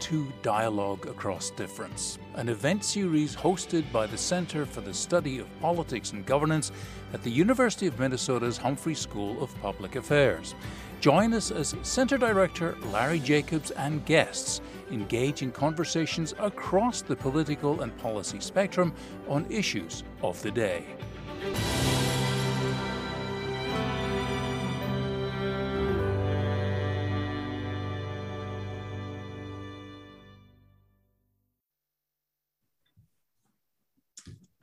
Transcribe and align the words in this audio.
to 0.00 0.32
Dialogue 0.42 1.06
Across 1.06 1.50
Difference, 1.50 2.18
an 2.34 2.48
event 2.48 2.84
series 2.84 3.34
hosted 3.34 3.90
by 3.92 4.06
the 4.06 4.18
Centre 4.18 4.66
for 4.66 4.80
the 4.80 4.94
Study 4.94 5.38
of 5.38 5.60
Politics 5.60 6.12
and 6.12 6.24
Governance 6.26 6.72
at 7.12 7.22
the 7.22 7.30
University 7.30 7.86
of 7.86 7.98
Minnesota's 7.98 8.56
Humphrey 8.56 8.94
School 8.94 9.42
of 9.42 9.54
Public 9.60 9.96
Affairs. 9.96 10.54
Join 11.00 11.34
us 11.34 11.50
as 11.50 11.74
Centre 11.82 12.18
Director 12.18 12.76
Larry 12.92 13.20
Jacobs 13.20 13.70
and 13.72 14.04
guests 14.06 14.60
engage 14.90 15.42
in 15.42 15.52
conversations 15.52 16.34
across 16.38 17.02
the 17.02 17.16
political 17.16 17.82
and 17.82 17.96
policy 17.98 18.40
spectrum 18.40 18.94
on 19.28 19.46
issues 19.50 20.04
of 20.22 20.40
the 20.42 20.50
day. 20.50 20.84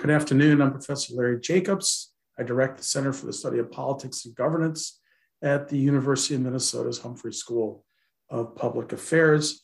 Good 0.01 0.09
afternoon. 0.09 0.63
I'm 0.63 0.71
Professor 0.71 1.13
Larry 1.13 1.39
Jacobs. 1.39 2.11
I 2.35 2.41
direct 2.41 2.79
the 2.79 2.83
Center 2.83 3.13
for 3.13 3.27
the 3.27 3.33
Study 3.33 3.59
of 3.59 3.69
Politics 3.69 4.25
and 4.25 4.33
Governance 4.33 4.99
at 5.43 5.69
the 5.69 5.77
University 5.77 6.33
of 6.33 6.41
Minnesota's 6.41 6.97
Humphrey 6.97 7.33
School 7.33 7.85
of 8.27 8.55
Public 8.55 8.93
Affairs. 8.93 9.61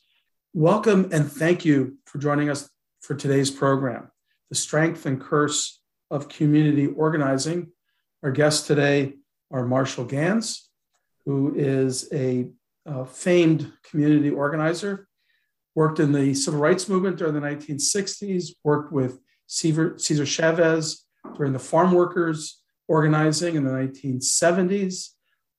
Welcome 0.53 1.09
and 1.11 1.31
thank 1.31 1.65
you 1.65 1.97
for 2.05 2.19
joining 2.19 2.51
us 2.51 2.69
for 3.01 3.15
today's 3.15 3.49
program, 3.49 4.11
The 4.51 4.55
Strength 4.55 5.07
and 5.07 5.19
Curse 5.19 5.81
of 6.11 6.29
Community 6.29 6.85
Organizing. 6.85 7.71
Our 8.21 8.29
guests 8.29 8.67
today 8.67 9.13
are 9.49 9.65
Marshall 9.65 10.05
Ganz, 10.05 10.69
who 11.25 11.55
is 11.55 12.13
a 12.13 12.45
famed 13.07 13.73
community 13.89 14.29
organizer, 14.29 15.07
worked 15.73 15.99
in 15.99 16.11
the 16.11 16.35
civil 16.35 16.59
rights 16.59 16.87
movement 16.87 17.17
during 17.17 17.33
the 17.33 17.39
1960s, 17.39 18.49
worked 18.63 18.93
with 18.93 19.19
Cesar, 19.47 19.97
Chavez 20.25 21.05
during 21.35 21.53
the 21.53 21.59
farm 21.59 21.91
workers 21.91 22.61
organizing 22.87 23.55
in 23.55 23.63
the 23.63 23.71
1970s, 23.71 25.09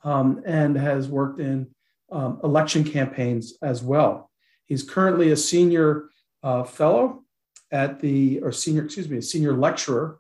um, 0.05 0.43
and 0.47 0.77
has 0.77 1.09
worked 1.09 1.41
in 1.41 1.69
um, 2.11 2.41
election 2.43 2.85
campaigns 2.85 3.55
as 3.63 3.83
well. 3.83 4.31
He's 4.65 4.83
currently 4.83 5.31
a 5.31 5.37
senior 5.37 6.09
uh, 6.43 6.65
fellow 6.65 7.25
at 7.71 8.01
the, 8.01 8.41
or 8.41 8.53
senior, 8.53 8.85
excuse 8.85 9.09
me, 9.09 9.19
a 9.19 9.23
senior 9.23 9.55
lecturer 9.55 10.19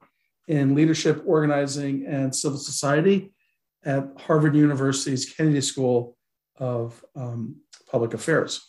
in 0.49 0.75
leadership, 0.75 1.23
organizing, 1.27 2.07
and 2.07 2.35
civil 2.35 2.59
society 2.59 3.33
at 3.85 4.09
Harvard 4.19 4.55
University's 4.55 5.27
Kennedy 5.27 5.61
School 5.61 6.17
of 6.57 7.03
um, 7.15 7.57
Public 7.91 8.15
Affairs. 8.15 8.61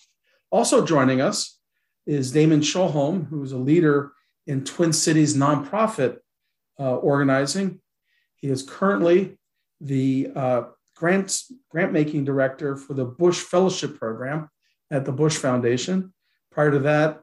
Also 0.52 0.86
joining 0.86 1.22
us 1.22 1.58
is 2.06 2.32
Damon 2.32 2.62
Shoholm, 2.62 3.28
who 3.28 3.44
is 3.44 3.52
a 3.52 3.58
leader 3.58 4.14
in 4.50 4.64
Twin 4.64 4.92
Cities 4.92 5.38
nonprofit 5.38 6.18
uh, 6.80 6.96
organizing. 6.96 7.80
He 8.36 8.48
is 8.48 8.64
currently 8.64 9.38
the 9.80 10.32
uh, 10.36 10.62
grant, 10.96 11.44
grant 11.70 11.94
making 11.94 12.26
director 12.26 12.76
for 12.76 12.96
the 12.96 13.06
Bush 13.06 13.40
Fellowship 13.40 14.00
Program 14.00 14.50
at 14.90 15.06
the 15.06 15.12
Bush 15.12 15.38
Foundation. 15.38 16.16
Prior 16.52 16.72
to 16.72 16.80
that, 16.80 17.22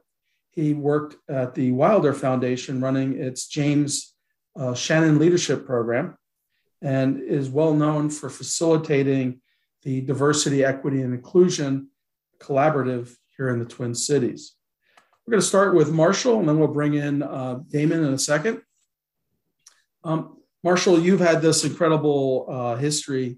he 0.51 0.73
worked 0.73 1.17
at 1.29 1.53
the 1.53 1.73
Wilder 1.73 2.13
Foundation 2.13 2.79
running 2.79 3.19
its 3.19 3.45
James 3.47 4.15
uh, 4.57 4.73
Shannon 4.73 5.19
Leadership 5.19 5.65
Program 5.65 6.17
and 6.81 7.21
is 7.21 7.49
well 7.49 7.73
known 7.73 8.09
for 8.09 8.29
facilitating 8.29 9.41
the 9.83 9.99
diversity, 9.99 10.63
equity, 10.63 11.01
and 11.01 11.13
inclusion 11.13 11.89
collaborative 12.39 13.15
here 13.35 13.49
in 13.49 13.59
the 13.59 13.65
Twin 13.65 13.93
Cities. 13.93 14.56
We're 15.27 15.31
going 15.31 15.41
to 15.41 15.47
start 15.47 15.75
with 15.75 15.91
Marshall, 15.91 16.39
and 16.39 16.47
then 16.47 16.57
we'll 16.57 16.69
bring 16.69 16.93
in 16.93 17.21
uh, 17.21 17.59
Damon 17.67 18.01
in 18.01 18.13
a 18.13 18.17
second. 18.17 18.61
Um, 20.05 20.37
Marshall, 20.63 21.01
you've 21.01 21.19
had 21.19 21.41
this 21.41 21.65
incredible 21.65 22.45
uh, 22.47 22.75
history 22.77 23.37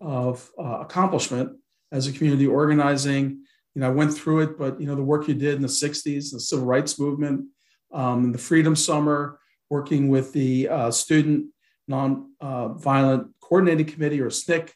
of 0.00 0.48
uh, 0.56 0.78
accomplishment 0.82 1.58
as 1.90 2.06
a 2.06 2.12
community 2.12 2.46
organizing. 2.46 3.42
You 3.74 3.80
know, 3.80 3.88
I 3.88 3.90
went 3.90 4.14
through 4.14 4.42
it, 4.42 4.56
but 4.56 4.80
you 4.80 4.86
know, 4.86 4.94
the 4.94 5.02
work 5.02 5.26
you 5.26 5.34
did 5.34 5.56
in 5.56 5.62
the 5.62 5.66
'60s, 5.66 6.30
the 6.30 6.38
civil 6.38 6.66
rights 6.66 7.00
movement, 7.00 7.46
um, 7.92 8.30
the 8.30 8.38
Freedom 8.38 8.76
Summer, 8.76 9.40
working 9.70 10.10
with 10.10 10.32
the 10.32 10.68
uh, 10.68 10.90
Student 10.92 11.46
Nonviolent 11.90 12.30
uh, 12.40 13.24
Coordinating 13.40 13.86
Committee 13.86 14.20
or 14.20 14.28
SNCC, 14.30 14.70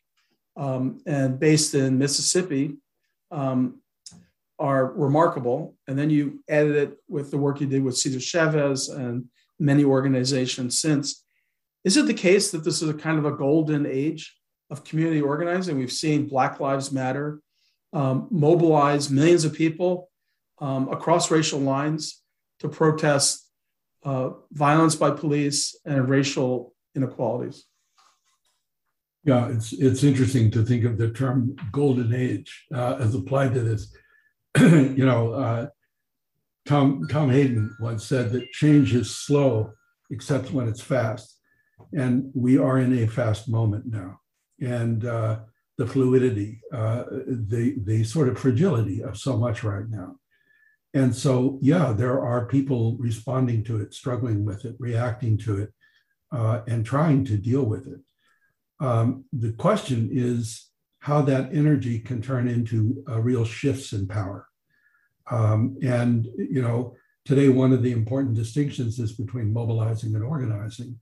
um, 0.57 1.01
and 1.07 1.39
based 1.39 1.77
in 1.77 1.99
Mississippi. 1.99 2.79
Um, 3.31 3.81
are 4.59 4.93
remarkable. 4.93 5.77
And 5.87 5.99
then 5.99 6.11
you 6.11 6.43
added 6.49 6.77
it 6.77 6.99
with 7.09 7.31
the 7.31 7.39
work 7.39 7.61
you 7.61 7.67
did 7.67 7.83
with 7.83 7.97
Cesar 7.97 8.21
Chavez 8.21 8.89
and 8.89 9.25
many 9.59 9.85
organizations 9.85 10.79
since. 10.79 11.25
Is 11.85 11.97
it 11.97 12.07
the 12.07 12.15
case 12.15 12.51
that 12.51 12.65
this 12.65 12.83
is 12.83 12.89
a 12.89 12.95
kind 12.95 13.19
of 13.19 13.25
a 13.25 13.37
golden 13.37 13.87
age 13.87 14.37
of 14.71 14.85
community 14.85 15.21
organizing? 15.21 15.79
We've 15.79 15.93
seen 15.93 16.29
Black 16.29 16.61
Lives 16.61 16.93
Matter 16.93 17.41
um, 17.93 18.29
mobilize 18.31 19.11
millions 19.11 19.45
of 19.45 19.55
people 19.55 20.11
um, 20.61 20.89
across 20.89 21.31
racial 21.31 21.61
lines 21.61 22.23
to 22.61 22.69
protest 22.69 23.49
uh, 24.05 24.31
violence 24.53 24.97
by 24.97 25.11
police 25.11 25.79
and 25.85 26.09
racial 26.09 26.75
inequalities. 26.95 27.65
Yeah, 29.25 29.49
it's 29.49 29.73
it's 29.73 30.05
interesting 30.05 30.51
to 30.53 30.65
think 30.65 30.85
of 30.85 30.97
the 30.97 31.11
term 31.11 31.57
"golden 31.73 32.15
age" 32.15 32.67
uh, 32.73 32.97
as 32.99 33.15
applied 33.15 33.55
to 33.55 33.61
this 33.61 33.93
you 34.61 35.05
know, 35.05 35.33
uh, 35.33 35.69
Tom 36.67 37.07
Tom 37.09 37.31
Hayden 37.31 37.75
once 37.81 38.05
said 38.05 38.31
that 38.33 38.51
change 38.53 38.95
is 38.95 39.11
slow, 39.11 39.73
except 40.11 40.53
when 40.53 40.69
it's 40.69 40.81
fast, 40.81 41.39
and 41.95 42.31
we 42.35 42.59
are 42.59 42.79
in 42.79 42.99
a 42.99 43.07
fast 43.07 43.49
moment 43.49 43.87
now, 43.87 44.21
and 44.61 45.05
uh, 45.05 45.41
the 45.79 45.87
fluidity, 45.87 46.61
uh, 46.73 47.05
the 47.27 47.77
the 47.85 48.05
sort 48.05 48.29
of 48.29 48.39
fragility 48.39 49.03
of 49.03 49.17
so 49.17 49.37
much 49.37 49.65
right 49.65 49.89
now, 49.89 50.17
and 50.95 51.15
so 51.15 51.59
yeah, 51.63 51.93
there 51.93 52.21
are 52.21 52.47
people 52.47 52.97
responding 52.99 53.65
to 53.65 53.81
it, 53.81 53.95
struggling 53.95 54.45
with 54.45 54.65
it, 54.65 54.77
reacting 54.79 55.39
to 55.39 55.63
it, 55.63 55.73
uh, 56.33 56.61
and 56.67 56.85
trying 56.85 57.25
to 57.25 57.37
deal 57.37 57.65
with 57.65 57.87
it. 57.87 58.01
Um, 58.81 59.25
the 59.33 59.53
question 59.53 60.11
is 60.13 60.68
how 61.01 61.23
that 61.23 61.55
energy 61.55 61.99
can 61.99 62.21
turn 62.21 62.49
into 62.49 63.05
uh, 63.09 63.21
real 63.21 63.45
shifts 63.45 63.93
in 63.93 64.07
power. 64.07 64.49
Um, 65.31 65.77
and, 65.83 66.27
you 66.37 66.63
know, 66.63 66.97
today, 67.25 67.49
one 67.49 67.73
of 67.73 67.83
the 67.83 67.93
important 67.93 68.35
distinctions 68.35 68.99
is 68.99 69.13
between 69.13 69.53
mobilizing 69.53 70.15
and 70.15 70.25
organizing. 70.25 70.99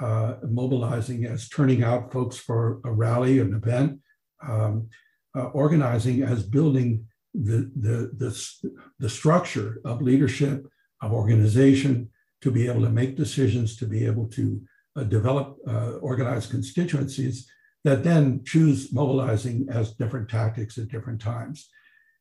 Uh, 0.00 0.34
mobilizing 0.48 1.24
as 1.24 1.48
turning 1.48 1.84
out 1.84 2.12
folks 2.12 2.36
for 2.36 2.80
a 2.84 2.90
rally, 2.90 3.38
an 3.38 3.54
event, 3.54 4.00
um, 4.42 4.88
uh, 5.36 5.44
organizing 5.46 6.22
as 6.24 6.42
building 6.42 7.06
the, 7.32 7.70
the, 7.76 8.10
the, 8.16 8.72
the 8.98 9.08
structure 9.08 9.80
of 9.84 10.02
leadership, 10.02 10.66
of 11.00 11.12
organization, 11.12 12.10
to 12.40 12.50
be 12.50 12.66
able 12.66 12.82
to 12.82 12.90
make 12.90 13.16
decisions, 13.16 13.76
to 13.76 13.86
be 13.86 14.04
able 14.04 14.26
to 14.28 14.60
uh, 14.96 15.04
develop 15.04 15.56
uh, 15.68 15.92
organized 15.98 16.50
constituencies 16.50 17.48
that 17.84 18.02
then 18.02 18.42
choose 18.44 18.92
mobilizing 18.92 19.66
as 19.70 19.92
different 19.92 20.28
tactics 20.28 20.78
at 20.78 20.88
different 20.88 21.20
times. 21.20 21.68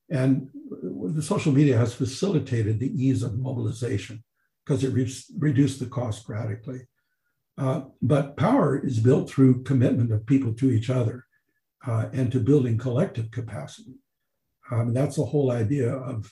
And 0.09 0.50
the 0.81 1.22
social 1.22 1.53
media 1.53 1.78
has 1.78 1.94
facilitated 1.94 2.79
the 2.79 2.91
ease 3.01 3.24
of 3.24 3.40
mobilization 3.40 4.23
because 4.66 4.84
it 4.84 4.93
re- 4.93 5.11
reduced 5.38 5.79
the 5.79 5.85
cost 5.85 6.28
radically. 6.28 6.82
Uh, 7.58 7.84
but 8.02 8.35
power 8.35 8.84
is 8.85 8.99
built 8.99 9.29
through 9.29 9.64
commitment 9.64 10.11
of 10.11 10.26
people 10.26 10.53
to 10.53 10.70
each 10.70 10.90
other 10.90 11.26
uh, 11.88 12.08
and 12.11 12.32
to 12.32 12.40
building 12.40 12.78
collective 12.78 13.32
capacity. 13.32 13.96
Um, 14.72 14.93
that's 14.93 15.16
the 15.16 15.26
whole 15.26 15.52
idea 15.52 15.93
of 15.93 16.32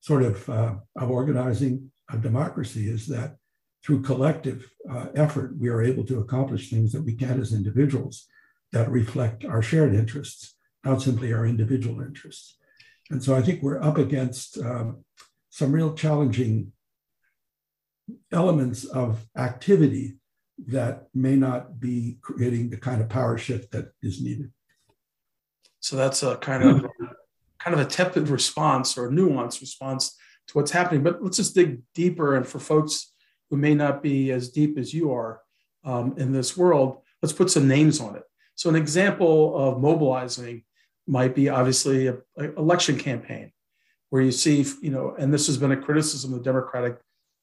sort 0.00 0.22
of 0.22 0.48
uh, 0.48 0.74
of 0.96 1.10
organizing 1.10 1.90
a 2.10 2.18
democracy 2.18 2.88
is 2.88 3.06
that 3.06 3.36
through 3.84 4.02
collective 4.02 4.68
uh, 4.90 5.06
effort 5.14 5.56
we 5.58 5.68
are 5.68 5.82
able 5.82 6.04
to 6.04 6.20
accomplish 6.20 6.70
things 6.70 6.92
that 6.92 7.02
we 7.02 7.14
can't 7.14 7.40
as 7.40 7.52
individuals 7.52 8.26
that 8.72 8.90
reflect 8.90 9.44
our 9.44 9.62
shared 9.62 9.94
interests, 9.94 10.54
not 10.84 11.02
simply 11.02 11.32
our 11.32 11.46
individual 11.46 12.00
interests. 12.00 12.56
And 13.10 13.22
so 13.22 13.34
I 13.34 13.42
think 13.42 13.62
we're 13.62 13.82
up 13.82 13.98
against 13.98 14.58
um, 14.58 15.04
some 15.50 15.72
real 15.72 15.94
challenging 15.94 16.72
elements 18.32 18.84
of 18.84 19.26
activity 19.36 20.16
that 20.66 21.08
may 21.14 21.36
not 21.36 21.80
be 21.80 22.18
creating 22.22 22.70
the 22.70 22.76
kind 22.76 23.00
of 23.00 23.08
power 23.08 23.36
shift 23.36 23.72
that 23.72 23.92
is 24.02 24.22
needed. 24.22 24.50
So 25.80 25.96
that's 25.96 26.22
a 26.22 26.36
kind 26.36 26.62
of 26.62 26.86
kind 27.58 27.74
of 27.74 27.80
a 27.80 27.88
tepid 27.88 28.28
response 28.28 28.96
or 28.96 29.06
a 29.06 29.10
nuanced 29.10 29.60
response 29.60 30.16
to 30.48 30.54
what's 30.54 30.70
happening. 30.70 31.02
But 31.02 31.22
let's 31.22 31.36
just 31.36 31.54
dig 31.54 31.82
deeper. 31.94 32.36
And 32.36 32.46
for 32.46 32.58
folks 32.58 33.12
who 33.50 33.56
may 33.56 33.74
not 33.74 34.02
be 34.02 34.32
as 34.32 34.50
deep 34.50 34.78
as 34.78 34.92
you 34.92 35.12
are 35.12 35.40
um, 35.84 36.14
in 36.16 36.32
this 36.32 36.56
world, 36.56 37.02
let's 37.20 37.32
put 37.32 37.50
some 37.50 37.68
names 37.68 38.00
on 38.00 38.16
it. 38.16 38.22
So, 38.62 38.70
an 38.70 38.76
example 38.76 39.56
of 39.56 39.80
mobilizing 39.80 40.62
might 41.08 41.34
be 41.34 41.48
obviously 41.48 42.06
an 42.06 42.22
election 42.36 42.96
campaign. 42.96 43.50
where 44.10 44.22
you 44.22 44.30
see, 44.30 44.64
you 44.80 44.92
know, 44.92 45.16
and 45.18 45.34
this 45.34 45.48
has 45.48 45.56
been 45.56 45.72
a 45.72 45.76
criticism 45.76 46.32
of 46.32 46.38
the 46.38 46.44
Democratic 46.44 46.98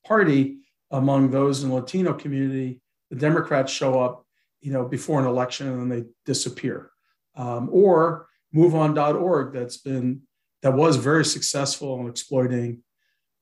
Party 0.07 0.59
among 0.91 1.29
those 1.29 1.61
in 1.61 1.67
the 1.67 1.75
Latino 1.75 2.13
community. 2.13 2.79
The 3.09 3.17
Democrats 3.17 3.69
show 3.69 3.99
up, 3.99 4.25
you 4.61 4.71
know, 4.71 4.85
before 4.85 5.19
an 5.19 5.27
election 5.27 5.67
and 5.67 5.81
then 5.81 5.89
they 5.89 6.07
disappear. 6.25 6.89
Um, 7.35 7.67
or 7.69 8.29
MoveOn.org, 8.55 9.51
that's 9.51 9.75
been 9.75 10.21
that 10.61 10.73
was 10.73 10.95
very 10.95 11.25
successful 11.25 11.99
in 11.99 12.07
exploiting 12.07 12.81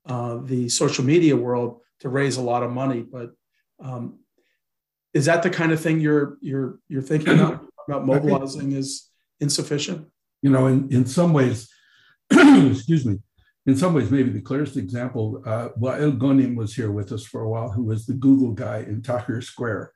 uh, 0.08 0.38
the 0.38 0.68
social 0.68 1.06
media 1.06 1.36
world 1.36 1.82
to 2.00 2.10
raise 2.10 2.38
a 2.38 2.42
lot 2.42 2.64
of 2.64 2.72
money. 2.72 3.02
But 3.04 3.34
um, 3.80 4.18
is 5.14 5.26
that 5.26 5.44
the 5.44 5.50
kind 5.50 5.72
of 5.72 5.80
thing 5.80 6.00
you're 6.00 6.38
you're 6.42 6.80
you're 6.88 7.02
thinking 7.02 7.34
about, 7.34 7.66
about 7.88 8.06
mobilizing 8.06 8.72
is 8.72 9.10
insufficient? 9.40 10.08
You 10.42 10.52
know, 10.52 10.68
in, 10.68 10.92
in 10.92 11.06
some 11.06 11.34
ways, 11.34 11.70
excuse 12.32 13.06
me, 13.06 13.20
in 13.66 13.76
some 13.76 13.94
ways, 13.94 14.10
maybe 14.10 14.30
the 14.30 14.42
clearest 14.42 14.78
example, 14.78 15.42
uh, 15.46 15.70
Wael 15.78 16.18
Ghonim 16.18 16.56
was 16.56 16.74
here 16.74 16.92
with 16.92 17.12
us 17.12 17.26
for 17.26 17.42
a 17.42 17.50
while, 17.50 17.70
who 17.70 17.84
was 17.84 18.06
the 18.06 18.14
Google 18.14 18.54
guy 18.54 18.80
in 18.80 19.02
Tahrir 19.02 19.44
Square, 19.44 19.92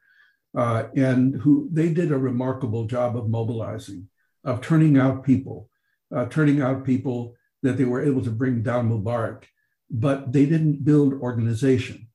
uh, 0.57 0.83
and 0.95 1.35
who 1.35 1.69
they 1.71 1.93
did 1.93 2.11
a 2.11 2.17
remarkable 2.17 2.85
job 2.85 3.15
of 3.15 3.29
mobilizing, 3.29 4.09
of 4.43 4.59
turning 4.61 4.97
out 4.97 5.23
people, 5.23 5.69
uh, 6.13 6.25
turning 6.25 6.61
out 6.61 6.85
people 6.85 7.35
that 7.63 7.77
they 7.77 7.85
were 7.85 8.03
able 8.03 8.21
to 8.21 8.31
bring 8.31 8.61
down 8.61 8.89
Mubarak, 8.89 9.43
but 9.89 10.33
they 10.33 10.45
didn't 10.45 10.83
build 10.83 11.13
organization. 11.13 12.07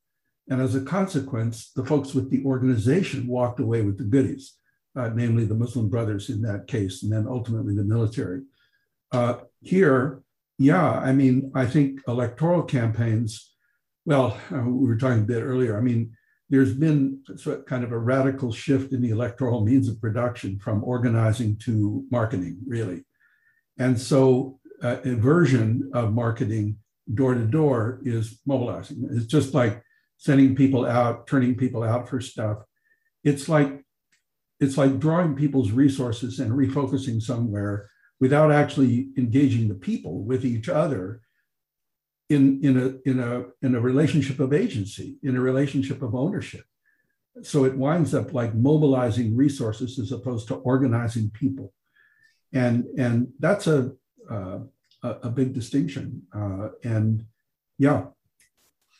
And 0.49 0.61
as 0.61 0.75
a 0.75 0.81
consequence, 0.81 1.71
the 1.75 1.85
folks 1.85 2.13
with 2.13 2.29
the 2.29 2.43
organization 2.45 3.27
walked 3.27 3.59
away 3.59 3.81
with 3.81 3.97
the 3.97 4.03
goodies, 4.03 4.53
uh, 4.97 5.11
namely 5.13 5.45
the 5.45 5.55
Muslim 5.55 5.89
Brothers 5.89 6.29
in 6.29 6.41
that 6.41 6.67
case, 6.67 7.03
and 7.03 7.11
then 7.11 7.27
ultimately 7.27 7.75
the 7.75 7.83
military. 7.83 8.41
Uh, 9.11 9.35
here, 9.61 10.23
yeah, 10.57 10.91
I 10.91 11.13
mean, 11.13 11.51
I 11.53 11.65
think 11.65 12.01
electoral 12.07 12.63
campaigns, 12.63 13.53
well, 14.05 14.37
uh, 14.51 14.61
we 14.61 14.87
were 14.87 14.97
talking 14.97 15.19
a 15.19 15.25
bit 15.25 15.43
earlier. 15.43 15.77
I 15.77 15.81
mean, 15.81 16.15
there's 16.49 16.73
been 16.73 17.21
sort 17.35 17.59
of 17.59 17.65
kind 17.65 17.83
of 17.83 17.91
a 17.91 17.97
radical 17.97 18.51
shift 18.51 18.93
in 18.93 19.01
the 19.01 19.09
electoral 19.09 19.63
means 19.63 19.87
of 19.87 20.01
production 20.01 20.57
from 20.59 20.83
organizing 20.83 21.57
to 21.65 22.05
marketing, 22.09 22.57
really. 22.65 23.05
And 23.77 23.99
so, 23.99 24.59
uh, 24.81 24.97
a 25.03 25.15
version 25.15 25.91
of 25.93 26.13
marketing 26.13 26.77
door 27.13 27.33
to 27.33 27.45
door 27.45 27.99
is 28.03 28.39
mobilizing. 28.45 29.07
It's 29.11 29.25
just 29.25 29.53
like 29.53 29.81
sending 30.17 30.55
people 30.55 30.85
out, 30.85 31.27
turning 31.27 31.55
people 31.55 31.83
out 31.83 32.09
for 32.09 32.19
stuff. 32.21 32.59
It's 33.23 33.49
like 33.49 33.83
it's 34.59 34.77
like 34.77 34.99
drawing 34.99 35.35
people's 35.35 35.71
resources 35.71 36.39
and 36.39 36.51
refocusing 36.51 37.21
somewhere 37.21 37.89
without 38.19 38.51
actually 38.51 39.09
engaging 39.17 39.67
the 39.67 39.75
people 39.75 40.23
with 40.23 40.43
each 40.43 40.69
other 40.69 41.21
in, 42.29 42.59
in, 42.63 42.77
a, 42.77 43.09
in, 43.09 43.19
a, 43.19 43.45
in 43.65 43.75
a 43.75 43.79
relationship 43.79 44.39
of 44.39 44.53
agency, 44.53 45.17
in 45.23 45.35
a 45.35 45.41
relationship 45.41 46.01
of 46.01 46.15
ownership. 46.15 46.65
So 47.43 47.65
it 47.65 47.77
winds 47.77 48.15
up 48.15 48.33
like 48.33 48.55
mobilizing 48.55 49.35
resources 49.35 49.99
as 49.99 50.11
opposed 50.11 50.47
to 50.47 50.55
organizing 50.55 51.29
people. 51.29 51.73
And, 52.51 52.85
and 52.97 53.27
that's 53.39 53.67
a, 53.67 53.91
uh, 54.29 54.59
a, 55.03 55.29
big 55.29 55.53
distinction. 55.53 56.23
Uh, 56.35 56.69
and 56.83 57.25
yeah. 57.77 58.05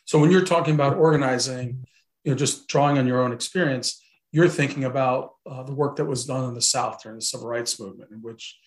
So 0.06 0.20
when 0.20 0.32
you're 0.32 0.46
talking 0.46 0.76
about 0.76 0.98
organizing, 0.98 1.86
you 2.24 2.32
know, 2.32 2.38
just 2.38 2.68
drawing 2.68 2.98
on 2.98 3.08
your 3.08 3.22
own 3.22 3.34
experience, 3.34 4.02
you're 4.32 4.50
thinking 4.50 4.84
about 4.84 5.34
uh, 5.46 5.64
the 5.64 5.74
work 5.74 5.96
that 5.98 6.06
was 6.06 6.26
done 6.26 6.46
in 6.46 6.54
the 6.54 6.62
South 6.62 7.02
during 7.02 7.18
the 7.18 7.22
civil 7.24 7.48
rights 7.48 7.80
movement, 7.80 8.12
in 8.12 8.22
which 8.22 8.60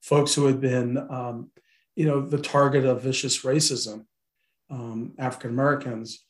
folks 0.00 0.34
who 0.34 0.46
had 0.46 0.60
been, 0.60 0.96
um, 1.10 1.50
you 1.96 2.06
know, 2.06 2.20
the 2.20 2.38
target 2.38 2.84
of 2.84 3.02
vicious 3.02 3.42
racism, 3.42 4.04
um, 4.70 5.14
African 5.18 5.50
Americans, 5.50 6.24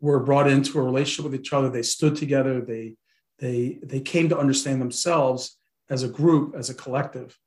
were 0.00 0.20
brought 0.20 0.50
into 0.50 0.78
a 0.78 0.82
relationship 0.82 1.30
with 1.30 1.40
each 1.40 1.52
other. 1.52 1.70
They 1.70 1.82
stood 1.82 2.16
together. 2.16 2.60
They 2.60 2.96
they 3.38 3.78
they 3.82 4.00
came 4.00 4.28
to 4.28 4.38
understand 4.38 4.80
themselves 4.80 5.58
as 5.88 6.02
a 6.02 6.08
group, 6.08 6.54
as 6.56 6.70
a 6.70 6.74
collective. 6.74 7.38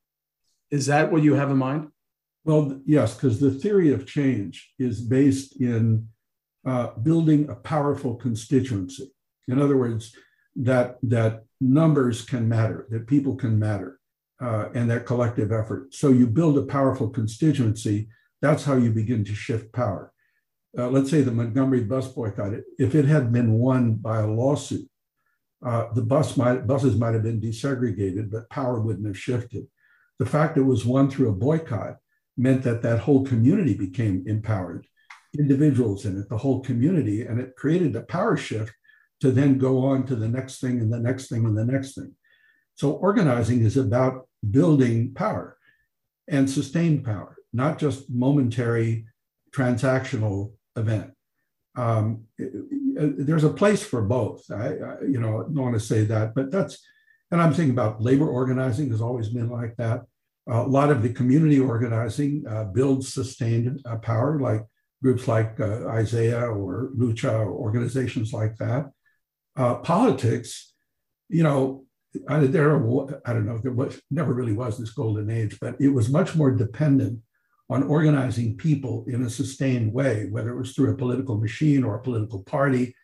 Is 0.71 0.85
that 0.87 1.11
what 1.11 1.23
you 1.23 1.33
have 1.33 1.51
in 1.51 1.57
mind? 1.57 1.89
Well, 2.45 2.79
yes, 2.85 3.15
because 3.15 3.39
the 3.39 3.51
theory 3.51 3.91
of 3.91 4.05
change 4.05 4.71
is 4.77 5.01
based 5.01 5.59
in 5.59 6.07
uh, 6.65 6.91
building 7.01 7.49
a 7.49 7.55
powerful 7.55 8.15
constituency. 8.15 9.11
In 9.47 9.59
other 9.59 9.77
words, 9.77 10.15
that 10.55 10.97
that 11.03 11.43
numbers 11.61 12.21
can 12.23 12.47
matter, 12.47 12.87
that 12.89 13.07
people 13.07 13.35
can 13.35 13.57
matter, 13.59 13.99
uh, 14.41 14.69
and 14.73 14.89
that 14.89 15.05
collective 15.05 15.51
effort. 15.51 15.93
So 15.93 16.09
you 16.09 16.27
build 16.27 16.57
a 16.57 16.63
powerful 16.63 17.09
constituency. 17.09 18.07
That's 18.41 18.63
how 18.63 18.75
you 18.75 18.91
begin 18.91 19.23
to 19.25 19.35
shift 19.35 19.71
power. 19.73 20.11
Uh, 20.77 20.89
let's 20.89 21.09
say 21.09 21.21
the 21.21 21.31
Montgomery 21.31 21.81
bus 21.81 22.07
boycott. 22.09 22.53
If 22.77 22.95
it 22.95 23.05
had 23.05 23.31
been 23.31 23.53
won 23.53 23.95
by 23.95 24.19
a 24.19 24.27
lawsuit, 24.27 24.89
uh, 25.65 25.87
the 25.93 26.01
bus 26.01 26.35
might, 26.35 26.67
buses 26.67 26.97
might 26.97 27.13
have 27.13 27.23
been 27.23 27.39
desegregated, 27.39 28.29
but 28.29 28.49
power 28.49 28.79
wouldn't 28.79 29.07
have 29.07 29.17
shifted. 29.17 29.67
The 30.19 30.25
fact 30.25 30.57
it 30.57 30.61
was 30.61 30.85
won 30.85 31.09
through 31.09 31.29
a 31.29 31.35
boycott 31.35 31.97
meant 32.37 32.63
that 32.63 32.81
that 32.81 32.99
whole 32.99 33.25
community 33.25 33.73
became 33.73 34.23
empowered, 34.27 34.85
individuals 35.39 36.05
in 36.05 36.19
it, 36.19 36.29
the 36.29 36.37
whole 36.37 36.61
community, 36.61 37.21
and 37.21 37.39
it 37.39 37.55
created 37.55 37.95
a 37.95 38.01
power 38.01 38.35
shift 38.35 38.73
to 39.25 39.31
then 39.31 39.57
go 39.57 39.83
on 39.83 40.05
to 40.05 40.15
the 40.15 40.27
next 40.27 40.61
thing 40.61 40.79
and 40.79 40.93
the 40.93 40.99
next 40.99 41.29
thing 41.29 41.45
and 41.45 41.57
the 41.57 41.65
next 41.65 41.95
thing. 41.95 42.13
So 42.75 42.91
organizing 42.91 43.61
is 43.65 43.75
about 43.75 44.29
building 44.57 45.15
power 45.15 45.57
and 46.27 46.47
sustained 46.47 47.03
power, 47.03 47.35
not 47.51 47.79
just 47.79 48.07
momentary 48.07 49.07
transactional 49.51 50.51
event. 50.75 51.11
Um, 51.75 52.25
there's 53.27 53.43
a 53.43 53.49
place 53.61 53.83
for 53.83 54.03
both. 54.03 54.43
I, 54.51 54.67
I, 54.89 54.93
you 55.13 55.19
know, 55.19 55.41
don't 55.41 55.67
want 55.67 55.73
to 55.73 55.79
say 55.79 56.03
that, 56.05 56.35
but 56.35 56.51
that's, 56.51 56.77
and 57.31 57.41
I'm 57.41 57.53
thinking 57.53 57.71
about 57.71 58.01
labor 58.01 58.29
organizing 58.29 58.91
has 58.91 59.01
always 59.01 59.29
been 59.29 59.49
like 59.49 59.75
that. 59.77 60.01
A 60.47 60.61
lot 60.61 60.91
of 60.91 61.01
the 61.01 61.09
community 61.09 61.59
organizing 61.59 62.45
uh, 62.47 62.65
builds 62.65 63.11
sustained 63.11 63.81
uh, 63.85 63.97
power, 63.97 64.39
like 64.39 64.61
groups 65.01 65.27
like 65.27 65.59
uh, 65.59 65.87
Isaiah 65.87 66.45
or 66.45 66.91
Lucha 66.95 67.33
or 67.33 67.49
organizations 67.49 68.31
like 68.31 68.55
that. 68.57 68.91
Uh, 69.55 69.75
politics, 69.75 70.73
you 71.29 71.43
know, 71.43 71.85
I, 72.27 72.39
there, 72.39 72.75
I 73.25 73.33
don't 73.33 73.45
know, 73.45 73.57
there 73.57 73.71
was, 73.71 74.01
never 74.11 74.33
really 74.33 74.53
was 74.53 74.77
this 74.77 74.91
golden 74.91 75.29
age, 75.29 75.57
but 75.59 75.75
it 75.79 75.89
was 75.89 76.09
much 76.09 76.35
more 76.35 76.51
dependent 76.51 77.19
on 77.69 77.83
organizing 77.83 78.57
people 78.57 79.05
in 79.07 79.23
a 79.23 79.29
sustained 79.29 79.91
way, 79.91 80.27
whether 80.29 80.51
it 80.51 80.57
was 80.57 80.73
through 80.73 80.91
a 80.91 80.97
political 80.97 81.37
machine 81.37 81.83
or 81.83 81.95
a 81.95 82.01
political 82.01 82.43
party. 82.43 82.95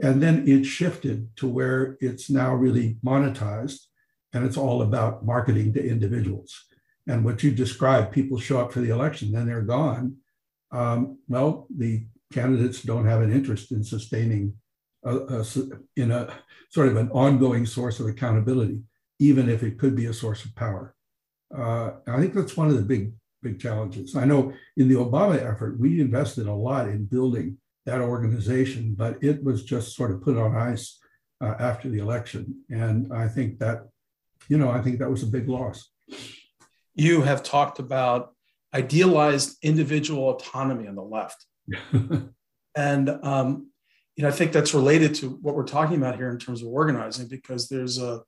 And 0.00 0.22
then 0.22 0.46
it 0.48 0.64
shifted 0.64 1.34
to 1.36 1.48
where 1.48 1.96
it's 2.00 2.30
now 2.30 2.54
really 2.54 2.96
monetized 3.04 3.80
and 4.32 4.44
it's 4.44 4.56
all 4.56 4.82
about 4.82 5.26
marketing 5.26 5.72
to 5.74 5.84
individuals. 5.84 6.66
And 7.06 7.24
what 7.24 7.42
you 7.42 7.50
described, 7.50 8.12
people 8.12 8.38
show 8.38 8.60
up 8.60 8.72
for 8.72 8.80
the 8.80 8.90
election, 8.90 9.32
then 9.32 9.46
they're 9.46 9.62
gone. 9.62 10.16
Um, 10.70 11.18
well, 11.28 11.66
the 11.76 12.06
candidates 12.32 12.82
don't 12.82 13.06
have 13.06 13.22
an 13.22 13.32
interest 13.32 13.72
in 13.72 13.82
sustaining 13.82 14.54
a, 15.04 15.16
a, 15.16 15.44
in 15.96 16.10
a 16.10 16.32
sort 16.70 16.88
of 16.88 16.96
an 16.96 17.10
ongoing 17.10 17.66
source 17.66 18.00
of 18.00 18.06
accountability, 18.06 18.80
even 19.18 19.48
if 19.48 19.62
it 19.62 19.78
could 19.78 19.96
be 19.96 20.06
a 20.06 20.12
source 20.12 20.44
of 20.44 20.54
power. 20.54 20.94
Uh, 21.56 21.92
I 22.06 22.20
think 22.20 22.34
that's 22.34 22.56
one 22.56 22.68
of 22.68 22.76
the 22.76 22.82
big, 22.82 23.12
big 23.42 23.58
challenges. 23.58 24.14
I 24.14 24.24
know 24.24 24.52
in 24.76 24.88
the 24.88 24.94
Obama 24.94 25.36
effort, 25.36 25.80
we 25.80 26.00
invested 26.00 26.46
a 26.46 26.52
lot 26.52 26.88
in 26.88 27.06
building 27.06 27.58
that 27.86 28.00
organization, 28.00 28.94
but 28.96 29.22
it 29.22 29.42
was 29.42 29.64
just 29.64 29.96
sort 29.96 30.10
of 30.10 30.22
put 30.22 30.36
on 30.36 30.56
ice 30.56 30.98
uh, 31.40 31.54
after 31.58 31.88
the 31.88 31.98
election. 31.98 32.62
And 32.70 33.12
I 33.12 33.26
think 33.26 33.58
that, 33.58 33.88
you 34.48 34.58
know, 34.58 34.70
I 34.70 34.80
think 34.80 34.98
that 34.98 35.10
was 35.10 35.22
a 35.22 35.26
big 35.26 35.48
loss. 35.48 35.90
You 36.94 37.22
have 37.22 37.42
talked 37.42 37.78
about 37.78 38.34
idealized 38.74 39.56
individual 39.62 40.30
autonomy 40.30 40.86
on 40.86 40.94
the 40.94 41.02
left. 41.02 41.46
and 42.76 43.10
um, 43.22 43.69
you 44.20 44.26
know, 44.26 44.28
I 44.28 44.36
think 44.36 44.52
that's 44.52 44.74
related 44.74 45.14
to 45.14 45.30
what 45.40 45.54
we're 45.54 45.64
talking 45.64 45.96
about 45.96 46.16
here 46.16 46.28
in 46.28 46.38
terms 46.38 46.60
of 46.60 46.68
organizing, 46.68 47.26
because 47.26 47.70
there's 47.70 47.96
a, 47.96 48.20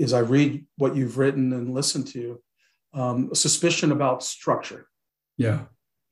as 0.00 0.12
I 0.12 0.18
read 0.18 0.66
what 0.76 0.96
you've 0.96 1.18
written 1.18 1.52
and 1.52 1.72
listened 1.72 2.08
to, 2.08 2.40
um, 2.94 3.28
a 3.30 3.36
suspicion 3.36 3.92
about 3.92 4.24
structure. 4.24 4.88
Yeah. 5.36 5.66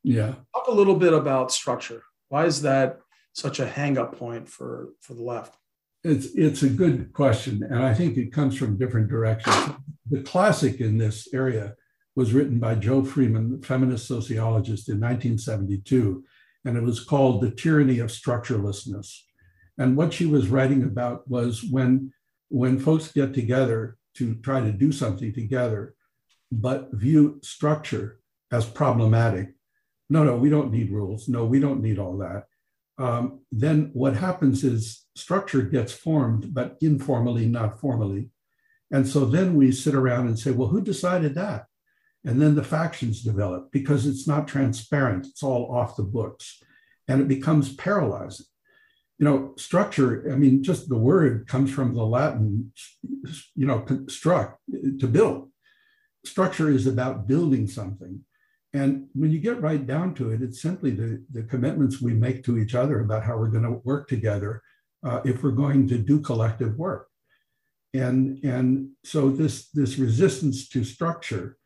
Yeah. 0.04 0.36
Talk 0.54 0.68
a 0.68 0.72
little 0.72 0.94
bit 0.94 1.12
about 1.12 1.50
structure. 1.50 2.04
Why 2.28 2.44
is 2.44 2.62
that 2.62 3.00
such 3.32 3.58
a 3.58 3.66
hang 3.66 3.98
up 3.98 4.16
point 4.16 4.48
for, 4.48 4.90
for 5.00 5.14
the 5.14 5.22
left? 5.24 5.56
It's, 6.04 6.26
it's 6.36 6.62
a 6.62 6.68
good 6.68 7.12
question. 7.12 7.64
And 7.68 7.82
I 7.82 7.92
think 7.92 8.16
it 8.16 8.32
comes 8.32 8.56
from 8.56 8.78
different 8.78 9.08
directions. 9.08 9.74
The 10.08 10.22
classic 10.22 10.80
in 10.80 10.96
this 10.96 11.26
area 11.34 11.74
was 12.14 12.32
written 12.32 12.60
by 12.60 12.76
Jo 12.76 13.02
Freeman, 13.04 13.60
feminist 13.62 14.06
sociologist 14.06 14.88
in 14.88 15.00
1972 15.00 16.22
and 16.66 16.76
it 16.76 16.82
was 16.82 17.00
called 17.00 17.40
The 17.40 17.50
Tyranny 17.52 18.00
of 18.00 18.10
Structurelessness. 18.10 19.22
And 19.78 19.96
what 19.96 20.12
she 20.12 20.26
was 20.26 20.48
writing 20.48 20.82
about 20.82 21.28
was 21.28 21.62
when, 21.62 22.12
when 22.48 22.80
folks 22.80 23.12
get 23.12 23.32
together 23.32 23.96
to 24.16 24.34
try 24.36 24.60
to 24.60 24.72
do 24.72 24.90
something 24.90 25.32
together, 25.32 25.94
but 26.50 26.90
view 26.92 27.38
structure 27.42 28.18
as 28.50 28.66
problematic, 28.66 29.54
no, 30.10 30.24
no, 30.24 30.36
we 30.36 30.50
don't 30.50 30.72
need 30.72 30.90
rules. 30.90 31.28
No, 31.28 31.44
we 31.44 31.60
don't 31.60 31.82
need 31.82 31.98
all 31.98 32.18
that. 32.18 32.44
Um, 32.98 33.40
then 33.52 33.90
what 33.92 34.16
happens 34.16 34.64
is 34.64 35.04
structure 35.14 35.62
gets 35.62 35.92
formed, 35.92 36.52
but 36.52 36.76
informally, 36.80 37.46
not 37.46 37.80
formally. 37.80 38.30
And 38.90 39.06
so 39.06 39.24
then 39.24 39.54
we 39.54 39.70
sit 39.72 39.94
around 39.94 40.26
and 40.26 40.38
say, 40.38 40.50
well, 40.50 40.68
who 40.68 40.80
decided 40.80 41.34
that? 41.34 41.66
And 42.26 42.42
then 42.42 42.56
the 42.56 42.64
factions 42.64 43.22
develop 43.22 43.70
because 43.70 44.04
it's 44.04 44.26
not 44.26 44.48
transparent, 44.48 45.26
it's 45.26 45.44
all 45.44 45.72
off 45.74 45.96
the 45.96 46.02
books, 46.02 46.60
and 47.06 47.20
it 47.20 47.28
becomes 47.28 47.74
paralyzing. 47.76 48.46
You 49.18 49.24
know, 49.24 49.54
structure, 49.56 50.30
I 50.30 50.36
mean, 50.36 50.62
just 50.62 50.88
the 50.88 50.98
word 50.98 51.46
comes 51.46 51.70
from 51.70 51.94
the 51.94 52.04
Latin, 52.04 52.72
you 53.54 53.66
know, 53.66 53.78
construct, 53.78 54.58
to 54.98 55.06
build. 55.06 55.50
Structure 56.24 56.68
is 56.68 56.88
about 56.88 57.28
building 57.28 57.68
something. 57.68 58.24
And 58.74 59.06
when 59.14 59.30
you 59.30 59.38
get 59.38 59.62
right 59.62 59.86
down 59.86 60.12
to 60.14 60.32
it, 60.32 60.42
it's 60.42 60.60
simply 60.60 60.90
the, 60.90 61.24
the 61.30 61.44
commitments 61.44 62.02
we 62.02 62.12
make 62.12 62.44
to 62.44 62.58
each 62.58 62.74
other 62.74 63.00
about 63.00 63.22
how 63.22 63.38
we're 63.38 63.46
going 63.46 63.62
to 63.62 63.80
work 63.84 64.08
together 64.08 64.62
uh, 65.04 65.20
if 65.24 65.42
we're 65.44 65.52
going 65.52 65.86
to 65.88 65.96
do 65.96 66.20
collective 66.20 66.76
work. 66.76 67.06
And, 67.94 68.44
and 68.44 68.90
so 69.04 69.30
this, 69.30 69.70
this 69.70 69.96
resistance 69.96 70.68
to 70.70 70.84
structure 70.84 71.56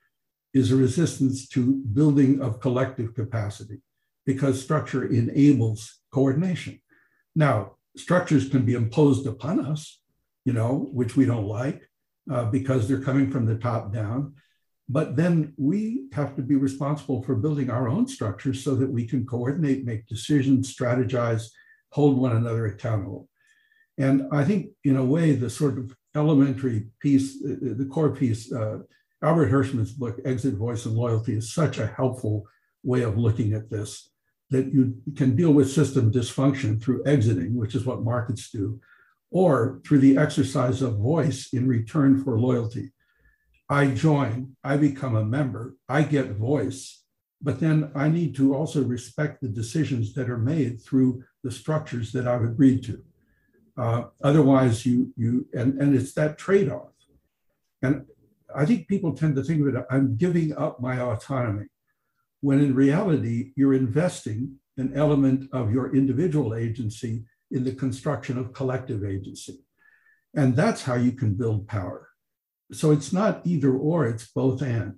is 0.52 0.72
a 0.72 0.76
resistance 0.76 1.48
to 1.48 1.76
building 1.92 2.40
of 2.40 2.60
collective 2.60 3.14
capacity 3.14 3.80
because 4.26 4.62
structure 4.62 5.06
enables 5.06 6.00
coordination. 6.10 6.80
Now, 7.34 7.76
structures 7.96 8.48
can 8.48 8.64
be 8.64 8.74
imposed 8.74 9.26
upon 9.26 9.64
us, 9.64 10.00
you 10.44 10.52
know, 10.52 10.88
which 10.92 11.16
we 11.16 11.24
don't 11.24 11.46
like 11.46 11.88
uh, 12.30 12.44
because 12.46 12.88
they're 12.88 13.00
coming 13.00 13.30
from 13.30 13.46
the 13.46 13.56
top 13.56 13.92
down. 13.92 14.34
But 14.88 15.14
then 15.14 15.54
we 15.56 16.06
have 16.12 16.34
to 16.34 16.42
be 16.42 16.56
responsible 16.56 17.22
for 17.22 17.36
building 17.36 17.70
our 17.70 17.88
own 17.88 18.08
structures 18.08 18.64
so 18.64 18.74
that 18.74 18.90
we 18.90 19.06
can 19.06 19.24
coordinate, 19.24 19.84
make 19.84 20.08
decisions, 20.08 20.74
strategize, 20.74 21.44
hold 21.92 22.18
one 22.18 22.36
another 22.36 22.66
accountable. 22.66 23.28
And 23.98 24.24
I 24.32 24.44
think, 24.44 24.70
in 24.82 24.96
a 24.96 25.04
way, 25.04 25.32
the 25.32 25.50
sort 25.50 25.78
of 25.78 25.94
elementary 26.16 26.88
piece, 27.00 27.36
uh, 27.44 27.54
the 27.60 27.88
core 27.88 28.10
piece, 28.10 28.52
uh, 28.52 28.78
Albert 29.22 29.50
Hirschman's 29.50 29.92
book, 29.92 30.18
Exit, 30.24 30.54
Voice, 30.54 30.86
and 30.86 30.96
Loyalty, 30.96 31.36
is 31.36 31.52
such 31.52 31.78
a 31.78 31.86
helpful 31.86 32.46
way 32.82 33.02
of 33.02 33.18
looking 33.18 33.52
at 33.52 33.70
this 33.70 34.10
that 34.50 34.72
you 34.72 34.96
can 35.16 35.36
deal 35.36 35.52
with 35.52 35.70
system 35.70 36.10
dysfunction 36.10 36.82
through 36.82 37.06
exiting, 37.06 37.54
which 37.54 37.74
is 37.74 37.84
what 37.84 38.02
markets 38.02 38.50
do, 38.50 38.80
or 39.30 39.80
through 39.86 40.00
the 40.00 40.16
exercise 40.16 40.82
of 40.82 40.98
voice 40.98 41.52
in 41.52 41.68
return 41.68 42.22
for 42.22 42.38
loyalty. 42.38 42.90
I 43.68 43.88
join, 43.88 44.56
I 44.64 44.76
become 44.76 45.14
a 45.14 45.24
member, 45.24 45.76
I 45.88 46.02
get 46.02 46.32
voice, 46.32 47.04
but 47.40 47.60
then 47.60 47.92
I 47.94 48.08
need 48.08 48.34
to 48.36 48.54
also 48.54 48.82
respect 48.82 49.40
the 49.40 49.48
decisions 49.48 50.14
that 50.14 50.28
are 50.28 50.38
made 50.38 50.82
through 50.82 51.22
the 51.44 51.52
structures 51.52 52.10
that 52.12 52.26
I've 52.26 52.42
agreed 52.42 52.82
to. 52.84 53.04
Uh, 53.76 54.04
otherwise, 54.22 54.84
you 54.84 55.12
you 55.16 55.46
and 55.54 55.80
and 55.80 55.94
it's 55.94 56.12
that 56.14 56.36
trade-off. 56.36 56.92
And 57.82 58.04
I 58.54 58.64
think 58.64 58.88
people 58.88 59.14
tend 59.14 59.36
to 59.36 59.44
think 59.44 59.60
of 59.60 59.74
it. 59.74 59.84
I'm 59.90 60.16
giving 60.16 60.56
up 60.56 60.80
my 60.80 61.00
autonomy, 61.00 61.66
when 62.40 62.60
in 62.60 62.74
reality 62.74 63.52
you're 63.56 63.74
investing 63.74 64.56
an 64.76 64.92
element 64.94 65.48
of 65.52 65.72
your 65.72 65.94
individual 65.94 66.54
agency 66.54 67.24
in 67.50 67.64
the 67.64 67.74
construction 67.74 68.38
of 68.38 68.52
collective 68.52 69.04
agency, 69.04 69.58
and 70.34 70.56
that's 70.56 70.82
how 70.82 70.94
you 70.94 71.12
can 71.12 71.34
build 71.34 71.66
power. 71.66 72.08
So 72.72 72.92
it's 72.92 73.12
not 73.12 73.40
either 73.44 73.72
or; 73.72 74.06
it's 74.06 74.28
both 74.28 74.62
and. 74.62 74.96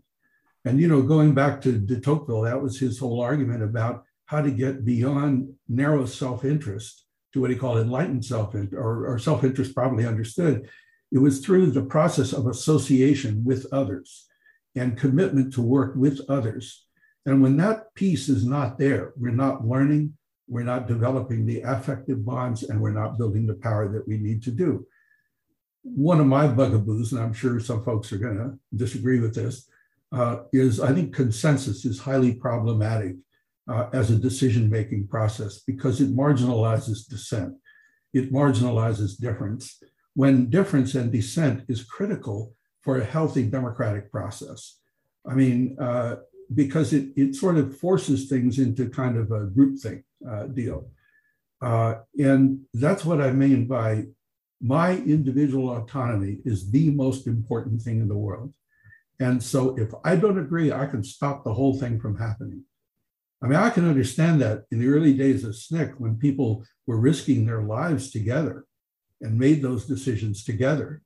And 0.64 0.80
you 0.80 0.88
know, 0.88 1.02
going 1.02 1.34
back 1.34 1.60
to 1.62 1.72
de 1.72 2.00
Tocqueville, 2.00 2.42
that 2.42 2.62
was 2.62 2.78
his 2.78 2.98
whole 2.98 3.20
argument 3.20 3.62
about 3.62 4.04
how 4.26 4.42
to 4.42 4.50
get 4.50 4.84
beyond 4.84 5.52
narrow 5.68 6.06
self-interest 6.06 7.04
to 7.32 7.40
what 7.40 7.50
he 7.50 7.56
called 7.56 7.78
enlightened 7.78 8.24
self 8.24 8.54
or, 8.54 9.06
or 9.06 9.18
self 9.18 9.44
interest, 9.44 9.74
probably 9.74 10.06
understood. 10.06 10.68
It 11.12 11.18
was 11.18 11.40
through 11.40 11.70
the 11.70 11.82
process 11.82 12.32
of 12.32 12.46
association 12.46 13.44
with 13.44 13.66
others 13.70 14.26
and 14.74 14.98
commitment 14.98 15.52
to 15.54 15.62
work 15.62 15.94
with 15.94 16.20
others. 16.28 16.86
And 17.26 17.42
when 17.42 17.58
that 17.58 17.94
piece 17.94 18.28
is 18.30 18.46
not 18.46 18.78
there, 18.78 19.12
we're 19.16 19.30
not 19.30 19.66
learning, 19.66 20.16
we're 20.48 20.64
not 20.64 20.88
developing 20.88 21.44
the 21.44 21.60
affective 21.60 22.24
bonds, 22.24 22.62
and 22.62 22.80
we're 22.80 22.90
not 22.90 23.18
building 23.18 23.46
the 23.46 23.54
power 23.54 23.92
that 23.92 24.08
we 24.08 24.16
need 24.16 24.42
to 24.44 24.50
do. 24.50 24.86
One 25.82 26.20
of 26.20 26.26
my 26.26 26.46
bugaboos, 26.46 27.12
and 27.12 27.20
I'm 27.20 27.34
sure 27.34 27.60
some 27.60 27.84
folks 27.84 28.12
are 28.12 28.18
going 28.18 28.38
to 28.38 28.58
disagree 28.74 29.20
with 29.20 29.34
this, 29.34 29.68
uh, 30.12 30.38
is 30.52 30.80
I 30.80 30.92
think 30.94 31.14
consensus 31.14 31.84
is 31.84 31.98
highly 31.98 32.34
problematic 32.34 33.16
uh, 33.68 33.88
as 33.92 34.10
a 34.10 34.16
decision 34.16 34.70
making 34.70 35.08
process 35.08 35.60
because 35.66 36.00
it 36.00 36.16
marginalizes 36.16 37.06
dissent, 37.06 37.54
it 38.12 38.32
marginalizes 38.32 39.18
difference. 39.18 39.82
When 40.14 40.50
difference 40.50 40.94
and 40.94 41.10
dissent 41.10 41.64
is 41.68 41.84
critical 41.84 42.54
for 42.82 42.98
a 42.98 43.04
healthy 43.04 43.44
democratic 43.44 44.10
process. 44.10 44.78
I 45.26 45.34
mean, 45.34 45.76
uh, 45.80 46.16
because 46.52 46.92
it, 46.92 47.10
it 47.16 47.34
sort 47.34 47.56
of 47.56 47.76
forces 47.76 48.28
things 48.28 48.58
into 48.58 48.90
kind 48.90 49.16
of 49.16 49.30
a 49.30 49.46
groupthink 49.46 50.02
uh, 50.28 50.44
deal. 50.44 50.90
Uh, 51.62 51.94
and 52.18 52.60
that's 52.74 53.04
what 53.04 53.20
I 53.20 53.30
mean 53.30 53.66
by 53.66 54.06
my 54.60 54.96
individual 54.96 55.76
autonomy 55.76 56.38
is 56.44 56.70
the 56.70 56.90
most 56.90 57.26
important 57.26 57.80
thing 57.80 58.00
in 58.00 58.08
the 58.08 58.16
world. 58.16 58.52
And 59.20 59.42
so 59.42 59.76
if 59.78 59.90
I 60.04 60.16
don't 60.16 60.38
agree, 60.38 60.72
I 60.72 60.86
can 60.86 61.04
stop 61.04 61.44
the 61.44 61.54
whole 61.54 61.78
thing 61.78 62.00
from 62.00 62.18
happening. 62.18 62.64
I 63.42 63.46
mean, 63.46 63.58
I 63.58 63.70
can 63.70 63.88
understand 63.88 64.40
that 64.42 64.64
in 64.70 64.80
the 64.80 64.88
early 64.88 65.14
days 65.14 65.44
of 65.44 65.52
SNCC 65.52 65.94
when 65.98 66.16
people 66.16 66.64
were 66.86 66.98
risking 66.98 67.46
their 67.46 67.62
lives 67.62 68.10
together 68.10 68.66
and 69.22 69.38
made 69.38 69.62
those 69.62 69.86
decisions 69.86 70.44
together. 70.44 71.02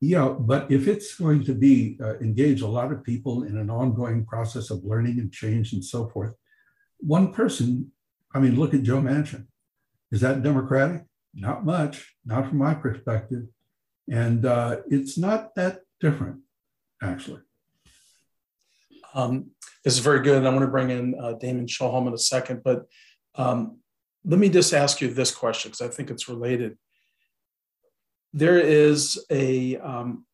Yeah, 0.00 0.28
but 0.38 0.70
if 0.70 0.88
it's 0.88 1.14
going 1.14 1.44
to 1.44 1.54
be 1.54 1.98
uh, 2.02 2.18
engage 2.18 2.60
a 2.60 2.66
lot 2.66 2.92
of 2.92 3.02
people 3.02 3.44
in 3.44 3.56
an 3.56 3.70
ongoing 3.70 4.24
process 4.24 4.70
of 4.70 4.84
learning 4.84 5.18
and 5.18 5.32
change 5.32 5.72
and 5.72 5.84
so 5.84 6.08
forth, 6.08 6.34
one 6.98 7.32
person, 7.32 7.90
I 8.34 8.38
mean, 8.38 8.58
look 8.58 8.74
at 8.74 8.82
Joe 8.82 9.00
Manchin. 9.00 9.46
Is 10.12 10.20
that 10.20 10.42
democratic? 10.42 11.04
Not 11.34 11.64
much, 11.64 12.14
not 12.24 12.48
from 12.48 12.58
my 12.58 12.74
perspective. 12.74 13.44
And 14.10 14.46
uh, 14.46 14.78
it's 14.88 15.18
not 15.18 15.54
that 15.56 15.80
different, 16.00 16.40
actually. 17.02 17.40
Um, 19.14 19.50
this 19.82 19.94
is 19.94 20.00
very 20.00 20.20
good. 20.20 20.38
And 20.38 20.46
I 20.46 20.50
want 20.50 20.62
to 20.62 20.70
bring 20.70 20.90
in 20.90 21.14
uh, 21.18 21.32
Damon 21.34 21.66
Shoholm 21.66 22.06
in 22.06 22.12
a 22.12 22.18
second, 22.18 22.62
but 22.62 22.86
um, 23.34 23.78
let 24.24 24.38
me 24.38 24.48
just 24.48 24.74
ask 24.74 25.00
you 25.00 25.08
this 25.08 25.34
question 25.34 25.70
because 25.70 25.86
I 25.86 25.92
think 25.92 26.10
it's 26.10 26.28
related. 26.28 26.76
There 28.32 28.58
is 28.58 29.24
a, 29.30 29.76
um, 29.78 30.26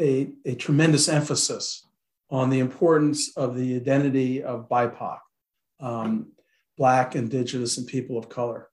a, 0.00 0.30
a, 0.44 0.54
tremendous 0.54 1.08
emphasis 1.08 1.86
on 2.30 2.50
the 2.50 2.60
importance 2.60 3.36
of 3.36 3.56
the 3.56 3.76
identity 3.76 4.42
of 4.42 4.68
BIPOC, 4.68 5.18
um, 5.80 6.32
Black, 6.78 7.14
Indigenous, 7.14 7.76
and 7.76 7.86
people 7.86 8.16
of 8.16 8.28
color. 8.28 8.68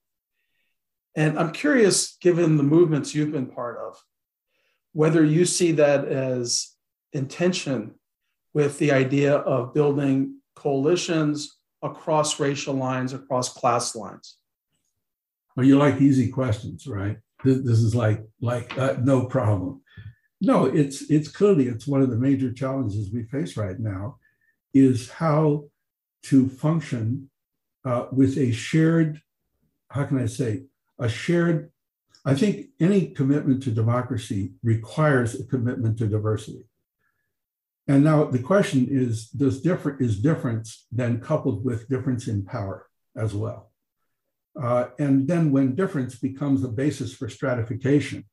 And 1.15 1.37
I'm 1.37 1.51
curious, 1.51 2.15
given 2.21 2.57
the 2.57 2.63
movements 2.63 3.13
you've 3.13 3.31
been 3.31 3.47
part 3.47 3.77
of, 3.79 4.01
whether 4.93 5.23
you 5.23 5.45
see 5.45 5.73
that 5.73 6.05
as 6.05 6.75
intention 7.11 7.95
with 8.53 8.77
the 8.79 8.91
idea 8.91 9.35
of 9.35 9.73
building 9.73 10.39
coalitions 10.55 11.57
across 11.81 12.39
racial 12.39 12.73
lines, 12.73 13.13
across 13.13 13.53
class 13.53 13.95
lines? 13.95 14.37
Well, 15.55 15.65
you 15.65 15.77
like 15.77 16.01
easy 16.01 16.29
questions, 16.29 16.87
right? 16.87 17.17
This 17.43 17.79
is 17.79 17.95
like 17.95 18.23
like 18.41 18.77
uh, 18.77 18.95
no 19.01 19.25
problem. 19.25 19.81
No, 20.41 20.65
it's 20.65 21.09
it's 21.09 21.27
clearly 21.27 21.67
it's 21.67 21.87
one 21.87 22.01
of 22.01 22.09
the 22.09 22.17
major 22.17 22.51
challenges 22.51 23.11
we 23.11 23.23
face 23.23 23.57
right 23.57 23.79
now, 23.79 24.17
is 24.73 25.09
how 25.09 25.65
to 26.23 26.49
function 26.49 27.29
uh, 27.85 28.07
with 28.11 28.37
a 28.37 28.51
shared, 28.51 29.21
how 29.89 30.05
can 30.05 30.19
I 30.19 30.25
say, 30.25 30.63
a 30.99 31.07
shared. 31.07 31.71
I 32.25 32.35
think 32.35 32.67
any 32.79 33.07
commitment 33.09 33.63
to 33.63 33.71
democracy 33.71 34.51
requires 34.61 35.39
a 35.39 35.45
commitment 35.45 35.97
to 35.99 36.07
diversity. 36.07 36.65
And 37.87 38.03
now 38.03 38.25
the 38.25 38.39
question 38.39 38.87
is, 38.89 39.29
does 39.29 39.61
different 39.61 40.01
is 40.01 40.19
difference 40.19 40.85
then 40.91 41.21
coupled 41.21 41.63
with 41.63 41.87
difference 41.87 42.27
in 42.27 42.43
power 42.43 42.87
as 43.15 43.33
well? 43.33 43.71
Uh, 44.61 44.87
and 44.99 45.27
then 45.27 45.51
when 45.51 45.75
difference 45.75 46.15
becomes 46.15 46.61
the 46.61 46.67
basis 46.67 47.13
for 47.13 47.29
stratification, 47.29 48.25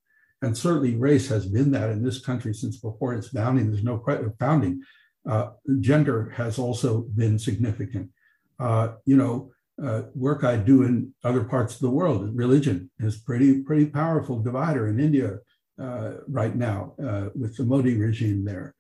and 0.42 0.56
certainly 0.56 0.96
race 0.96 1.28
has 1.28 1.46
been 1.46 1.70
that 1.70 1.90
in 1.90 2.02
this 2.02 2.18
country 2.18 2.54
since 2.54 2.78
before 2.78 3.14
its 3.14 3.28
founding, 3.28 3.70
there's 3.70 3.84
no 3.84 4.02
founding, 4.38 4.82
uh, 5.28 5.50
gender 5.80 6.30
has 6.36 6.58
also 6.58 7.02
been 7.16 7.38
significant. 7.38 8.10
Uh, 8.58 8.92
you 9.04 9.16
know, 9.16 9.50
uh, 9.82 10.02
work 10.14 10.44
I 10.44 10.56
do 10.56 10.82
in 10.82 11.12
other 11.24 11.44
parts 11.44 11.74
of 11.74 11.80
the 11.80 11.90
world, 11.90 12.30
religion 12.36 12.90
is 13.00 13.16
pretty, 13.16 13.62
pretty 13.62 13.86
powerful 13.86 14.40
divider 14.40 14.86
in 14.88 15.00
India 15.00 15.38
uh, 15.80 16.12
right 16.28 16.54
now 16.54 16.94
uh, 17.04 17.28
with 17.34 17.56
the 17.56 17.64
Modi 17.64 17.96
regime 17.96 18.44
there. 18.44 18.74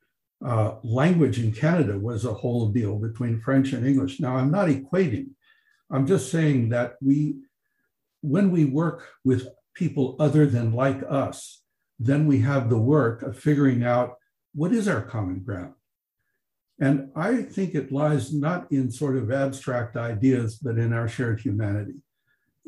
Uh, 0.44 0.74
language 0.84 1.38
in 1.38 1.50
Canada 1.52 1.98
was 1.98 2.24
a 2.24 2.34
whole 2.34 2.68
deal 2.68 2.98
between 2.98 3.40
French 3.40 3.72
and 3.72 3.86
English. 3.86 4.20
Now, 4.20 4.36
I'm 4.36 4.50
not 4.50 4.68
equating. 4.68 5.28
I'm 5.94 6.08
just 6.08 6.32
saying 6.32 6.70
that 6.70 6.96
we, 7.00 7.36
when 8.20 8.50
we 8.50 8.64
work 8.64 9.06
with 9.24 9.46
people 9.74 10.16
other 10.18 10.44
than 10.44 10.72
like 10.72 11.00
us, 11.08 11.62
then 12.00 12.26
we 12.26 12.40
have 12.40 12.68
the 12.68 12.80
work 12.80 13.22
of 13.22 13.38
figuring 13.38 13.84
out 13.84 14.16
what 14.56 14.72
is 14.72 14.88
our 14.88 15.02
common 15.02 15.44
ground. 15.44 15.74
And 16.80 17.12
I 17.14 17.42
think 17.42 17.76
it 17.76 17.92
lies 17.92 18.34
not 18.34 18.72
in 18.72 18.90
sort 18.90 19.16
of 19.16 19.30
abstract 19.30 19.96
ideas, 19.96 20.56
but 20.56 20.78
in 20.78 20.92
our 20.92 21.06
shared 21.06 21.40
humanity. 21.40 22.02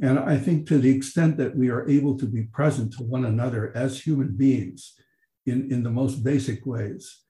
And 0.00 0.20
I 0.20 0.38
think 0.38 0.68
to 0.68 0.78
the 0.78 0.94
extent 0.94 1.36
that 1.38 1.56
we 1.56 1.68
are 1.68 1.88
able 1.88 2.16
to 2.18 2.26
be 2.26 2.44
present 2.44 2.92
to 2.92 3.02
one 3.02 3.24
another 3.24 3.72
as 3.74 4.00
human 4.00 4.36
beings 4.36 4.94
in, 5.46 5.72
in 5.72 5.82
the 5.82 5.90
most 5.90 6.22
basic 6.22 6.64
ways, 6.64 7.22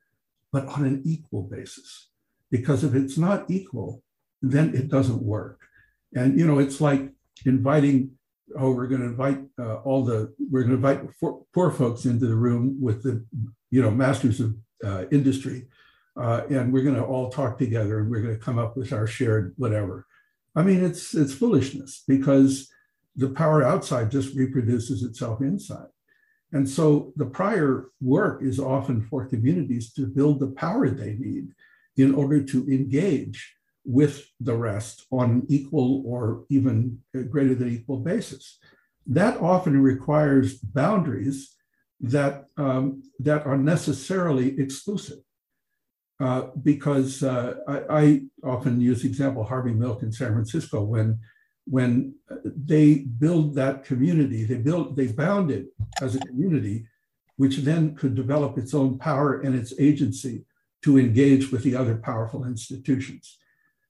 but 0.53 0.67
on 0.67 0.85
an 0.85 1.01
equal 1.07 1.45
basis. 1.45 2.11
Because 2.51 2.85
if 2.85 2.95
it's 2.95 3.17
not 3.17 3.51
equal, 3.51 4.03
then 4.43 4.75
it 4.75 4.89
doesn't 4.89 5.23
work. 5.23 5.61
And, 6.17 6.39
you 6.39 6.47
know, 6.47 6.59
it's 6.59 6.81
like 6.81 7.09
inviting, 7.45 8.11
oh, 8.59 8.73
we're 8.73 8.89
going 8.89 9.03
to 9.03 9.07
invite 9.07 9.41
uh, 9.61 9.77
all 9.77 10.05
the, 10.05 10.35
we're 10.51 10.63
going 10.63 10.71
to 10.71 10.77
invite 10.77 11.21
poor, 11.21 11.43
poor, 11.55 11.71
folks 11.71 12.07
into 12.07 12.27
the 12.27 12.35
room 12.35 12.79
with 12.81 13.03
the, 13.03 13.25
you 13.71 13.83
know, 13.83 13.91
masters 13.91 14.41
of 14.41 14.57
uh, 14.85 15.05
industry. 15.13 15.69
Uh, 16.17 16.43
and 16.51 16.73
we're 16.73 16.83
going 16.83 16.97
to 16.97 17.05
all 17.05 17.29
talk 17.29 17.59
together 17.59 18.01
and 18.01 18.11
we're 18.11 18.23
going 18.23 18.35
to 18.35 18.41
come 18.41 18.59
up 18.59 18.77
with 18.77 18.93
our 18.93 19.07
shared 19.07 19.53
whatever. 19.59 20.07
I 20.55 20.63
mean, 20.63 20.83
it's 20.83 21.15
it's 21.15 21.35
foolishness 21.35 22.03
because 22.09 22.71
the 23.15 23.29
power 23.29 23.63
outside 23.63 24.11
just 24.11 24.35
reproduces 24.35 25.03
itself 25.03 25.43
inside. 25.43 25.89
And 26.53 26.67
so 26.69 27.13
the 27.17 27.27
prior 27.27 27.89
work 28.01 28.43
is 28.43 28.59
often 28.59 29.03
for 29.03 29.27
communities 29.27 29.93
to 29.95 30.07
build 30.07 30.41
the 30.41 30.47
power 30.47 30.89
they 30.89 31.15
need 31.15 31.49
in 31.97 32.15
order 32.15 32.43
to 32.43 32.67
engage 32.69 33.56
with 33.87 34.29
the 34.41 34.57
rest 34.57 35.07
on 35.11 35.31
an 35.31 35.47
equal 35.49 36.03
or 36.05 36.45
even 36.51 36.99
greater 37.31 37.55
than 37.55 37.71
equal 37.73 37.99
basis. 37.99 38.59
That 39.07 39.41
often 39.41 39.81
requires 39.81 40.59
boundaries 40.59 41.55
that, 42.01 42.47
um, 42.57 43.03
that 43.21 43.47
are 43.47 43.57
necessarily 43.57 44.59
exclusive. 44.59 45.19
Uh, 46.19 46.49
because 46.63 47.23
uh, 47.23 47.57
I, 47.69 47.83
I, 47.91 48.23
often 48.43 48.81
use 48.81 49.03
the 49.03 49.09
example 49.09 49.45
Harvey 49.45 49.75
Milk 49.75 50.03
in 50.03 50.11
San 50.11 50.33
Francisco 50.33 50.83
when 50.83 51.21
when 51.67 52.15
they 52.45 52.95
build 52.95 53.55
that 53.57 53.85
community, 53.85 54.45
they 54.45 54.55
build 54.55 54.97
they 54.97 55.09
bound 55.09 55.51
it 55.51 55.67
as 56.01 56.15
a 56.15 56.21
community, 56.21 56.87
which 57.37 57.59
then 57.59 57.95
could 57.95 58.15
develop 58.15 58.57
its 58.57 58.73
own 58.73 58.99
power 58.99 59.41
and 59.41 59.55
its 59.55 59.75
agency 59.79 60.45
to 60.83 60.99
engage 60.99 61.51
with 61.51 61.65
the 61.65 61.75
other 61.75 61.97
powerful 61.97 62.45
institutions. 62.45 63.39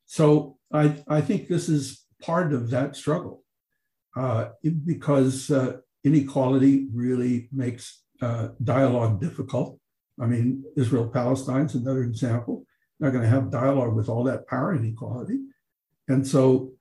So 0.07 0.57
I, 0.73 1.03
I 1.09 1.21
think 1.21 1.49
this 1.49 1.69
is 1.69 2.05
part 2.23 2.53
of 2.53 2.71
that 2.71 2.97
struggle 2.97 3.45
uh, 4.17 4.49
because 4.85 5.51
uh, 5.51 5.77
inequality 6.05 6.87
really 6.93 7.49
makes 7.53 8.03
uh, 8.23 8.49
dialogue 8.63 9.21
difficult. 9.21 9.79
I 10.21 10.27
mean, 10.27 10.65
Israel 10.77 11.09
Palestine 11.09 11.67
is 11.67 11.75
another 11.75 12.03
example. 12.03 12.65
Not 12.99 13.11
going 13.11 13.25
to 13.25 13.29
have 13.29 13.51
dialogue 13.51 13.95
with 13.95 14.09
all 14.09 14.25
that 14.25 14.47
power 14.47 14.75
inequality, 14.75 15.41
and 16.09 16.27
so 16.27 16.73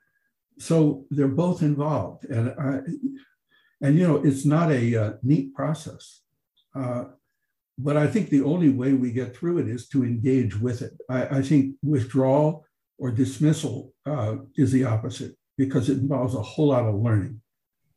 so 0.58 1.06
they're 1.10 1.28
both 1.28 1.62
involved, 1.62 2.24
and 2.26 2.52
I, 2.58 2.80
and 3.82 4.00
you 4.00 4.08
know 4.08 4.24
it's 4.24 4.46
not 4.46 4.72
a 4.72 4.96
uh, 4.96 5.14
neat 5.24 5.54
process, 5.54 6.22
uh, 6.74 7.06
but 7.78 7.98
I 7.98 8.08
think 8.08 8.30
the 8.30 8.44
only 8.44 8.70
way 8.70 8.94
we 8.94 9.12
get 9.12 9.36
through 9.36 9.58
it 9.58 9.68
is 9.68 9.90
to 9.90 10.06
engage 10.06 10.58
with 10.58 10.82
it. 10.82 10.94
I, 11.10 11.40
I 11.40 11.42
think 11.42 11.76
withdrawal 11.84 12.65
or 12.98 13.12
dismissal 13.12 13.94
uh, 14.06 14.36
is 14.56 14.72
the 14.72 14.86
opposite 14.86 15.36
because 15.58 15.90
it 15.90 15.98
involves 15.98 16.36
a 16.36 16.42
whole 16.42 16.68
lot 16.68 16.86
of 16.86 16.96
learning, 16.96 17.42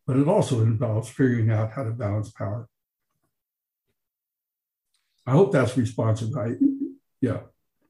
but 0.06 0.16
it 0.16 0.28
also 0.28 0.60
involves 0.60 1.08
figuring 1.08 1.50
out 1.50 1.72
how 1.72 1.84
to 1.84 1.90
balance 1.90 2.30
power. 2.30 2.68
I 5.26 5.32
hope 5.32 5.52
that's 5.52 5.76
responsive. 5.76 6.36
I, 6.36 6.54
yeah. 7.20 7.40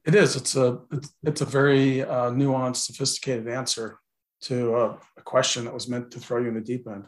It 0.05 0.15
is. 0.15 0.35
It's 0.35 0.55
a 0.55 0.79
it's, 0.91 1.13
it's 1.23 1.41
a 1.41 1.45
very 1.45 2.01
uh, 2.01 2.31
nuanced, 2.31 2.85
sophisticated 2.87 3.47
answer 3.47 3.99
to 4.41 4.75
a, 4.75 4.89
a, 5.17 5.21
question 5.23 5.65
that 5.65 5.73
was 5.73 5.87
meant 5.87 6.11
to 6.11 6.19
throw 6.19 6.41
you 6.41 6.47
in 6.47 6.55
the 6.55 6.61
deep 6.61 6.87
end. 6.87 7.05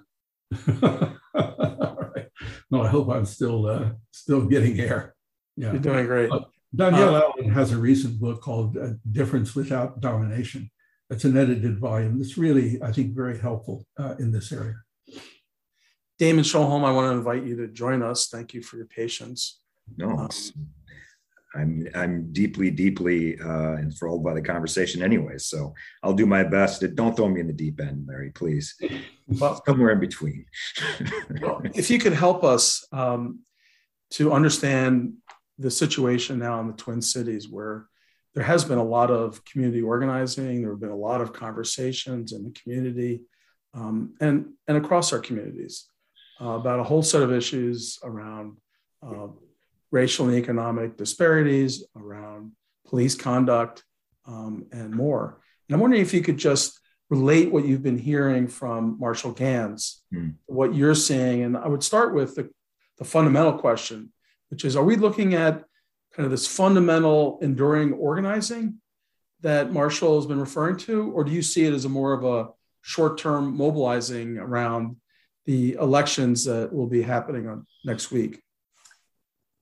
All 1.33 2.11
right. 2.15 2.27
No, 2.69 2.81
I 2.81 2.87
hope 2.87 3.09
I'm 3.09 3.25
still 3.25 3.65
uh, 3.65 3.91
still 4.11 4.45
getting 4.45 4.79
air. 4.79 5.15
Yeah, 5.55 5.71
you're 5.71 5.81
doing 5.81 6.05
great. 6.05 6.31
Danielle 6.73 7.15
uh, 7.15 7.21
Allen 7.21 7.51
has 7.51 7.71
a 7.71 7.77
recent 7.77 8.19
book 8.19 8.41
called 8.41 8.77
uh, 8.77 8.91
"Difference 9.11 9.55
Without 9.55 9.99
Domination." 9.99 10.71
It's 11.09 11.25
an 11.25 11.35
edited 11.35 11.77
volume. 11.77 12.21
It's 12.21 12.37
really, 12.37 12.81
I 12.81 12.91
think, 12.93 13.13
very 13.13 13.37
helpful 13.37 13.85
uh, 13.99 14.15
in 14.19 14.31
this 14.31 14.51
area. 14.51 14.75
Damon 16.17 16.45
Shoholm, 16.45 16.85
I 16.85 16.91
want 16.91 17.11
to 17.11 17.17
invite 17.17 17.43
you 17.43 17.57
to 17.57 17.67
join 17.67 18.01
us. 18.01 18.29
Thank 18.29 18.53
you 18.53 18.61
for 18.61 18.77
your 18.77 18.85
patience. 18.85 19.59
No, 19.97 20.11
um, 20.11 20.29
I'm 21.53 21.87
I'm 21.93 22.31
deeply, 22.31 22.71
deeply 22.71 23.39
uh, 23.39 23.73
enthralled 23.73 24.23
by 24.23 24.33
the 24.33 24.41
conversation, 24.41 25.03
anyway. 25.03 25.37
So 25.37 25.73
I'll 26.01 26.13
do 26.13 26.25
my 26.25 26.43
best. 26.43 26.83
Don't 26.95 27.15
throw 27.15 27.27
me 27.27 27.41
in 27.41 27.47
the 27.47 27.53
deep 27.53 27.81
end, 27.81 28.05
Larry, 28.07 28.31
please. 28.31 28.75
Well, 29.27 29.61
somewhere 29.65 29.91
in 29.91 29.99
between. 29.99 30.45
well, 31.41 31.61
if 31.75 31.89
you 31.89 31.99
could 31.99 32.13
help 32.13 32.43
us 32.43 32.85
um, 32.91 33.39
to 34.11 34.31
understand 34.31 35.13
the 35.61 35.71
situation 35.71 36.39
now 36.39 36.59
in 36.59 36.67
the 36.67 36.73
Twin 36.73 37.01
Cities, 37.01 37.49
where 37.49 37.87
there 38.33 38.43
has 38.43 38.63
been 38.63 38.77
a 38.77 38.83
lot 38.83 39.11
of 39.11 39.43
community 39.45 39.81
organizing, 39.81 40.61
there 40.61 40.71
have 40.71 40.79
been 40.79 40.89
a 40.89 40.95
lot 40.95 41.21
of 41.21 41.33
conversations 41.33 42.31
in 42.33 42.43
the 42.43 42.51
community, 42.51 43.21
um, 43.73 44.15
and 44.19 44.53
and 44.67 44.77
across 44.77 45.13
our 45.13 45.19
communities 45.19 45.87
uh, 46.41 46.49
about 46.49 46.79
a 46.79 46.83
whole 46.83 47.03
set 47.03 47.21
of 47.21 47.31
issues 47.31 47.99
around. 48.03 48.57
Uh, 49.05 49.27
racial 49.91 50.27
and 50.27 50.37
economic 50.37 50.97
disparities, 50.97 51.83
around 51.95 52.53
police 52.87 53.15
conduct, 53.15 53.83
um, 54.25 54.65
and 54.71 54.93
more. 54.93 55.41
And 55.67 55.75
I'm 55.75 55.81
wondering 55.81 56.01
if 56.01 56.13
you 56.13 56.21
could 56.21 56.37
just 56.37 56.79
relate 57.09 57.51
what 57.51 57.65
you've 57.65 57.83
been 57.83 57.97
hearing 57.97 58.47
from 58.47 58.97
Marshall 58.99 59.33
Ganz, 59.33 60.01
mm. 60.13 60.35
what 60.45 60.73
you're 60.73 60.95
seeing. 60.95 61.43
And 61.43 61.57
I 61.57 61.67
would 61.67 61.83
start 61.83 62.13
with 62.13 62.35
the, 62.35 62.49
the 62.97 63.03
fundamental 63.03 63.59
question, 63.59 64.13
which 64.51 64.65
is 64.65 64.75
Are 64.75 64.83
we 64.83 64.97
looking 64.97 65.33
at 65.33 65.63
kind 66.13 66.25
of 66.25 66.29
this 66.29 66.45
fundamental 66.45 67.39
enduring 67.41 67.93
organizing 67.93 68.79
that 69.39 69.71
Marshall 69.71 70.17
has 70.17 70.27
been 70.27 70.39
referring 70.39 70.77
to? 70.77 71.11
Or 71.13 71.23
do 71.23 71.31
you 71.31 71.41
see 71.41 71.65
it 71.65 71.73
as 71.73 71.85
a 71.85 71.89
more 71.89 72.13
of 72.13 72.23
a 72.23 72.49
short 72.81 73.17
term 73.17 73.55
mobilizing 73.55 74.37
around 74.37 74.97
the 75.45 75.73
elections 75.73 76.45
that 76.45 76.71
will 76.71 76.87
be 76.87 77.01
happening 77.01 77.47
on 77.47 77.65
next 77.85 78.11
week? 78.11 78.41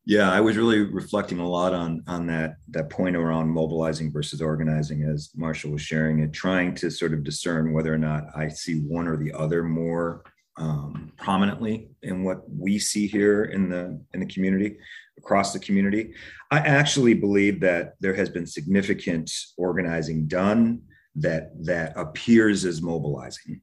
Yeah, 0.05 0.31
I 0.31 0.41
was 0.41 0.57
really 0.57 0.79
reflecting 0.79 1.37
a 1.37 1.47
lot 1.47 1.73
on 1.73 2.03
on 2.07 2.25
that 2.27 2.55
that 2.69 2.89
point 2.89 3.15
around 3.15 3.49
mobilizing 3.49 4.11
versus 4.11 4.41
organizing, 4.41 5.03
as 5.03 5.29
Marshall 5.35 5.71
was 5.71 5.83
sharing 5.83 6.19
it, 6.19 6.33
trying 6.33 6.73
to 6.75 6.89
sort 6.89 7.13
of 7.13 7.23
discern 7.23 7.73
whether 7.73 7.93
or 7.93 7.99
not 7.99 8.23
I 8.35 8.47
see 8.47 8.79
one 8.79 9.07
or 9.07 9.17
the 9.17 9.31
other 9.33 9.61
more 9.63 10.23
um, 10.59 11.13
prominently 11.17 11.89
in 12.03 12.23
what 12.23 12.43
we 12.49 12.77
see 12.77 13.07
here 13.07 13.45
in 13.45 13.69
the 13.69 13.99
in 14.13 14.19
the 14.19 14.25
community, 14.25 14.77
across 15.17 15.53
the 15.53 15.59
community. 15.59 16.13
I 16.51 16.59
actually 16.59 17.13
believe 17.13 17.61
that 17.61 17.95
there 17.99 18.13
has 18.13 18.29
been 18.29 18.45
significant 18.45 19.31
organizing 19.57 20.27
done 20.27 20.81
that 21.15 21.51
that 21.65 21.93
appears 21.95 22.65
as 22.65 22.81
mobilizing 22.81 23.61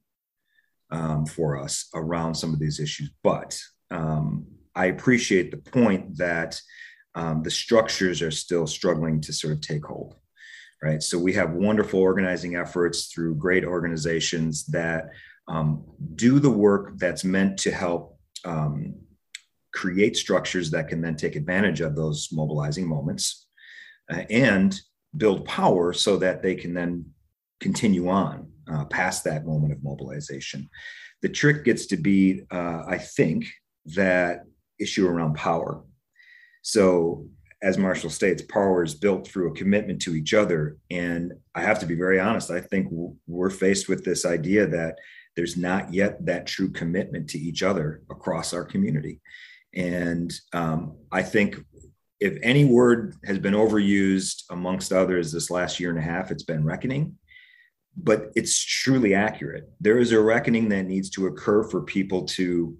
um, 0.90 1.26
for 1.26 1.58
us 1.58 1.88
around 1.94 2.34
some 2.34 2.52
of 2.52 2.58
these 2.58 2.80
issues, 2.80 3.10
but 3.22 3.60
um, 3.90 4.46
I 4.74 4.86
appreciate 4.86 5.50
the 5.50 5.70
point 5.70 6.16
that 6.16 6.60
um, 7.14 7.42
the 7.42 7.50
structures 7.50 8.22
are 8.22 8.30
still 8.30 8.66
struggling 8.66 9.20
to 9.22 9.32
sort 9.32 9.52
of 9.54 9.60
take 9.60 9.84
hold. 9.84 10.16
Right. 10.82 11.02
So 11.02 11.18
we 11.18 11.32
have 11.32 11.52
wonderful 11.52 12.00
organizing 12.00 12.54
efforts 12.54 13.06
through 13.06 13.36
great 13.36 13.64
organizations 13.64 14.66
that 14.66 15.08
um, 15.48 15.84
do 16.14 16.38
the 16.38 16.50
work 16.50 16.98
that's 16.98 17.24
meant 17.24 17.58
to 17.58 17.70
help 17.70 18.18
um, 18.44 18.94
create 19.72 20.16
structures 20.16 20.70
that 20.70 20.88
can 20.88 21.00
then 21.00 21.16
take 21.16 21.36
advantage 21.36 21.80
of 21.80 21.94
those 21.94 22.28
mobilizing 22.32 22.88
moments 22.88 23.46
uh, 24.12 24.22
and 24.30 24.80
build 25.16 25.44
power 25.44 25.92
so 25.92 26.16
that 26.16 26.42
they 26.42 26.54
can 26.54 26.74
then 26.74 27.04
continue 27.60 28.08
on 28.08 28.50
uh, 28.70 28.84
past 28.86 29.24
that 29.24 29.46
moment 29.46 29.72
of 29.72 29.82
mobilization. 29.82 30.68
The 31.22 31.28
trick 31.28 31.64
gets 31.64 31.86
to 31.86 31.96
be, 31.96 32.42
uh, 32.50 32.82
I 32.86 32.98
think, 32.98 33.46
that 33.94 34.44
issue 34.78 35.06
around 35.06 35.34
power. 35.34 35.82
So, 36.62 37.28
as 37.62 37.78
Marshall 37.78 38.10
states, 38.10 38.42
power 38.42 38.82
is 38.82 38.94
built 38.94 39.26
through 39.26 39.50
a 39.50 39.54
commitment 39.54 40.02
to 40.02 40.14
each 40.14 40.34
other. 40.34 40.76
And 40.90 41.32
I 41.54 41.62
have 41.62 41.78
to 41.78 41.86
be 41.86 41.94
very 41.94 42.20
honest, 42.20 42.50
I 42.50 42.60
think 42.60 42.88
we're 43.26 43.50
faced 43.50 43.88
with 43.88 44.04
this 44.04 44.26
idea 44.26 44.66
that 44.66 44.96
there's 45.36 45.56
not 45.56 45.92
yet 45.92 46.24
that 46.26 46.46
true 46.46 46.70
commitment 46.70 47.28
to 47.30 47.38
each 47.38 47.62
other 47.62 48.02
across 48.10 48.52
our 48.52 48.64
community. 48.64 49.20
And 49.74 50.32
um, 50.52 50.96
I 51.12 51.22
think 51.22 51.62
if 52.18 52.38
any 52.42 52.64
word 52.64 53.14
has 53.24 53.38
been 53.38 53.54
overused 53.54 54.44
amongst 54.50 54.92
others 54.92 55.30
this 55.30 55.50
last 55.50 55.78
year 55.78 55.90
and 55.90 55.98
a 55.98 56.02
half, 56.02 56.30
it's 56.30 56.42
been 56.42 56.64
reckoning. 56.64 57.16
But 57.98 58.30
it's 58.34 58.62
truly 58.62 59.14
accurate. 59.14 59.70
There 59.80 59.98
is 59.98 60.12
a 60.12 60.20
reckoning 60.20 60.68
that 60.70 60.86
needs 60.86 61.10
to 61.10 61.26
occur 61.26 61.62
for 61.64 61.82
people 61.82 62.24
to 62.26 62.76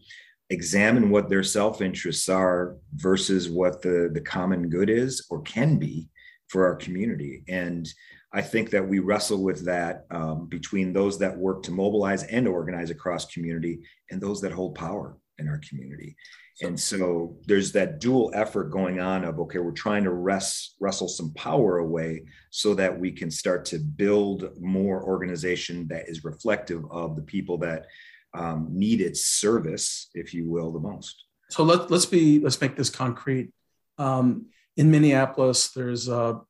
examine 0.50 1.10
what 1.10 1.28
their 1.28 1.42
self 1.42 1.82
interests 1.82 2.28
are 2.28 2.76
versus 2.94 3.48
what 3.48 3.82
the, 3.82 4.10
the 4.12 4.20
common 4.20 4.68
good 4.68 4.88
is 4.88 5.26
or 5.30 5.42
can 5.42 5.78
be 5.78 6.08
for 6.48 6.66
our 6.66 6.76
community. 6.76 7.42
And 7.48 7.88
I 8.32 8.42
think 8.42 8.70
that 8.70 8.86
we 8.86 8.98
wrestle 8.98 9.42
with 9.42 9.64
that 9.64 10.04
um, 10.10 10.46
between 10.46 10.92
those 10.92 11.18
that 11.18 11.36
work 11.36 11.62
to 11.64 11.70
mobilize 11.70 12.24
and 12.24 12.46
organize 12.46 12.90
across 12.90 13.26
community 13.26 13.80
and 14.10 14.20
those 14.20 14.40
that 14.42 14.52
hold 14.52 14.74
power 14.74 15.16
in 15.38 15.48
our 15.48 15.60
community. 15.68 16.16
And 16.62 16.78
so 16.78 17.36
there's 17.46 17.72
that 17.72 18.00
dual 18.00 18.30
effort 18.34 18.70
going 18.70 18.98
on 18.98 19.24
of 19.24 19.38
okay, 19.40 19.58
we're 19.58 19.72
trying 19.72 20.04
to 20.04 20.12
wrest, 20.12 20.76
wrestle 20.80 21.08
some 21.08 21.34
power 21.34 21.78
away 21.78 22.24
so 22.50 22.74
that 22.74 22.98
we 22.98 23.12
can 23.12 23.30
start 23.30 23.66
to 23.66 23.78
build 23.78 24.50
more 24.58 25.04
organization 25.04 25.86
that 25.88 26.08
is 26.08 26.24
reflective 26.24 26.82
of 26.90 27.14
the 27.14 27.22
people 27.22 27.58
that 27.58 27.86
um, 28.34 28.68
need 28.70 29.00
its 29.00 29.24
service, 29.24 30.08
if 30.14 30.32
you 30.32 30.48
will, 30.48 30.72
the 30.72 30.80
most. 30.80 31.24
So 31.50 31.62
let, 31.62 31.90
let's 31.90 32.06
be 32.06 32.40
let's 32.40 32.60
make 32.60 32.76
this 32.76 32.90
concrete. 32.90 33.52
Um, 33.98 34.46
in 34.76 34.90
Minneapolis, 34.90 35.72
there's 35.72 36.08
a 36.08 36.40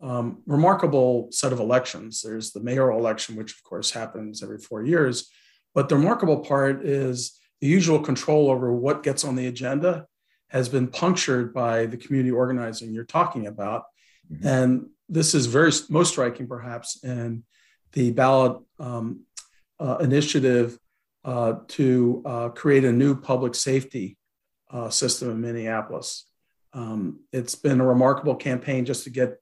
um, 0.00 0.42
remarkable 0.46 1.28
set 1.32 1.52
of 1.52 1.60
elections. 1.60 2.22
There's 2.22 2.52
the 2.52 2.62
mayoral 2.62 2.98
election, 2.98 3.36
which 3.36 3.52
of 3.52 3.62
course 3.62 3.90
happens 3.90 4.42
every 4.42 4.58
four 4.58 4.84
years, 4.84 5.28
but 5.74 5.88
the 5.88 5.96
remarkable 5.96 6.40
part 6.40 6.84
is 6.84 7.38
the 7.60 7.66
usual 7.66 7.98
control 7.98 8.50
over 8.50 8.72
what 8.72 9.02
gets 9.02 9.24
on 9.24 9.34
the 9.34 9.46
agenda 9.46 10.06
has 10.48 10.68
been 10.68 10.88
punctured 10.88 11.52
by 11.52 11.86
the 11.86 11.96
community 11.96 12.30
organizing 12.30 12.92
you're 12.92 13.04
talking 13.04 13.46
about. 13.46 13.84
Mm-hmm. 14.32 14.46
And 14.46 14.86
this 15.08 15.34
is 15.34 15.46
very 15.46 15.72
most 15.90 16.12
striking, 16.12 16.46
perhaps, 16.46 17.02
in 17.02 17.44
the 17.92 18.12
ballot 18.12 18.62
um, 18.78 19.24
uh, 19.80 19.98
initiative 20.00 20.78
uh, 21.24 21.54
to 21.68 22.22
uh, 22.24 22.48
create 22.50 22.84
a 22.84 22.92
new 22.92 23.14
public 23.14 23.54
safety 23.54 24.16
uh, 24.70 24.90
system 24.90 25.30
in 25.30 25.40
Minneapolis. 25.40 26.27
Um, 26.72 27.20
it's 27.32 27.54
been 27.54 27.80
a 27.80 27.86
remarkable 27.86 28.34
campaign 28.34 28.84
just 28.84 29.04
to 29.04 29.10
get 29.10 29.36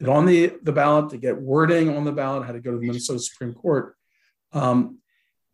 it 0.00 0.08
on 0.08 0.26
the, 0.26 0.54
the 0.62 0.72
ballot, 0.72 1.10
to 1.10 1.16
get 1.16 1.40
wording 1.40 1.96
on 1.96 2.04
the 2.04 2.12
ballot, 2.12 2.46
had 2.46 2.52
to 2.52 2.60
go 2.60 2.72
to 2.72 2.78
the 2.78 2.86
Minnesota 2.86 3.20
Supreme 3.20 3.54
Court. 3.54 3.94
Um, 4.52 4.98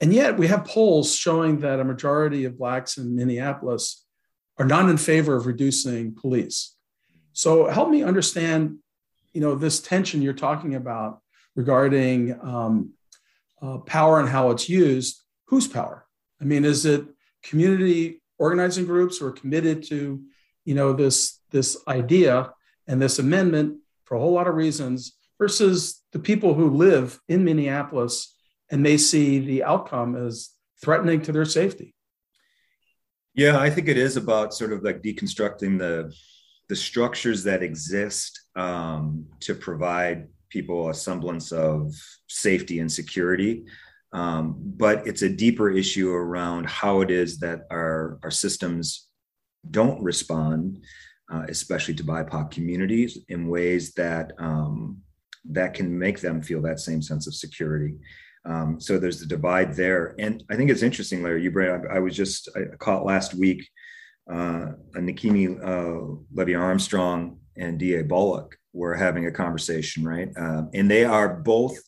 and 0.00 0.14
yet 0.14 0.38
we 0.38 0.46
have 0.46 0.64
polls 0.64 1.14
showing 1.14 1.58
that 1.60 1.80
a 1.80 1.84
majority 1.84 2.44
of 2.44 2.56
Blacks 2.56 2.98
in 2.98 3.16
Minneapolis 3.16 4.04
are 4.58 4.64
not 4.64 4.88
in 4.88 4.96
favor 4.96 5.36
of 5.36 5.46
reducing 5.46 6.14
police. 6.14 6.76
So 7.32 7.66
help 7.66 7.90
me 7.90 8.02
understand, 8.02 8.78
you 9.32 9.40
know, 9.40 9.54
this 9.54 9.80
tension 9.80 10.22
you're 10.22 10.32
talking 10.32 10.74
about 10.74 11.20
regarding 11.54 12.38
um, 12.40 12.92
uh, 13.60 13.78
power 13.78 14.20
and 14.20 14.28
how 14.28 14.50
it's 14.50 14.68
used. 14.68 15.22
Whose 15.46 15.68
power? 15.68 16.06
I 16.40 16.44
mean, 16.44 16.64
is 16.64 16.86
it 16.86 17.04
community 17.42 18.22
organizing 18.38 18.86
groups 18.86 19.18
who 19.18 19.26
are 19.26 19.32
committed 19.32 19.82
to, 19.84 20.22
you 20.68 20.74
know, 20.74 20.92
this 20.92 21.40
this 21.50 21.78
idea 21.88 22.52
and 22.86 23.00
this 23.00 23.18
amendment 23.18 23.78
for 24.04 24.16
a 24.16 24.20
whole 24.20 24.32
lot 24.32 24.46
of 24.46 24.54
reasons 24.54 25.14
versus 25.38 26.02
the 26.12 26.18
people 26.18 26.52
who 26.52 26.68
live 26.68 27.18
in 27.26 27.42
Minneapolis 27.42 28.36
and 28.70 28.84
they 28.84 28.98
see 28.98 29.38
the 29.38 29.64
outcome 29.64 30.14
as 30.14 30.50
threatening 30.82 31.22
to 31.22 31.32
their 31.32 31.46
safety. 31.46 31.94
Yeah, 33.32 33.58
I 33.58 33.70
think 33.70 33.88
it 33.88 33.96
is 33.96 34.18
about 34.18 34.52
sort 34.52 34.74
of 34.74 34.82
like 34.82 35.00
deconstructing 35.00 35.78
the 35.78 36.12
the 36.68 36.76
structures 36.76 37.44
that 37.44 37.62
exist 37.62 38.38
um, 38.54 39.24
to 39.40 39.54
provide 39.54 40.28
people 40.50 40.90
a 40.90 40.94
semblance 40.94 41.50
of 41.50 41.94
safety 42.26 42.80
and 42.80 42.92
security. 42.92 43.64
Um, 44.12 44.56
but 44.58 45.06
it's 45.06 45.22
a 45.22 45.30
deeper 45.30 45.70
issue 45.70 46.10
around 46.10 46.66
how 46.66 47.00
it 47.00 47.10
is 47.10 47.38
that 47.38 47.60
our, 47.70 48.18
our 48.22 48.30
systems 48.30 49.07
don't 49.70 50.02
respond, 50.02 50.82
uh, 51.32 51.44
especially 51.48 51.94
to 51.94 52.04
BIPOC 52.04 52.50
communities, 52.50 53.18
in 53.28 53.48
ways 53.48 53.92
that 53.94 54.32
um, 54.38 55.02
that 55.50 55.74
can 55.74 55.98
make 55.98 56.20
them 56.20 56.42
feel 56.42 56.60
that 56.62 56.80
same 56.80 57.02
sense 57.02 57.26
of 57.26 57.34
security. 57.34 57.94
Um, 58.44 58.80
so 58.80 58.98
there's 58.98 59.20
the 59.20 59.26
divide 59.26 59.74
there. 59.74 60.14
And 60.18 60.42
I 60.50 60.56
think 60.56 60.70
it's 60.70 60.82
interesting, 60.82 61.22
Larry, 61.22 61.42
you 61.42 61.50
bring 61.50 61.70
I, 61.70 61.96
I 61.96 61.98
was 61.98 62.16
just, 62.16 62.48
I 62.56 62.76
caught 62.76 63.04
last 63.04 63.34
week, 63.34 63.68
uh, 64.30 64.72
Nekima 64.94 65.58
uh, 65.62 66.16
Levy 66.32 66.54
Armstrong 66.54 67.38
and 67.56 67.78
DA 67.78 68.02
Bullock 68.02 68.56
were 68.72 68.94
having 68.94 69.26
a 69.26 69.32
conversation, 69.32 70.04
right? 70.04 70.30
Um, 70.36 70.70
and 70.74 70.90
they 70.90 71.04
are 71.04 71.28
both, 71.28 71.78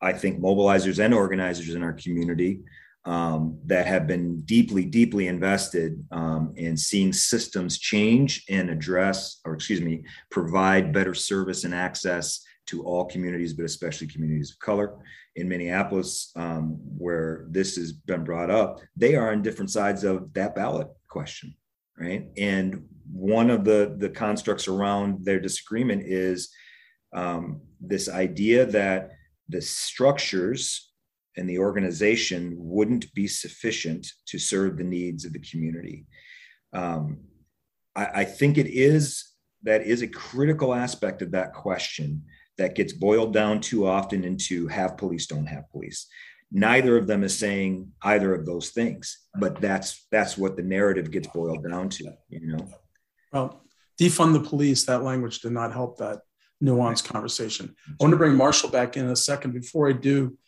I 0.00 0.12
think, 0.12 0.40
mobilizers 0.40 1.02
and 1.04 1.12
organizers 1.12 1.74
in 1.74 1.82
our 1.82 1.92
community 1.92 2.60
um, 3.08 3.58
that 3.64 3.86
have 3.86 4.06
been 4.06 4.42
deeply, 4.42 4.84
deeply 4.84 5.28
invested 5.28 6.04
um, 6.10 6.52
in 6.56 6.76
seeing 6.76 7.10
systems 7.10 7.78
change 7.78 8.44
and 8.50 8.68
address, 8.68 9.40
or 9.46 9.54
excuse 9.54 9.80
me, 9.80 10.04
provide 10.30 10.92
better 10.92 11.14
service 11.14 11.64
and 11.64 11.74
access 11.74 12.44
to 12.66 12.84
all 12.84 13.06
communities, 13.06 13.54
but 13.54 13.64
especially 13.64 14.08
communities 14.08 14.50
of 14.50 14.58
color. 14.58 14.94
In 15.36 15.48
Minneapolis, 15.48 16.32
um, 16.36 16.76
where 16.98 17.46
this 17.48 17.76
has 17.76 17.92
been 17.92 18.24
brought 18.24 18.50
up, 18.50 18.80
they 18.94 19.14
are 19.14 19.32
on 19.32 19.40
different 19.40 19.70
sides 19.70 20.04
of 20.04 20.30
that 20.34 20.54
ballot 20.54 20.88
question, 21.08 21.54
right? 21.98 22.28
And 22.36 22.84
one 23.10 23.48
of 23.48 23.64
the 23.64 23.94
the 23.96 24.10
constructs 24.10 24.68
around 24.68 25.24
their 25.24 25.40
disagreement 25.40 26.02
is 26.04 26.50
um, 27.14 27.62
this 27.80 28.10
idea 28.10 28.66
that 28.66 29.12
the 29.48 29.62
structures 29.62 30.87
and 31.36 31.48
the 31.48 31.58
organization 31.58 32.54
wouldn't 32.58 33.12
be 33.14 33.26
sufficient 33.26 34.06
to 34.26 34.38
serve 34.38 34.76
the 34.76 34.84
needs 34.84 35.24
of 35.24 35.32
the 35.32 35.38
community. 35.38 36.06
Um, 36.72 37.20
I, 37.94 38.06
I 38.06 38.24
think 38.24 38.58
it 38.58 38.66
is 38.66 39.32
that 39.62 39.82
is 39.82 40.02
a 40.02 40.08
critical 40.08 40.74
aspect 40.74 41.22
of 41.22 41.32
that 41.32 41.52
question 41.52 42.22
that 42.58 42.74
gets 42.74 42.92
boiled 42.92 43.32
down 43.32 43.60
too 43.60 43.86
often 43.86 44.24
into 44.24 44.66
have 44.68 44.96
police, 44.96 45.26
don't 45.26 45.46
have 45.46 45.70
police. 45.70 46.06
Neither 46.50 46.96
of 46.96 47.06
them 47.06 47.22
is 47.24 47.38
saying 47.38 47.92
either 48.02 48.34
of 48.34 48.46
those 48.46 48.70
things, 48.70 49.26
but 49.38 49.60
that's 49.60 50.06
that's 50.10 50.38
what 50.38 50.56
the 50.56 50.62
narrative 50.62 51.10
gets 51.10 51.28
boiled 51.28 51.62
down 51.68 51.88
to, 51.90 52.12
you 52.30 52.46
know. 52.46 52.66
Well, 53.32 53.62
defund 54.00 54.32
the 54.32 54.48
police, 54.48 54.84
that 54.86 55.02
language 55.02 55.40
did 55.40 55.52
not 55.52 55.72
help 55.72 55.98
that 55.98 56.20
nuanced 56.62 57.04
conversation. 57.04 57.74
I 57.86 57.92
want 58.00 58.12
to 58.12 58.16
bring 58.16 58.34
Marshall 58.34 58.70
back 58.70 58.96
in 58.96 59.06
a 59.06 59.16
second. 59.16 59.52
Before 59.52 59.88
I 59.88 59.92
do, 59.92 60.38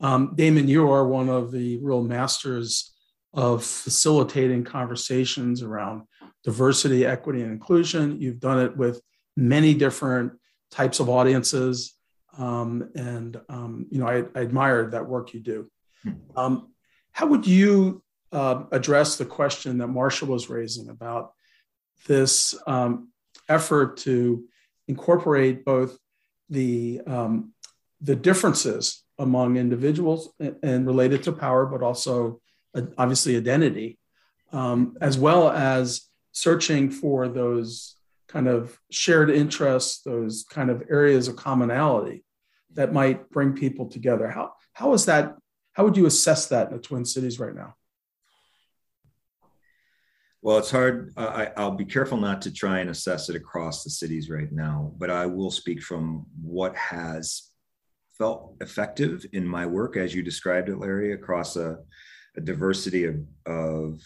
um, 0.00 0.32
Damon, 0.34 0.68
you 0.68 0.90
are 0.90 1.06
one 1.06 1.28
of 1.28 1.52
the 1.52 1.78
real 1.78 2.02
masters 2.02 2.92
of 3.32 3.64
facilitating 3.64 4.64
conversations 4.64 5.62
around 5.62 6.02
diversity, 6.44 7.04
equity, 7.04 7.42
and 7.42 7.52
inclusion. 7.52 8.20
You've 8.20 8.40
done 8.40 8.60
it 8.60 8.76
with 8.76 9.00
many 9.36 9.74
different 9.74 10.32
types 10.70 11.00
of 11.00 11.08
audiences. 11.08 11.94
Um, 12.38 12.90
and, 12.94 13.40
um, 13.48 13.86
you 13.90 13.98
know, 13.98 14.06
I, 14.06 14.24
I 14.34 14.42
admire 14.42 14.90
that 14.90 15.06
work 15.06 15.32
you 15.34 15.40
do. 15.40 15.70
Hmm. 16.02 16.10
Um, 16.36 16.72
how 17.12 17.26
would 17.26 17.46
you 17.46 18.02
uh, 18.32 18.64
address 18.72 19.16
the 19.16 19.24
question 19.24 19.78
that 19.78 19.86
Marshall 19.88 20.28
was 20.28 20.50
raising 20.50 20.90
about 20.90 21.32
this 22.06 22.54
um, 22.66 23.08
effort 23.48 23.96
to 23.98 24.44
incorporate 24.88 25.64
both 25.64 25.98
the, 26.50 27.00
um, 27.06 27.52
the 28.00 28.16
differences 28.16 29.02
among 29.18 29.56
individuals 29.56 30.30
and, 30.38 30.86
related 30.86 31.22
to 31.24 31.32
power, 31.32 31.66
but 31.66 31.82
also 31.82 32.40
uh, 32.74 32.82
obviously 32.98 33.36
identity, 33.36 33.98
um, 34.52 34.96
as 35.00 35.18
well 35.18 35.50
as 35.50 36.08
searching 36.32 36.90
for 36.90 37.28
those 37.28 37.96
kind 38.28 38.48
of 38.48 38.78
shared 38.90 39.30
interests, 39.30 40.02
those 40.02 40.44
kind 40.50 40.70
of 40.70 40.82
areas 40.90 41.28
of 41.28 41.36
commonality 41.36 42.24
that 42.74 42.92
might 42.92 43.30
bring 43.30 43.54
people 43.54 43.88
together. 43.88 44.28
How, 44.28 44.52
how 44.72 44.92
is 44.92 45.06
that? 45.06 45.36
How 45.72 45.84
would 45.84 45.96
you 45.96 46.06
assess 46.06 46.48
that 46.48 46.68
in 46.68 46.76
the 46.76 46.82
Twin 46.82 47.04
Cities 47.04 47.38
right 47.38 47.54
now? 47.54 47.74
Well, 50.42 50.58
it's 50.58 50.70
hard. 50.70 51.12
I, 51.16 51.50
will 51.56 51.72
be 51.72 51.84
careful 51.84 52.18
not 52.18 52.42
to 52.42 52.52
try 52.52 52.78
and 52.78 52.90
assess 52.90 53.28
it 53.28 53.34
across 53.36 53.82
the 53.82 53.90
cities 53.90 54.30
right 54.30 54.52
now, 54.52 54.92
but 54.96 55.10
I 55.10 55.26
will 55.26 55.50
speak 55.50 55.82
from 55.82 56.26
what 56.40 56.76
has 56.76 57.50
felt 58.18 58.54
effective 58.60 59.24
in 59.32 59.46
my 59.46 59.66
work, 59.66 59.96
as 59.96 60.14
you 60.14 60.22
described 60.22 60.68
it, 60.68 60.78
Larry, 60.78 61.12
across 61.12 61.56
a, 61.56 61.78
a 62.36 62.40
diversity 62.40 63.04
of, 63.04 63.16
of, 63.46 64.00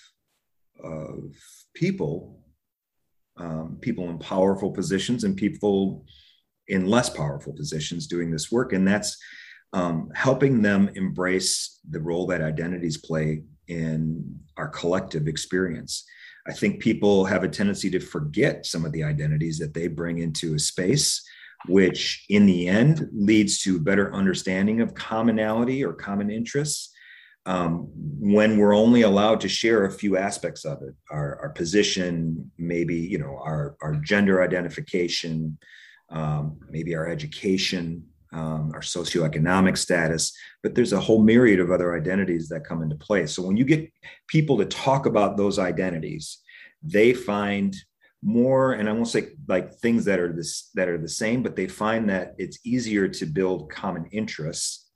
of 0.83 1.35
people 1.75 2.41
um, 3.41 3.79
people 3.81 4.11
in 4.11 4.19
powerful 4.19 4.71
positions 4.71 5.25
and 5.25 5.37
people 5.37 6.05
in 6.69 6.87
less 6.87 7.09
powerful 7.09 7.53
positions 7.53 8.07
doing 8.07 8.31
this 8.31 8.53
work. 8.53 8.73
And 8.73 8.87
that's 8.87 9.17
um, 9.73 10.11
helping 10.15 10.63
them 10.63 10.91
embrace 10.95 11.81
the 11.89 12.01
role 12.01 12.27
that 12.27 12.43
identities 12.43 12.99
play 12.99 13.43
in 13.69 14.39
our 14.57 14.69
collective 14.69 15.27
experience. 15.27 16.05
I 16.47 16.53
think 16.53 16.81
people 16.81 17.25
have 17.25 17.45
a 17.45 17.49
tendency 17.49 17.91
to 17.91 18.01
forget 18.01 18.67
some 18.67 18.85
of 18.85 18.93
the 18.93 19.05
identities 19.05 19.59
that 19.59 19.75
they 19.75 19.89
bring 19.89 20.19
into 20.19 20.55
a 20.55 20.59
space, 20.59 21.23
which 21.67 22.25
in 22.29 22.47
the 22.47 22.69
end 22.69 23.09
leads 23.13 23.63
to 23.63 23.81
better 23.81 24.13
understanding 24.15 24.81
of 24.81 24.95
commonality 24.95 25.85
or 25.85 25.93
common 25.93 26.31
interests. 26.31 26.93
Um, 27.47 27.89
when 27.95 28.59
we're 28.59 28.77
only 28.77 29.03
allowed 29.03 29.41
to 29.41 29.49
share 29.49 29.85
a 29.85 29.91
few 29.91 30.17
aspects 30.17 30.65
of 30.65 30.83
it, 30.83 30.95
our, 31.11 31.39
our 31.41 31.49
position, 31.51 32.51
maybe 32.59 32.97
you 32.97 33.19
know 33.19 33.39
our, 33.43 33.77
our 33.81 33.95
gender 33.97 34.43
identification, 34.43 35.59
um, 36.11 36.59
maybe 36.69 36.95
our 36.95 37.09
education, 37.09 38.05
um, 38.33 38.71
our 38.75 38.81
socioeconomic 38.81 39.77
status, 39.77 40.33
but 40.63 40.75
there's 40.75 40.93
a 40.93 41.01
whole 41.01 41.23
myriad 41.23 41.61
of 41.61 41.71
other 41.71 41.97
identities 41.97 42.49
that 42.49 42.65
come 42.65 42.83
into 42.83 42.97
play. 42.97 43.27
So 43.27 43.43
when 43.43 43.57
you 43.57 43.65
get 43.65 43.91
people 44.29 44.59
to 44.59 44.67
talk 44.67 45.07
about 45.07 45.37
those 45.37 45.59
identities, 45.59 46.39
they 46.83 47.13
find 47.13 47.75
more, 48.23 48.73
and 48.73 48.89
I 48.89 48.93
won't 48.93 49.09
say 49.09 49.31
like 49.49 49.75
things 49.75 50.05
that 50.05 50.19
are 50.19 50.33
this 50.33 50.71
that 50.75 50.89
are 50.89 50.99
the 50.99 51.09
same, 51.09 51.43
but 51.43 51.57
they 51.57 51.67
find 51.67 52.09
that 52.11 52.35
it's 52.39 52.59
easier 52.65 53.09
to 53.09 53.27
build 53.27 53.71
common 53.71 54.07
interests 54.13 54.91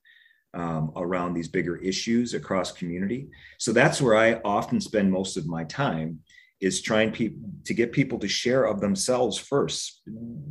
um, 0.52 0.92
around 0.96 1.34
these 1.34 1.48
bigger 1.48 1.76
issues 1.76 2.34
across 2.34 2.72
community. 2.72 3.28
So 3.58 3.72
that's 3.72 4.00
where 4.00 4.16
I 4.16 4.40
often 4.44 4.80
spend 4.80 5.10
most 5.10 5.36
of 5.36 5.46
my 5.46 5.64
time 5.64 6.20
is 6.60 6.80
trying 6.80 7.10
pe- 7.10 7.34
to 7.64 7.74
get 7.74 7.92
people 7.92 8.18
to 8.18 8.28
share 8.28 8.64
of 8.64 8.80
themselves 8.80 9.36
first. 9.36 10.02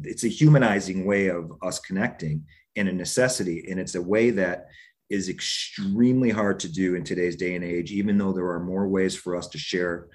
It's 0.03 0.25
a 0.25 0.27
humanizing 0.27 1.05
way 1.05 1.27
of 1.27 1.51
us 1.63 1.79
connecting 1.79 2.45
and 2.75 2.89
a 2.89 2.93
necessity. 2.93 3.65
And 3.69 3.79
it's 3.79 3.95
a 3.95 4.01
way 4.01 4.29
that 4.31 4.67
is 5.09 5.29
extremely 5.29 6.29
hard 6.29 6.59
to 6.59 6.71
do 6.71 6.95
in 6.95 7.03
today's 7.03 7.35
day 7.35 7.55
and 7.55 7.63
age, 7.63 7.91
even 7.91 8.17
though 8.17 8.33
there 8.33 8.49
are 8.49 8.59
more 8.59 8.87
ways 8.87 9.15
for 9.15 9.35
us 9.35 9.47
to 9.49 9.57
share 9.57 10.07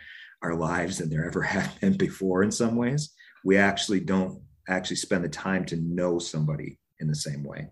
our 0.42 0.54
lives 0.54 0.98
than 0.98 1.10
there 1.10 1.26
ever 1.26 1.42
have 1.56 1.80
been 1.80 1.96
before 1.96 2.42
in 2.42 2.50
some 2.50 2.76
ways. 2.76 3.14
We 3.44 3.56
actually 3.56 4.00
don't 4.00 4.42
actually 4.68 4.96
spend 4.96 5.24
the 5.24 5.28
time 5.28 5.64
to 5.66 5.76
know 5.76 6.18
somebody 6.18 6.78
in 7.00 7.08
the 7.08 7.14
same 7.14 7.42
way. 7.42 7.68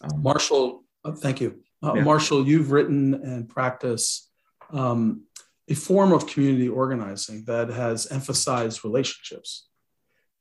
Um, 0.00 0.22
Marshall, 0.22 0.84
uh, 1.04 1.12
thank 1.12 1.40
you. 1.40 1.60
Uh, 1.82 1.94
yeah. 1.96 2.02
Marshall, 2.02 2.46
you've 2.46 2.72
written 2.72 3.14
and 3.14 3.48
practiced 3.48 4.30
um, 4.70 5.24
a 5.68 5.74
form 5.74 6.12
of 6.12 6.26
community 6.26 6.68
organizing 6.68 7.44
that 7.46 7.68
has 7.68 8.06
emphasized 8.10 8.84
relationships 8.84 9.68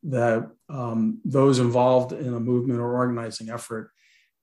that 0.04 0.50
um, 0.70 1.22
those 1.24 1.60
involved 1.60 2.12
in 2.12 2.34
a 2.34 2.40
movement 2.40 2.80
or 2.80 2.94
organizing 2.94 3.50
effort 3.50 3.92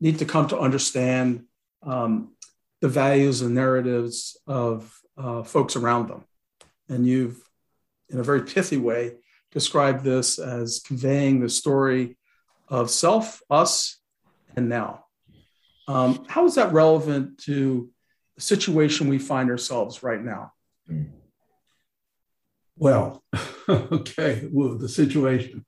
need 0.00 0.18
to 0.18 0.24
come 0.24 0.48
to 0.48 0.58
understand 0.58 1.44
um, 1.82 2.34
the 2.80 2.88
values 2.88 3.42
and 3.42 3.54
narratives 3.54 4.38
of 4.46 4.98
uh, 5.18 5.42
folks 5.42 5.76
around 5.76 6.08
them. 6.08 6.24
And 6.90 7.06
you've, 7.06 7.42
in 8.10 8.18
a 8.18 8.22
very 8.22 8.42
pithy 8.42 8.76
way, 8.76 9.14
described 9.52 10.04
this 10.04 10.38
as 10.38 10.80
conveying 10.84 11.40
the 11.40 11.48
story 11.48 12.18
of 12.68 12.90
self, 12.90 13.40
us, 13.48 13.98
and 14.56 14.68
now. 14.68 15.04
Um, 15.88 16.24
how 16.28 16.44
is 16.46 16.54
that 16.56 16.72
relevant 16.72 17.38
to 17.44 17.90
the 18.36 18.42
situation 18.42 19.08
we 19.08 19.18
find 19.18 19.50
ourselves 19.50 20.02
right 20.02 20.22
now? 20.22 20.52
Well, 22.76 23.24
okay, 23.68 24.48
well, 24.52 24.76
the 24.78 24.88
situation. 24.88 25.64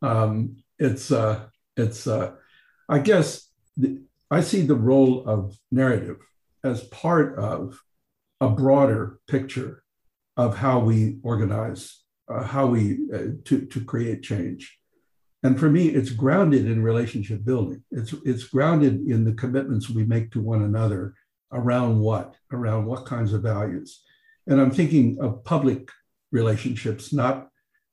Um, 0.00 0.56
it's 0.78 1.10
uh, 1.10 1.46
it's 1.76 2.06
uh, 2.06 2.32
I 2.88 2.98
guess 2.98 3.48
the, 3.76 4.02
I 4.30 4.40
see 4.40 4.62
the 4.62 4.74
role 4.74 5.26
of 5.26 5.58
narrative 5.70 6.18
as 6.64 6.82
part 6.84 7.38
of 7.38 7.80
a 8.40 8.48
broader 8.48 9.18
picture 9.26 9.82
of 10.38 10.56
how 10.56 10.78
we 10.78 11.18
organize, 11.22 12.02
uh, 12.32 12.44
how 12.44 12.66
we 12.66 12.98
uh, 13.12 13.36
to 13.44 13.66
to 13.66 13.84
create 13.84 14.22
change. 14.22 14.78
And 15.42 15.60
for 15.60 15.68
me, 15.68 15.88
it's 15.88 16.10
grounded 16.10 16.66
in 16.66 16.82
relationship 16.82 17.44
building. 17.44 17.82
It's 17.90 18.14
it's 18.24 18.44
grounded 18.44 18.94
in 19.06 19.24
the 19.24 19.34
commitments 19.34 19.90
we 19.90 20.04
make 20.04 20.30
to 20.32 20.40
one 20.40 20.62
another 20.62 21.14
around 21.52 21.98
what, 21.98 22.34
around 22.52 22.86
what 22.86 23.06
kinds 23.06 23.32
of 23.32 23.42
values. 23.42 24.02
And 24.46 24.60
I'm 24.60 24.70
thinking 24.70 25.18
of 25.20 25.44
public 25.44 25.90
relationships, 26.30 27.12
not 27.12 27.48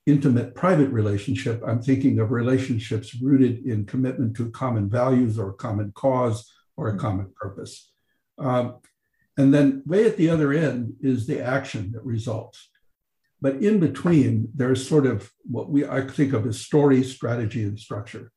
intimate 0.05 0.55
private 0.55 0.89
relationship. 0.89 1.61
I'm 1.65 1.81
thinking 1.81 2.19
of 2.19 2.31
relationships 2.31 3.15
rooted 3.21 3.65
in 3.65 3.85
commitment 3.85 4.35
to 4.37 4.51
common 4.51 4.89
values 4.89 5.39
or 5.39 5.53
common 5.53 5.91
cause 5.95 6.51
or 6.77 6.87
a 6.87 6.91
mm-hmm. 6.91 6.99
common 6.99 7.33
purpose. 7.35 7.91
Um, 8.37 8.75
and 9.37 9.53
then 9.53 9.83
way 9.85 10.05
at 10.05 10.17
the 10.17 10.29
other 10.29 10.53
end 10.53 10.93
is 11.01 11.27
the 11.27 11.41
action 11.41 11.91
that 11.93 12.05
results. 12.05 12.69
But 13.41 13.55
in 13.57 13.79
between, 13.79 14.49
there's 14.55 14.87
sort 14.87 15.05
of 15.05 15.31
what 15.43 15.69
we 15.69 15.85
I 15.85 16.01
think 16.07 16.33
of 16.33 16.47
as 16.47 16.59
story, 16.59 17.03
strategy, 17.03 17.63
and 17.63 17.79
structure. 17.79 18.31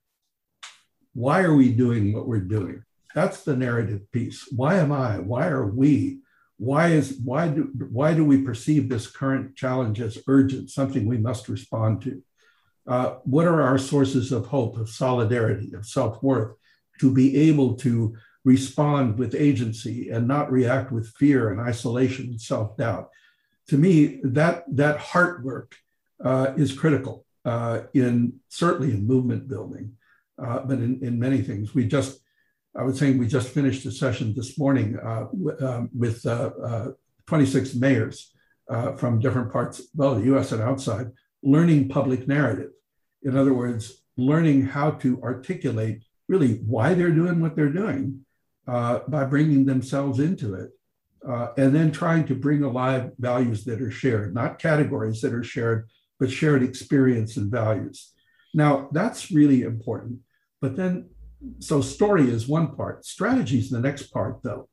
Why 1.15 1.43
are 1.43 1.55
we 1.55 1.73
doing 1.73 2.13
what 2.13 2.27
we're 2.27 2.41
doing? 2.41 2.83
That's 3.15 3.43
the 3.43 3.57
narrative 3.57 4.11
piece. 4.13 4.49
Why 4.55 4.77
am 4.77 4.93
I? 4.93 5.19
Why 5.19 5.49
are 5.49 5.67
we? 5.67 6.21
why 6.59 6.89
is 6.89 7.19
why 7.25 7.49
do 7.49 7.71
why 7.91 8.13
do 8.13 8.25
we 8.25 8.43
perceive 8.43 8.89
this 8.89 9.07
current 9.07 9.57
challenge 9.57 10.01
as 10.01 10.19
urgent 10.27 10.69
something 10.69 11.07
we 11.07 11.17
must 11.17 11.49
respond 11.49 12.03
to 12.03 12.23
uh, 12.89 13.15
what 13.25 13.47
are 13.47 13.63
our 13.63 13.79
sources 13.79 14.33
of 14.33 14.47
hope 14.47 14.77
of 14.77 14.89
solidarity 14.89 15.73
of 15.75 15.87
self-worth 15.87 16.57
to 16.99 17.13
be 17.15 17.37
able 17.49 17.75
to 17.77 18.15
respond 18.45 19.19
with 19.19 19.35
agency 19.35 20.11
and 20.11 20.27
not 20.27 20.51
react 20.51 20.91
with 20.93 21.13
fear 21.17 21.51
and 21.51 21.61
isolation 21.61 22.27
and 22.27 22.41
self-doubt 22.41 23.11
to 23.67 23.77
me 23.77 24.21
that 24.23 24.65
that 24.75 24.99
heart 24.99 25.45
work 25.45 25.77
uh, 26.25 26.53
is 26.57 26.73
critical 26.73 27.25
uh, 27.45 27.81
in 27.95 28.33
certainly 28.49 28.93
in 28.93 29.07
movement 29.07 29.49
building 29.49 29.93
uh, 30.43 30.61
but 30.61 30.79
in, 30.79 30.99
in 31.03 31.19
many 31.19 31.43
things 31.43 31.75
we 31.75 31.87
just 31.87 32.21
I 32.77 32.83
was 32.83 32.99
saying 32.99 33.19
we 33.19 33.27
just 33.27 33.49
finished 33.49 33.85
a 33.87 33.91
session 33.91 34.35
this 34.37 34.59
morning 34.59 34.99
uh, 34.99 35.27
um, 35.61 35.91
with 35.97 36.25
uh, 36.25 36.51
uh, 36.63 36.91
26 37.27 37.75
mayors 37.75 38.33
from 38.99 39.19
different 39.19 39.51
parts, 39.51 39.81
well, 39.97 40.15
the 40.15 40.37
US 40.37 40.53
and 40.53 40.63
outside, 40.63 41.11
learning 41.43 41.89
public 41.89 42.29
narrative. 42.29 42.71
In 43.23 43.37
other 43.37 43.55
words, 43.55 44.03
learning 44.17 44.67
how 44.67 44.91
to 45.03 45.21
articulate 45.23 46.03
really 46.29 46.57
why 46.67 46.95
they're 46.95 47.11
doing 47.11 47.41
what 47.41 47.57
they're 47.57 47.73
doing 47.73 48.25
uh, 48.69 49.01
by 49.09 49.25
bringing 49.25 49.65
themselves 49.65 50.21
into 50.21 50.55
it. 50.55 50.71
Uh, 51.29 51.49
and 51.57 51.75
then 51.75 51.91
trying 51.91 52.25
to 52.25 52.35
bring 52.35 52.63
alive 52.63 53.11
values 53.19 53.65
that 53.65 53.83
are 53.83 53.91
shared, 53.91 54.33
not 54.33 54.61
categories 54.61 55.21
that 55.21 55.35
are 55.35 55.43
shared, 55.43 55.89
but 56.21 56.31
shared 56.31 56.63
experience 56.63 57.37
and 57.37 57.51
values. 57.51 58.13
Now, 58.55 58.89
that's 58.93 59.33
really 59.33 59.63
important. 59.63 60.21
But 60.61 60.77
then 60.77 61.09
so 61.61 61.81
story 61.81 62.31
is 62.31 62.49
one 62.49 62.75
part 62.75 63.05
strategy 63.05 63.59
is 63.59 63.71
the 63.71 63.81
next 63.81 64.09
part 64.09 64.39
though 64.43 64.69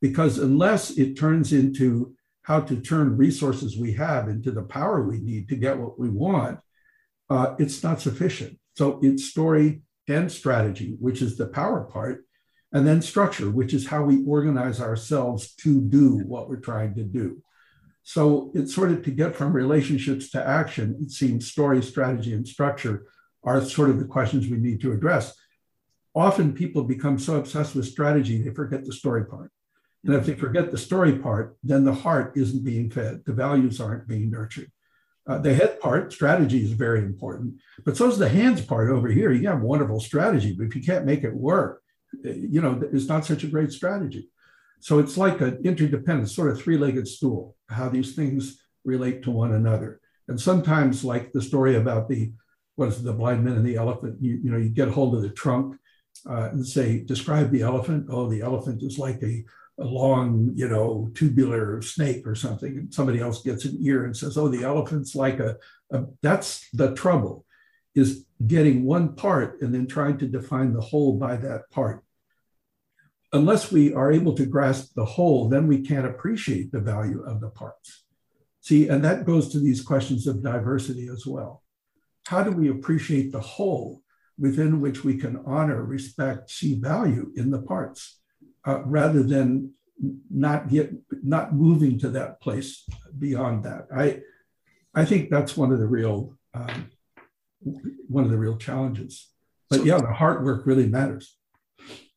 because 0.00 0.38
unless 0.38 0.90
it 0.92 1.14
turns 1.14 1.52
into 1.52 2.14
how 2.42 2.60
to 2.60 2.80
turn 2.80 3.16
resources 3.16 3.76
we 3.76 3.92
have 3.92 4.28
into 4.28 4.50
the 4.50 4.62
power 4.62 5.02
we 5.02 5.18
need 5.18 5.48
to 5.48 5.56
get 5.56 5.78
what 5.78 5.98
we 5.98 6.08
want 6.08 6.58
uh, 7.28 7.54
it's 7.58 7.82
not 7.82 8.00
sufficient 8.00 8.58
so 8.76 8.98
it's 9.02 9.24
story 9.24 9.82
and 10.08 10.30
strategy 10.30 10.96
which 11.00 11.20
is 11.20 11.36
the 11.36 11.46
power 11.46 11.84
part 11.84 12.25
and 12.76 12.86
then 12.86 13.00
structure 13.00 13.50
which 13.50 13.72
is 13.72 13.86
how 13.86 14.02
we 14.02 14.24
organize 14.24 14.80
ourselves 14.80 15.54
to 15.54 15.80
do 15.80 16.18
what 16.26 16.48
we're 16.48 16.56
trying 16.70 16.94
to 16.94 17.02
do 17.02 17.42
so 18.02 18.52
it's 18.54 18.74
sort 18.74 18.92
of 18.92 19.02
to 19.02 19.10
get 19.10 19.34
from 19.34 19.52
relationships 19.52 20.30
to 20.30 20.46
action 20.46 20.96
it 21.00 21.10
seems 21.10 21.50
story 21.50 21.82
strategy 21.82 22.32
and 22.32 22.46
structure 22.46 23.06
are 23.42 23.60
sort 23.64 23.90
of 23.90 23.98
the 23.98 24.04
questions 24.04 24.48
we 24.48 24.58
need 24.58 24.80
to 24.80 24.92
address 24.92 25.34
often 26.16 26.54
people 26.54 26.82
become 26.82 27.18
so 27.18 27.36
obsessed 27.36 27.76
with 27.76 27.84
strategy, 27.84 28.40
they 28.40 28.50
forget 28.50 28.84
the 28.84 28.92
story 28.92 29.26
part. 29.26 29.52
And 30.02 30.14
if 30.14 30.24
they 30.24 30.34
forget 30.34 30.70
the 30.70 30.78
story 30.78 31.18
part, 31.18 31.58
then 31.62 31.84
the 31.84 31.92
heart 31.92 32.32
isn't 32.36 32.64
being 32.64 32.90
fed, 32.90 33.22
the 33.26 33.34
values 33.34 33.80
aren't 33.80 34.08
being 34.08 34.30
nurtured. 34.30 34.72
Uh, 35.28 35.38
the 35.38 35.52
head 35.52 35.78
part, 35.80 36.12
strategy 36.12 36.64
is 36.64 36.72
very 36.72 37.00
important, 37.00 37.56
but 37.84 37.96
so 37.96 38.08
is 38.08 38.16
the 38.16 38.28
hands 38.28 38.60
part 38.60 38.88
over 38.88 39.08
here. 39.08 39.32
You 39.32 39.48
have 39.48 39.60
wonderful 39.60 40.00
strategy, 40.00 40.54
but 40.56 40.68
if 40.68 40.76
you 40.76 40.82
can't 40.82 41.04
make 41.04 41.24
it 41.24 41.34
work, 41.34 41.82
you 42.22 42.60
know, 42.60 42.80
it's 42.92 43.08
not 43.08 43.24
such 43.24 43.44
a 43.44 43.48
great 43.48 43.72
strategy. 43.72 44.30
So 44.80 44.98
it's 44.98 45.16
like 45.16 45.40
an 45.40 45.60
interdependent, 45.64 46.30
sort 46.30 46.50
of 46.50 46.60
three 46.60 46.76
legged 46.76 47.08
stool, 47.08 47.56
how 47.68 47.88
these 47.88 48.14
things 48.14 48.60
relate 48.84 49.22
to 49.24 49.30
one 49.30 49.52
another. 49.52 50.00
And 50.28 50.40
sometimes, 50.40 51.04
like 51.04 51.32
the 51.32 51.42
story 51.42 51.76
about 51.76 52.08
the, 52.08 52.32
what 52.74 52.88
is 52.88 52.98
it, 52.98 53.04
the 53.04 53.12
blind 53.12 53.44
man 53.44 53.56
and 53.56 53.66
the 53.66 53.76
elephant, 53.76 54.18
you, 54.20 54.38
you 54.42 54.50
know, 54.50 54.58
you 54.58 54.68
get 54.68 54.88
hold 54.88 55.14
of 55.14 55.22
the 55.22 55.30
trunk 55.30 55.76
uh, 56.28 56.50
and 56.50 56.66
say, 56.66 57.00
describe 57.00 57.50
the 57.50 57.62
elephant. 57.62 58.06
Oh, 58.10 58.28
the 58.28 58.42
elephant 58.42 58.82
is 58.82 58.98
like 58.98 59.22
a, 59.22 59.44
a 59.78 59.84
long, 59.84 60.52
you 60.54 60.68
know, 60.68 61.10
tubular 61.14 61.80
snake 61.80 62.26
or 62.26 62.34
something. 62.34 62.76
And 62.78 62.92
somebody 62.92 63.20
else 63.20 63.42
gets 63.42 63.64
an 63.64 63.78
ear 63.80 64.04
and 64.04 64.16
says, 64.16 64.36
oh, 64.36 64.48
the 64.48 64.64
elephant's 64.64 65.14
like 65.14 65.38
a, 65.38 65.56
a 65.92 66.04
that's 66.22 66.68
the 66.72 66.94
trouble 66.94 67.45
is 67.96 68.26
getting 68.46 68.84
one 68.84 69.16
part 69.16 69.60
and 69.62 69.74
then 69.74 69.86
trying 69.86 70.18
to 70.18 70.26
define 70.26 70.74
the 70.74 70.80
whole 70.80 71.14
by 71.18 71.36
that 71.36 71.68
part. 71.70 72.04
Unless 73.32 73.72
we 73.72 73.92
are 73.94 74.12
able 74.12 74.34
to 74.34 74.46
grasp 74.46 74.92
the 74.94 75.04
whole, 75.04 75.48
then 75.48 75.66
we 75.66 75.80
can't 75.80 76.06
appreciate 76.06 76.70
the 76.70 76.80
value 76.80 77.22
of 77.24 77.40
the 77.40 77.48
parts. 77.48 78.04
See, 78.60 78.88
and 78.88 79.02
that 79.04 79.24
goes 79.24 79.48
to 79.48 79.58
these 79.58 79.80
questions 79.80 80.26
of 80.26 80.42
diversity 80.42 81.08
as 81.08 81.26
well. 81.26 81.62
How 82.26 82.42
do 82.42 82.50
we 82.50 82.68
appreciate 82.68 83.32
the 83.32 83.40
whole 83.40 84.02
within 84.38 84.80
which 84.80 85.02
we 85.02 85.16
can 85.16 85.42
honor, 85.46 85.82
respect, 85.82 86.50
see 86.50 86.74
value 86.74 87.32
in 87.36 87.50
the 87.50 87.62
parts, 87.62 88.20
uh, 88.66 88.82
rather 88.84 89.22
than 89.22 89.72
not 90.30 90.68
get 90.68 90.92
not 91.22 91.54
moving 91.54 91.98
to 92.00 92.10
that 92.10 92.40
place 92.40 92.84
beyond 93.18 93.64
that? 93.64 93.86
I 93.94 94.20
I 94.94 95.04
think 95.04 95.30
that's 95.30 95.56
one 95.56 95.72
of 95.72 95.78
the 95.78 95.86
real 95.86 96.36
um, 96.52 96.90
one 98.08 98.24
of 98.24 98.30
the 98.30 98.38
real 98.38 98.56
challenges. 98.56 99.28
But 99.68 99.80
so, 99.80 99.84
yeah, 99.84 99.98
the 99.98 100.12
hard 100.12 100.44
work 100.44 100.66
really 100.66 100.86
matters. 100.86 101.36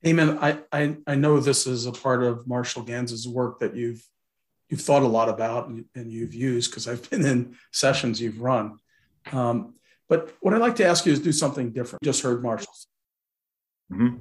Amen. 0.05 0.37
I, 0.39 0.59
I, 0.71 0.97
I 1.07 1.15
know 1.15 1.39
this 1.39 1.67
is 1.67 1.85
a 1.85 1.91
part 1.91 2.23
of 2.23 2.47
Marshall 2.47 2.83
Ganz's 2.83 3.27
work 3.27 3.59
that 3.59 3.75
you've 3.75 4.05
you've 4.69 4.81
thought 4.81 5.01
a 5.01 5.07
lot 5.07 5.29
about 5.29 5.67
and, 5.67 5.85
and 5.95 6.11
you've 6.11 6.33
used 6.33 6.69
because 6.69 6.87
I've 6.87 7.09
been 7.09 7.25
in 7.25 7.55
sessions 7.71 8.21
you've 8.21 8.39
run. 8.39 8.77
Um, 9.31 9.73
but 10.07 10.35
what 10.41 10.53
I'd 10.53 10.61
like 10.61 10.75
to 10.77 10.85
ask 10.85 11.05
you 11.05 11.11
is 11.11 11.19
do 11.19 11.31
something 11.31 11.71
different. 11.71 12.03
Just 12.03 12.21
heard 12.21 12.43
Marshall. 12.43 12.73
Mm-hmm. 13.91 14.17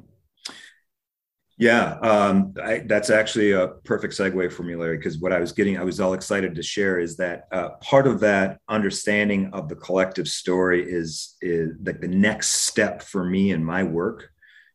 Yeah, 1.61 1.95
um, 2.03 2.55
I, 2.63 2.85
that's 2.87 3.11
actually 3.11 3.51
a 3.51 3.67
perfect 3.85 4.15
segue 4.15 4.53
for 4.53 4.63
me, 4.63 4.77
Larry, 4.77 4.97
because 4.97 5.19
what 5.19 5.33
I 5.33 5.41
was 5.41 5.51
getting, 5.51 5.77
I 5.77 5.83
was 5.83 6.01
all 6.01 6.15
excited 6.15 6.55
to 6.55 6.63
share 6.63 7.01
is 7.01 7.17
that 7.17 7.49
uh, 7.51 7.71
part 7.81 8.07
of 8.07 8.21
that 8.21 8.61
understanding 8.69 9.51
of 9.53 9.69
the 9.69 9.75
collective 9.75 10.29
story 10.29 10.89
is, 10.89 11.37
is 11.43 11.73
like 11.83 12.01
the 12.01 12.07
next 12.07 12.51
step 12.51 13.03
for 13.03 13.25
me 13.25 13.51
in 13.51 13.65
my 13.65 13.83
work 13.83 14.31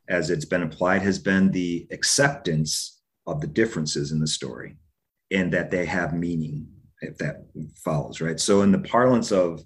as 0.09 0.29
it's 0.29 0.43
been 0.43 0.63
applied 0.63 1.01
has 1.03 1.19
been 1.19 1.51
the 1.51 1.87
acceptance 1.91 2.99
of 3.25 3.39
the 3.39 3.47
differences 3.47 4.11
in 4.11 4.19
the 4.19 4.27
story 4.27 4.75
and 5.31 5.53
that 5.53 5.71
they 5.71 5.85
have 5.85 6.13
meaning, 6.13 6.67
if 6.99 7.17
that 7.19 7.45
follows, 7.77 8.19
right? 8.19 8.41
So, 8.41 8.61
in 8.61 8.73
the 8.73 8.79
parlance 8.79 9.31
of 9.31 9.63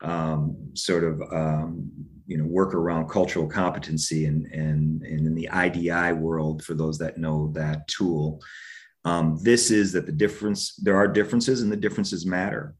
um, 0.00 0.70
sort 0.74 1.02
of 1.02 1.20
um, 1.32 1.90
you 2.26 2.38
know 2.38 2.44
work 2.44 2.74
around 2.74 3.08
cultural 3.08 3.46
competency 3.46 4.26
and 4.26 4.46
and 4.46 5.02
and 5.02 5.26
in 5.26 5.34
the 5.34 5.48
IDI 5.52 6.12
world 6.12 6.64
for 6.64 6.74
those 6.74 6.98
that 6.98 7.18
know 7.18 7.52
that 7.54 7.86
tool. 7.88 8.40
Um, 9.04 9.38
this 9.42 9.70
is 9.70 9.92
that 9.92 10.06
the 10.06 10.12
difference 10.12 10.74
there 10.76 10.96
are 10.96 11.08
differences 11.08 11.62
and 11.62 11.72
the 11.72 11.76
differences 11.76 12.24
matter 12.24 12.76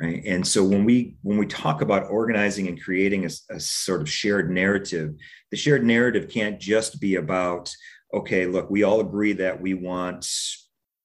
right? 0.00 0.22
And 0.26 0.46
so 0.46 0.64
when 0.64 0.84
we 0.84 1.16
when 1.22 1.38
we 1.38 1.46
talk 1.46 1.80
about 1.80 2.10
organizing 2.10 2.68
and 2.68 2.82
creating 2.82 3.24
a, 3.24 3.30
a 3.50 3.60
sort 3.60 4.00
of 4.00 4.10
shared 4.10 4.50
narrative 4.50 5.14
the 5.50 5.56
shared 5.56 5.84
narrative 5.84 6.28
can't 6.28 6.60
just 6.60 7.00
be 7.00 7.16
about 7.16 7.72
okay 8.12 8.46
look 8.46 8.70
we 8.70 8.82
all 8.82 9.00
agree 9.00 9.32
that 9.32 9.60
we 9.60 9.74
want 9.74 10.28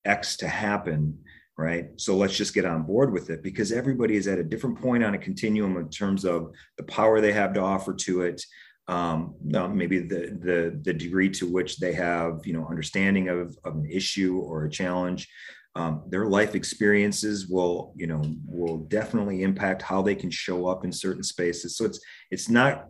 x 0.05 0.37
to 0.37 0.47
happen 0.47 1.17
right? 1.59 1.89
So 1.97 2.15
let's 2.15 2.37
just 2.37 2.53
get 2.53 2.63
on 2.63 2.83
board 2.83 3.11
with 3.11 3.29
it 3.29 3.43
because 3.43 3.73
everybody 3.73 4.15
is 4.15 4.27
at 4.29 4.39
a 4.39 4.43
different 4.43 4.79
point 4.81 5.03
on 5.03 5.13
a 5.13 5.17
continuum 5.17 5.75
in 5.75 5.89
terms 5.89 6.23
of 6.23 6.53
the 6.77 6.83
power 6.83 7.19
they 7.19 7.33
have 7.33 7.53
to 7.55 7.59
offer 7.59 7.93
to 7.93 8.21
it. 8.21 8.41
Um, 8.87 9.35
maybe 9.43 9.99
the, 9.99 10.39
the 10.41 10.79
the 10.81 10.93
degree 10.93 11.29
to 11.31 11.45
which 11.45 11.77
they 11.77 11.93
have 11.93 12.39
you 12.45 12.53
know 12.53 12.65
understanding 12.67 13.27
of, 13.27 13.55
of 13.65 13.75
an 13.75 13.87
issue 13.91 14.39
or 14.39 14.65
a 14.65 14.69
challenge. 14.69 15.27
Um, 15.75 16.03
their 16.07 16.25
life 16.25 16.55
experiences 16.55 17.47
will 17.49 17.93
you 17.95 18.07
know 18.07 18.23
will 18.47 18.77
definitely 18.77 19.43
impact 19.43 19.81
how 19.81 20.01
they 20.01 20.15
can 20.15 20.31
show 20.31 20.65
up 20.65 20.85
in 20.85 20.91
certain 20.93 21.23
spaces. 21.23 21.75
So 21.77 21.85
it's 21.85 21.99
it's 22.31 22.49
not 22.49 22.87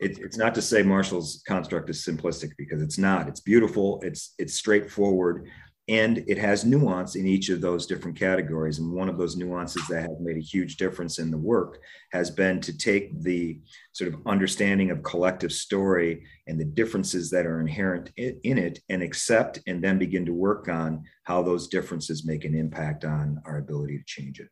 it, 0.00 0.18
it's 0.18 0.36
not 0.36 0.54
to 0.56 0.62
say 0.62 0.82
Marshall's 0.82 1.42
construct 1.46 1.88
is 1.88 2.04
simplistic 2.04 2.50
because 2.58 2.82
it's 2.82 2.98
not. 2.98 3.28
It's 3.28 3.40
beautiful. 3.40 4.00
It's 4.02 4.34
it's 4.38 4.54
straightforward 4.54 5.48
and 5.88 6.22
it 6.28 6.36
has 6.36 6.66
nuance 6.66 7.16
in 7.16 7.26
each 7.26 7.48
of 7.48 7.62
those 7.62 7.86
different 7.86 8.18
categories. 8.18 8.78
And 8.78 8.92
one 8.92 9.08
of 9.08 9.16
those 9.16 9.36
nuances 9.36 9.86
that 9.88 10.02
has 10.02 10.20
made 10.20 10.36
a 10.36 10.40
huge 10.40 10.76
difference 10.76 11.18
in 11.18 11.30
the 11.30 11.38
work 11.38 11.80
has 12.12 12.30
been 12.30 12.60
to 12.60 12.76
take 12.76 13.22
the 13.22 13.60
sort 13.92 14.12
of 14.12 14.20
understanding 14.26 14.90
of 14.90 15.02
collective 15.02 15.52
story 15.52 16.24
and 16.46 16.60
the 16.60 16.64
differences 16.66 17.30
that 17.30 17.46
are 17.46 17.60
inherent 17.60 18.10
in 18.16 18.58
it 18.58 18.80
and 18.90 19.02
accept 19.02 19.60
and 19.66 19.82
then 19.82 19.98
begin 19.98 20.26
to 20.26 20.34
work 20.34 20.68
on 20.68 21.04
how 21.24 21.42
those 21.42 21.68
differences 21.68 22.26
make 22.26 22.44
an 22.44 22.54
impact 22.54 23.06
on 23.06 23.40
our 23.46 23.56
ability 23.56 23.96
to 23.96 24.04
change 24.04 24.40
it. 24.40 24.48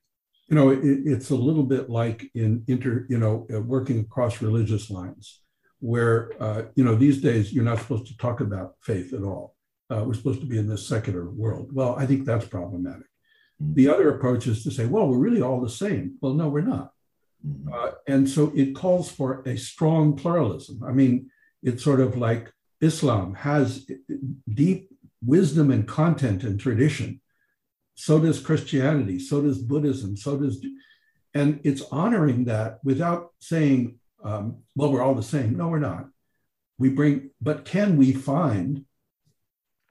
You 0.49 0.55
know 0.55 0.71
it, 0.71 0.81
it's 0.83 1.31
a 1.31 1.35
little 1.35 1.65
bit 1.65 1.91
like 1.91 2.31
in 2.37 2.63
inter 2.69 3.05
you 3.09 3.19
know 3.19 3.49
uh, 3.53 3.61
working 3.61 3.99
across 3.99 4.41
religious 4.41 4.91
lines 4.91 5.43
where 5.81 6.31
uh, 6.41 6.63
you 6.77 6.85
know 6.85 6.95
these 6.95 7.21
days 7.21 7.53
you're 7.53 7.65
not 7.65 7.81
supposed 7.81 8.07
to 8.07 8.17
talk 8.17 8.41
about 8.41 8.75
faith 8.81 9.13
at 9.13 9.25
all 9.25 9.56
uh, 9.91 10.03
we're 10.05 10.15
supposed 10.15 10.41
to 10.41 10.47
be 10.47 10.59
in 10.59 10.69
this 10.69 10.87
secular 10.87 11.29
world. 11.31 11.71
Well, 11.73 11.95
I 11.97 12.07
think 12.07 12.25
that's 12.25 12.47
problematic. 12.47 13.07
Mm-hmm. 13.63 13.75
The 13.75 13.89
other 13.89 14.11
approach 14.11 14.47
is 14.47 14.63
to 14.65 14.71
say, 14.71 14.87
well, 14.87 15.09
we're 15.09 15.19
really 15.19 15.43
all 15.43 15.61
the 15.61 15.71
same. 15.71 16.17
Well, 16.21 16.35
no, 16.35 16.49
we're 16.49 16.61
not. 16.61 16.93
Mm-hmm. 17.47 17.73
Uh, 17.73 17.93
and 18.07 18.29
so 18.29 18.53
it 18.55 18.75
calls 18.75 19.11
for 19.11 19.43
a 19.47 19.57
strong 19.57 20.17
pluralism. 20.17 20.83
I 20.85 20.93
mean, 20.93 21.31
it's 21.63 21.83
sort 21.83 22.01
of 22.01 22.17
like 22.17 22.53
Islam 22.81 23.35
has 23.35 23.89
deep 24.53 24.91
wisdom 25.25 25.71
and 25.71 25.87
content 25.87 26.45
and 26.45 26.61
tradition. 26.61 27.21
So 27.95 28.21
does 28.21 28.41
Christianity. 28.41 29.19
So 29.19 29.41
does 29.41 29.59
Buddhism. 29.59 30.17
So 30.17 30.37
does, 30.37 30.65
and 31.35 31.61
it's 31.65 31.83
honoring 31.91 32.45
that 32.45 32.81
without 32.85 33.33
saying, 33.41 33.99
um, 34.23 34.59
well, 34.75 34.93
we're 34.93 35.03
all 35.03 35.15
the 35.15 35.23
same. 35.23 35.57
No, 35.57 35.69
we're 35.69 35.79
not. 35.79 36.09
We 36.79 36.91
bring, 36.91 37.31
but 37.41 37.65
can 37.65 37.97
we 37.97 38.13
find 38.13 38.85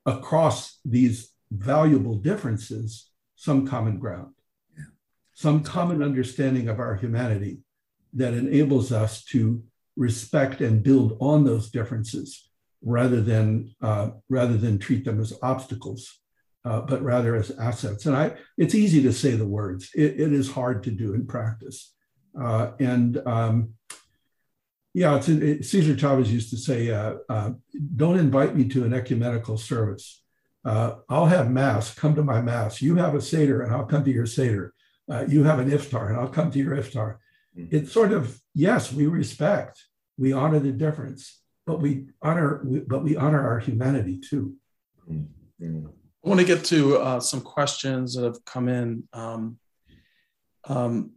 across 0.06 0.80
these 0.86 1.32
valuable 1.52 2.16
differences 2.16 3.10
some 3.36 3.68
common 3.68 4.00
ground, 4.00 4.34
yeah. 4.78 4.86
some 5.34 5.64
common 5.64 6.02
understanding 6.02 6.68
of 6.68 6.80
our 6.80 6.96
humanity 6.96 7.60
that 8.14 8.34
enables 8.34 8.92
us 8.92 9.24
to 9.26 9.64
respect 9.96 10.62
and 10.62 10.84
build 10.84 11.18
on 11.20 11.44
those 11.44 11.70
differences 11.70 12.50
rather 12.82 13.22
than 13.22 13.74
uh, 13.82 14.10
rather 14.30 14.58
than 14.58 14.78
treat 14.78 15.04
them 15.06 15.20
as 15.20 15.34
obstacles, 15.42 16.20
uh, 16.64 16.82
but 16.82 17.02
rather 17.02 17.36
as 17.36 17.52
assets. 17.52 18.06
And 18.06 18.16
I, 18.16 18.36
it's 18.58 18.76
easy 18.76 19.02
to 19.04 19.14
say 19.14 19.32
the 19.32 19.48
words. 19.48 19.90
it, 19.96 20.20
it 20.20 20.34
is 20.34 20.52
hard 20.52 20.84
to 20.84 20.92
do 20.92 21.14
in 21.14 21.26
practice. 21.26 21.94
Uh, 22.40 22.72
and 22.80 23.18
um, 23.26 23.74
yeah, 24.96 25.18
it's, 25.18 25.28
it, 25.28 25.66
Cesar 25.66 25.98
Chavez 25.98 26.32
used 26.32 26.52
to 26.52 26.58
say, 26.58 26.90
uh, 26.90 27.16
uh, 27.28 27.52
"Don't 27.98 28.18
invite 28.18 28.56
me 28.56 28.64
to 28.70 28.86
an 28.86 28.94
ecumenical 28.94 29.58
service. 29.58 30.24
Uh, 30.64 30.96
I'll 31.10 31.26
have 31.26 31.52
mass. 31.52 31.94
Come 31.94 32.16
to 32.16 32.24
my 32.24 32.42
mass. 32.42 32.82
You 32.82 32.96
have 32.96 33.14
a 33.14 33.22
seder, 33.22 33.62
and 33.62 33.76
I'll 33.76 33.86
come 33.86 34.06
to 34.06 34.12
your 34.12 34.26
seder. 34.26 34.74
Uh, 35.12 35.26
you 35.28 35.44
have 35.44 35.60
an 35.60 35.70
iftar, 35.70 36.08
and 36.08 36.18
I'll 36.18 36.30
come 36.30 36.50
to 36.50 36.60
your 36.60 36.78
iftar." 36.78 37.18
Mm-hmm. 37.58 37.76
It's 37.76 37.92
sort 37.92 38.14
of 38.14 38.40
yes, 38.54 38.94
we 38.94 39.06
respect, 39.08 39.84
we 40.18 40.32
honor 40.32 40.60
the 40.60 40.72
difference, 40.72 41.42
but 41.66 41.82
we 41.82 42.08
honor, 42.22 42.64
but 42.88 43.04
we 43.04 43.18
honor 43.18 43.46
our 43.46 43.60
humanity 43.60 44.18
too. 44.18 44.56
Mm-hmm. 45.12 45.88
I 46.24 46.30
want 46.30 46.40
to 46.40 46.48
get 46.48 46.64
to 46.66 47.00
uh, 47.00 47.20
some 47.20 47.42
questions 47.42 48.16
that 48.16 48.24
have 48.24 48.46
come 48.46 48.70
in. 48.70 49.04
Um, 49.12 49.58
um, 50.64 51.12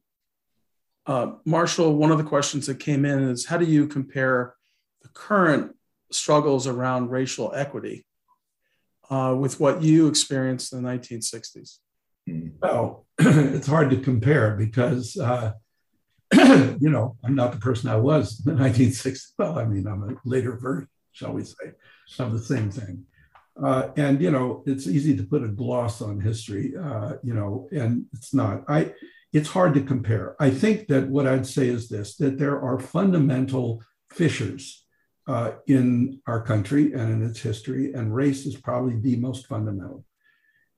uh, 1.08 1.32
Marshall, 1.46 1.96
one 1.96 2.12
of 2.12 2.18
the 2.18 2.24
questions 2.24 2.66
that 2.66 2.78
came 2.78 3.06
in 3.06 3.30
is 3.30 3.46
how 3.46 3.56
do 3.56 3.64
you 3.64 3.88
compare 3.88 4.54
the 5.02 5.08
current 5.08 5.74
struggles 6.12 6.66
around 6.66 7.08
racial 7.08 7.52
equity 7.54 8.04
uh, 9.08 9.34
with 9.36 9.58
what 9.58 9.82
you 9.82 10.06
experienced 10.06 10.72
in 10.72 10.82
the 10.82 10.88
1960s? 10.88 11.78
Well, 12.60 13.06
it's 13.18 13.66
hard 13.66 13.88
to 13.90 13.96
compare 13.96 14.54
because, 14.54 15.16
uh, 15.16 15.52
you 16.34 16.90
know, 16.90 17.16
I'm 17.24 17.34
not 17.34 17.52
the 17.52 17.58
person 17.58 17.88
I 17.88 17.96
was 17.96 18.42
in 18.46 18.54
the 18.54 18.62
1960s. 18.62 19.32
Well, 19.38 19.58
I 19.58 19.64
mean, 19.64 19.86
I'm 19.86 20.02
a 20.02 20.16
later 20.26 20.58
version, 20.58 20.88
shall 21.12 21.32
we 21.32 21.44
say, 21.44 21.72
of 22.18 22.32
the 22.32 22.38
same 22.38 22.70
thing. 22.70 23.06
Uh, 23.60 23.88
and 23.96 24.20
you 24.20 24.30
know, 24.30 24.62
it's 24.66 24.86
easy 24.86 25.16
to 25.16 25.24
put 25.24 25.42
a 25.42 25.48
gloss 25.48 26.02
on 26.02 26.20
history, 26.20 26.74
uh, 26.76 27.14
you 27.24 27.34
know, 27.34 27.66
and 27.72 28.04
it's 28.12 28.32
not. 28.32 28.62
I 28.68 28.92
it's 29.32 29.48
hard 29.50 29.74
to 29.74 29.82
compare. 29.82 30.36
I 30.40 30.50
think 30.50 30.88
that 30.88 31.08
what 31.08 31.26
I'd 31.26 31.46
say 31.46 31.68
is 31.68 31.88
this 31.88 32.16
that 32.16 32.38
there 32.38 32.60
are 32.60 32.78
fundamental 32.78 33.82
fissures 34.10 34.84
uh, 35.26 35.52
in 35.66 36.20
our 36.26 36.42
country 36.42 36.94
and 36.94 37.12
in 37.12 37.22
its 37.22 37.40
history, 37.40 37.92
and 37.92 38.14
race 38.14 38.46
is 38.46 38.56
probably 38.56 38.96
the 38.96 39.16
most 39.16 39.46
fundamental. 39.46 40.04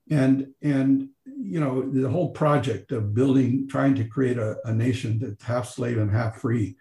And, 0.09 0.47
and 0.61 1.07
you 1.23 1.61
know, 1.61 1.89
the 1.89 2.09
whole 2.09 2.31
project 2.31 2.91
of 2.91 3.13
building, 3.13 3.69
trying 3.69 3.95
to 3.95 4.03
create 4.03 4.37
a, 4.37 4.57
a 4.65 4.73
nation 4.73 5.19
that's 5.19 5.43
half 5.43 5.69
slave 5.69 5.97
and 5.97 6.11
half 6.11 6.41
free 6.41 6.75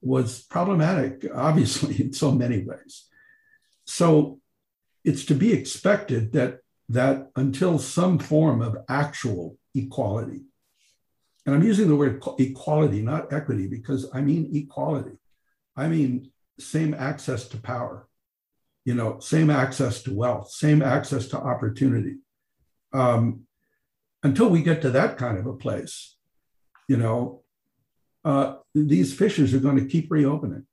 was 0.00 0.42
problematic, 0.42 1.26
obviously, 1.34 2.00
in 2.00 2.12
so 2.12 2.30
many 2.30 2.62
ways. 2.62 3.06
So 3.86 4.38
it's 5.04 5.24
to 5.26 5.34
be 5.34 5.52
expected 5.52 6.32
that, 6.32 6.58
that 6.90 7.30
until 7.34 7.80
some 7.80 8.20
form 8.20 8.62
of 8.62 8.76
actual 8.88 9.56
equality 9.74 10.44
and 11.46 11.54
I'm 11.54 11.62
using 11.62 11.88
the 11.88 11.96
word 11.96 12.22
equality, 12.38 13.00
not 13.00 13.32
equity, 13.32 13.68
because 13.68 14.10
I 14.12 14.20
mean 14.20 14.50
equality. 14.52 15.16
I 15.76 15.86
mean 15.86 16.32
same 16.58 16.92
access 16.92 17.46
to 17.48 17.56
power, 17.56 18.08
you 18.84 18.94
know, 18.94 19.20
same 19.20 19.48
access 19.48 20.02
to 20.02 20.14
wealth, 20.14 20.50
same 20.50 20.82
access 20.82 21.28
to 21.28 21.38
opportunity. 21.38 22.16
Um, 22.92 23.42
until 24.22 24.48
we 24.48 24.62
get 24.62 24.82
to 24.82 24.90
that 24.90 25.18
kind 25.18 25.38
of 25.38 25.46
a 25.46 25.52
place, 25.52 26.16
you 26.88 26.96
know, 26.96 27.42
uh, 28.24 28.56
these 28.74 29.14
fissures 29.14 29.54
are 29.54 29.60
going 29.60 29.76
to 29.76 29.86
keep 29.86 30.10
reopening. 30.10 30.66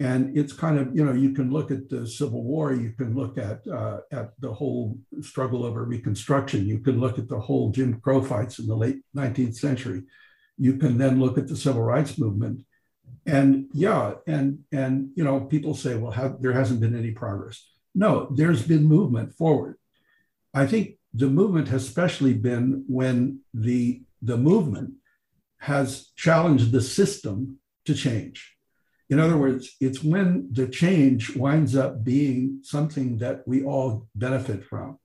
And 0.00 0.36
it's 0.36 0.54
kind 0.54 0.78
of, 0.78 0.96
you 0.96 1.04
know, 1.04 1.12
you 1.12 1.32
can 1.34 1.50
look 1.50 1.70
at 1.70 1.90
the 1.90 2.06
Civil 2.06 2.42
War, 2.42 2.72
you 2.72 2.92
can 2.92 3.14
look 3.14 3.36
at 3.36 3.60
uh, 3.68 3.98
at 4.10 4.30
the 4.40 4.52
whole 4.52 4.98
struggle 5.20 5.62
over 5.62 5.84
Reconstruction, 5.84 6.66
you 6.66 6.78
can 6.78 6.98
look 6.98 7.18
at 7.18 7.28
the 7.28 7.38
whole 7.38 7.70
Jim 7.70 8.00
Crow 8.00 8.22
fights 8.22 8.58
in 8.58 8.66
the 8.66 8.74
late 8.74 9.02
19th 9.14 9.56
century, 9.56 10.04
you 10.56 10.78
can 10.78 10.96
then 10.96 11.20
look 11.20 11.36
at 11.36 11.48
the 11.48 11.56
Civil 11.56 11.82
Rights 11.82 12.16
Movement, 12.16 12.64
and 13.26 13.66
yeah, 13.74 14.14
and 14.26 14.60
and 14.72 15.10
you 15.16 15.22
know, 15.22 15.40
people 15.40 15.74
say, 15.74 15.96
well, 15.96 16.12
have, 16.12 16.40
there 16.40 16.54
hasn't 16.54 16.80
been 16.80 16.98
any 16.98 17.10
progress. 17.10 17.62
No, 17.94 18.28
there's 18.34 18.66
been 18.66 18.84
movement 18.84 19.34
forward. 19.34 19.76
I 20.54 20.66
think 20.66 20.96
the 21.12 21.28
movement 21.28 21.68
has 21.68 21.84
especially 21.84 22.32
been 22.32 22.84
when 22.88 23.40
the 23.52 24.02
the 24.22 24.38
movement 24.38 24.94
has 25.58 26.10
challenged 26.16 26.72
the 26.72 26.80
system 26.80 27.58
to 27.84 27.94
change. 27.94 28.56
In 29.10 29.18
other 29.18 29.36
words, 29.36 29.76
it's 29.80 30.02
when 30.02 30.48
the 30.52 30.68
change 30.68 31.36
winds 31.36 31.76
up 31.76 32.04
being 32.04 32.60
something 32.62 33.18
that 33.18 33.46
we 33.46 33.62
all 33.64 34.08
benefit 34.14 34.64
from. 34.64 34.98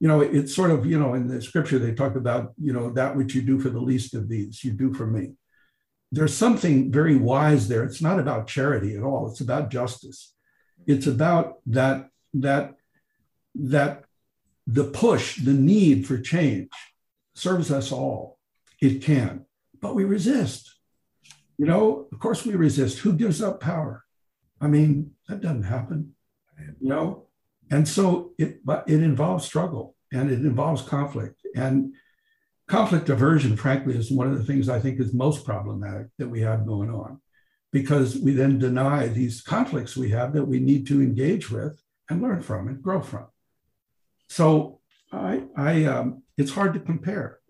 You 0.00 0.08
know, 0.08 0.20
it's 0.20 0.54
sort 0.54 0.70
of, 0.70 0.84
you 0.84 0.98
know, 0.98 1.14
in 1.14 1.28
the 1.28 1.40
scripture, 1.40 1.78
they 1.78 1.94
talk 1.94 2.16
about, 2.16 2.52
you 2.60 2.72
know, 2.72 2.90
that 2.90 3.16
which 3.16 3.34
you 3.34 3.42
do 3.42 3.60
for 3.60 3.70
the 3.70 3.80
least 3.80 4.14
of 4.14 4.28
these, 4.28 4.64
you 4.64 4.72
do 4.72 4.92
for 4.92 5.06
me. 5.06 5.34
There's 6.10 6.34
something 6.34 6.90
very 6.90 7.16
wise 7.16 7.68
there. 7.68 7.84
It's 7.84 8.02
not 8.02 8.18
about 8.18 8.46
charity 8.46 8.96
at 8.96 9.02
all, 9.02 9.30
it's 9.30 9.40
about 9.40 9.70
justice. 9.70 10.34
It's 10.86 11.06
about 11.06 11.56
that, 11.66 12.08
that, 12.34 12.74
that 13.54 14.04
the 14.66 14.84
push, 14.84 15.36
the 15.36 15.52
need 15.52 16.06
for 16.06 16.18
change 16.18 16.70
serves 17.34 17.70
us 17.70 17.92
all. 17.92 18.38
It 18.80 19.02
can 19.02 19.46
but 19.84 19.94
we 19.94 20.04
resist. 20.04 20.73
You 21.58 21.66
know, 21.66 22.08
of 22.12 22.18
course 22.18 22.44
we 22.44 22.54
resist. 22.54 22.98
Who 22.98 23.12
gives 23.12 23.42
up 23.42 23.60
power? 23.60 24.04
I 24.60 24.66
mean, 24.66 25.12
that 25.28 25.40
doesn't 25.40 25.64
happen. 25.64 26.14
You 26.80 26.88
know, 26.88 27.26
and 27.70 27.86
so 27.86 28.32
it 28.38 28.64
but 28.64 28.88
it 28.88 29.02
involves 29.02 29.44
struggle 29.44 29.96
and 30.12 30.30
it 30.30 30.40
involves 30.40 30.82
conflict 30.82 31.40
and 31.56 31.92
conflict 32.68 33.08
aversion. 33.08 33.56
Frankly, 33.56 33.96
is 33.96 34.10
one 34.10 34.30
of 34.30 34.38
the 34.38 34.44
things 34.44 34.68
I 34.68 34.78
think 34.78 35.00
is 35.00 35.12
most 35.12 35.44
problematic 35.44 36.08
that 36.18 36.28
we 36.28 36.40
have 36.42 36.66
going 36.66 36.90
on, 36.90 37.20
because 37.72 38.18
we 38.18 38.32
then 38.32 38.58
deny 38.58 39.08
these 39.08 39.42
conflicts 39.42 39.96
we 39.96 40.10
have 40.10 40.32
that 40.34 40.44
we 40.44 40.60
need 40.60 40.86
to 40.88 41.02
engage 41.02 41.50
with 41.50 41.80
and 42.08 42.22
learn 42.22 42.42
from 42.42 42.68
and 42.68 42.82
grow 42.82 43.00
from. 43.00 43.26
So 44.28 44.80
I, 45.12 45.42
I 45.56 45.84
um, 45.84 46.22
it's 46.36 46.52
hard 46.52 46.74
to 46.74 46.80
compare 46.80 47.40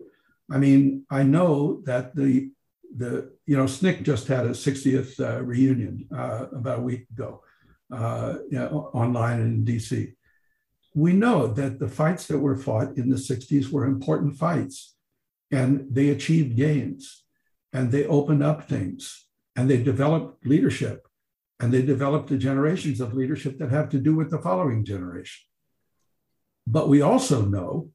I 0.51 0.57
mean, 0.57 1.05
I 1.09 1.23
know 1.23 1.81
that 1.85 2.15
the 2.15 2.51
the 2.95 3.31
you 3.45 3.57
know 3.57 3.65
SNCC 3.65 4.03
just 4.03 4.27
had 4.27 4.45
a 4.45 4.51
60th 4.51 5.19
uh, 5.19 5.43
reunion 5.43 6.07
uh, 6.15 6.45
about 6.51 6.79
a 6.79 6.81
week 6.81 7.05
ago, 7.11 7.41
uh, 7.91 8.35
you 8.49 8.57
know, 8.57 8.89
online 8.93 9.41
in 9.41 9.65
DC. 9.65 10.13
We 10.93 11.11
know 11.13 11.47
that 11.47 11.79
the 11.79 11.89
fights 11.89 12.27
that 12.27 12.39
were 12.39 12.55
fought 12.55 12.97
in 12.97 13.09
the 13.09 13.17
60s 13.17 13.69
were 13.69 13.85
important 13.85 14.37
fights, 14.37 14.95
and 15.51 15.85
they 15.91 16.09
achieved 16.09 16.55
gains, 16.55 17.23
and 17.73 17.91
they 17.91 18.05
opened 18.05 18.43
up 18.43 18.69
things, 18.69 19.25
and 19.55 19.69
they 19.69 19.83
developed 19.83 20.45
leadership, 20.45 21.07
and 21.59 21.73
they 21.73 21.81
developed 21.81 22.29
the 22.29 22.37
generations 22.37 23.01
of 23.01 23.13
leadership 23.13 23.57
that 23.59 23.71
have 23.71 23.89
to 23.89 23.99
do 23.99 24.15
with 24.15 24.31
the 24.31 24.39
following 24.39 24.85
generation. 24.85 25.43
But 26.65 26.87
we 26.87 27.01
also 27.01 27.45
know 27.45 27.91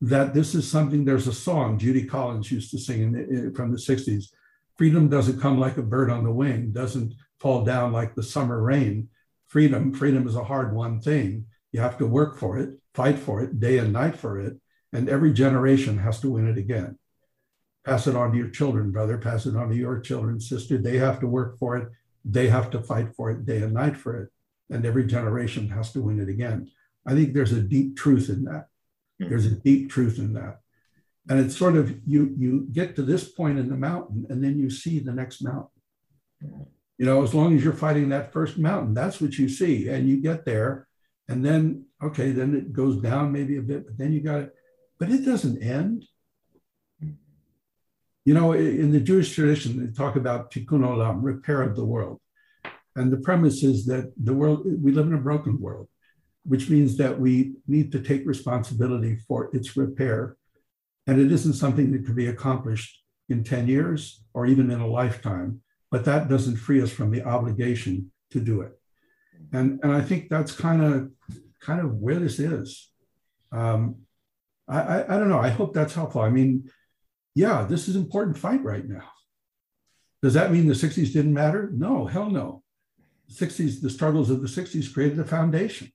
that 0.00 0.34
this 0.34 0.54
is 0.54 0.70
something, 0.70 1.04
there's 1.04 1.26
a 1.26 1.32
song 1.32 1.78
Judy 1.78 2.04
Collins 2.04 2.52
used 2.52 2.70
to 2.70 2.78
sing 2.78 3.52
from 3.54 3.72
the 3.72 3.78
60s 3.78 4.26
freedom 4.78 5.08
doesn't 5.08 5.40
come 5.40 5.58
like 5.58 5.76
a 5.76 5.82
bird 5.82 6.08
on 6.08 6.22
the 6.22 6.32
wing, 6.32 6.70
doesn't 6.70 7.12
fall 7.40 7.64
down 7.64 7.92
like 7.92 8.14
the 8.14 8.22
summer 8.22 8.62
rain. 8.62 9.08
Freedom, 9.48 9.92
freedom 9.92 10.26
is 10.26 10.36
a 10.36 10.44
hard 10.44 10.74
won 10.74 11.00
thing. 11.00 11.46
You 11.72 11.80
have 11.80 11.98
to 11.98 12.06
work 12.06 12.38
for 12.38 12.58
it, 12.58 12.78
fight 12.94 13.18
for 13.18 13.42
it, 13.42 13.58
day 13.58 13.78
and 13.78 13.92
night 13.92 14.16
for 14.16 14.40
it. 14.40 14.56
And 14.92 15.08
every 15.08 15.32
generation 15.32 15.98
has 15.98 16.20
to 16.20 16.30
win 16.30 16.48
it 16.48 16.56
again. 16.56 16.96
Pass 17.84 18.06
it 18.06 18.14
on 18.14 18.32
to 18.32 18.38
your 18.38 18.50
children, 18.50 18.92
brother. 18.92 19.18
Pass 19.18 19.46
it 19.46 19.56
on 19.56 19.68
to 19.68 19.74
your 19.74 20.00
children, 20.00 20.40
sister. 20.40 20.78
They 20.78 20.98
have 20.98 21.20
to 21.20 21.26
work 21.26 21.58
for 21.58 21.76
it. 21.76 21.88
They 22.24 22.48
have 22.48 22.70
to 22.70 22.80
fight 22.80 23.14
for 23.16 23.30
it 23.30 23.44
day 23.44 23.58
and 23.62 23.74
night 23.74 23.96
for 23.96 24.22
it. 24.22 24.30
And 24.70 24.86
every 24.86 25.06
generation 25.06 25.68
has 25.70 25.92
to 25.92 26.02
win 26.02 26.20
it 26.20 26.28
again. 26.28 26.70
I 27.06 27.14
think 27.14 27.32
there's 27.32 27.52
a 27.52 27.60
deep 27.60 27.96
truth 27.96 28.28
in 28.28 28.44
that. 28.44 28.68
Hmm. 29.20 29.28
There's 29.28 29.46
a 29.46 29.50
deep 29.50 29.90
truth 29.90 30.18
in 30.18 30.32
that. 30.34 30.60
And 31.28 31.38
it's 31.38 31.56
sort 31.56 31.76
of 31.76 31.94
you 32.06 32.34
you 32.38 32.66
get 32.72 32.96
to 32.96 33.02
this 33.02 33.28
point 33.28 33.58
in 33.58 33.68
the 33.68 33.76
mountain 33.76 34.26
and 34.30 34.42
then 34.42 34.58
you 34.58 34.70
see 34.70 34.98
the 34.98 35.12
next 35.12 35.42
mountain. 35.42 35.68
You 36.96 37.06
know, 37.06 37.22
as 37.22 37.34
long 37.34 37.54
as 37.54 37.62
you're 37.62 37.72
fighting 37.72 38.08
that 38.08 38.32
first 38.32 38.58
mountain, 38.58 38.94
that's 38.94 39.20
what 39.20 39.38
you 39.38 39.48
see. 39.48 39.88
And 39.88 40.08
you 40.08 40.20
get 40.20 40.44
there, 40.44 40.88
and 41.28 41.44
then 41.44 41.84
okay, 42.02 42.32
then 42.32 42.56
it 42.56 42.72
goes 42.72 42.96
down 43.00 43.32
maybe 43.32 43.56
a 43.56 43.62
bit, 43.62 43.86
but 43.86 43.98
then 43.98 44.12
you 44.12 44.20
got 44.20 44.40
it, 44.40 44.54
but 44.98 45.10
it 45.10 45.24
doesn't 45.24 45.62
end. 45.62 46.06
You 48.24 48.34
know, 48.34 48.52
in 48.52 48.92
the 48.92 49.00
Jewish 49.00 49.34
tradition, 49.34 49.78
they 49.78 49.92
talk 49.92 50.16
about 50.16 50.50
tikkun 50.50 50.80
olam, 50.80 51.20
repair 51.22 51.62
of 51.62 51.76
the 51.76 51.84
world. 51.84 52.20
And 52.94 53.10
the 53.10 53.16
premise 53.16 53.62
is 53.62 53.86
that 53.86 54.12
the 54.22 54.34
world, 54.34 54.66
we 54.66 54.92
live 54.92 55.06
in 55.06 55.14
a 55.14 55.18
broken 55.18 55.60
world 55.60 55.88
which 56.48 56.70
means 56.70 56.96
that 56.96 57.20
we 57.20 57.52
need 57.66 57.92
to 57.92 58.00
take 58.00 58.26
responsibility 58.26 59.16
for 59.28 59.50
its 59.54 59.76
repair. 59.76 60.36
And 61.06 61.20
it 61.20 61.30
isn't 61.30 61.52
something 61.54 61.92
that 61.92 62.06
can 62.06 62.14
be 62.14 62.28
accomplished 62.28 63.02
in 63.28 63.44
10 63.44 63.68
years 63.68 64.24
or 64.32 64.46
even 64.46 64.70
in 64.70 64.80
a 64.80 64.86
lifetime, 64.86 65.60
but 65.90 66.06
that 66.06 66.28
doesn't 66.28 66.56
free 66.56 66.80
us 66.80 66.90
from 66.90 67.10
the 67.10 67.22
obligation 67.22 68.10
to 68.30 68.40
do 68.40 68.62
it. 68.62 68.72
And, 69.52 69.78
and 69.82 69.92
I 69.92 70.00
think 70.00 70.28
that's 70.28 70.52
kind 70.52 70.82
of 70.82 71.10
kind 71.60 71.80
of 71.80 71.94
where 71.96 72.18
this 72.18 72.38
is. 72.38 72.90
Um, 73.52 73.96
I, 74.66 74.80
I, 74.80 75.14
I 75.14 75.18
don't 75.18 75.28
know. 75.28 75.40
I 75.40 75.50
hope 75.50 75.74
that's 75.74 75.94
helpful. 75.94 76.22
I 76.22 76.30
mean, 76.30 76.70
yeah, 77.34 77.66
this 77.68 77.88
is 77.88 77.96
an 77.96 78.02
important 78.02 78.38
fight 78.38 78.62
right 78.62 78.86
now. 78.86 79.10
Does 80.22 80.34
that 80.34 80.50
mean 80.50 80.66
the 80.66 80.74
60s 80.74 81.12
didn't 81.12 81.34
matter? 81.34 81.70
No, 81.74 82.06
hell 82.06 82.30
no. 82.30 82.62
The 83.28 83.46
60s, 83.46 83.82
the 83.82 83.90
struggles 83.90 84.30
of 84.30 84.40
the 84.40 84.48
60s 84.48 84.92
created 84.92 85.18
a 85.18 85.24
foundation. 85.24 85.92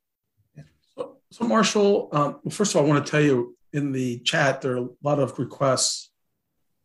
So, 1.34 1.46
Marshall, 1.46 2.10
um, 2.12 2.40
well, 2.44 2.52
first 2.52 2.76
of 2.76 2.78
all, 2.78 2.86
I 2.86 2.90
want 2.90 3.04
to 3.04 3.10
tell 3.10 3.20
you 3.20 3.58
in 3.72 3.92
the 3.92 4.20
chat, 4.20 4.62
there 4.62 4.74
are 4.74 4.86
a 4.86 4.90
lot 5.02 5.18
of 5.18 5.40
requests 5.40 6.12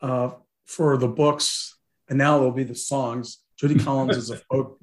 uh, 0.01 0.31
for 0.65 0.97
the 0.97 1.07
books, 1.07 1.77
and 2.09 2.17
now 2.17 2.39
there'll 2.39 2.53
be 2.53 2.65
the 2.65 2.75
songs. 2.75 3.43
Judy 3.59 3.75
Collins 3.85 4.17
is 4.17 4.31
a 4.31 4.39
folk 4.39 4.81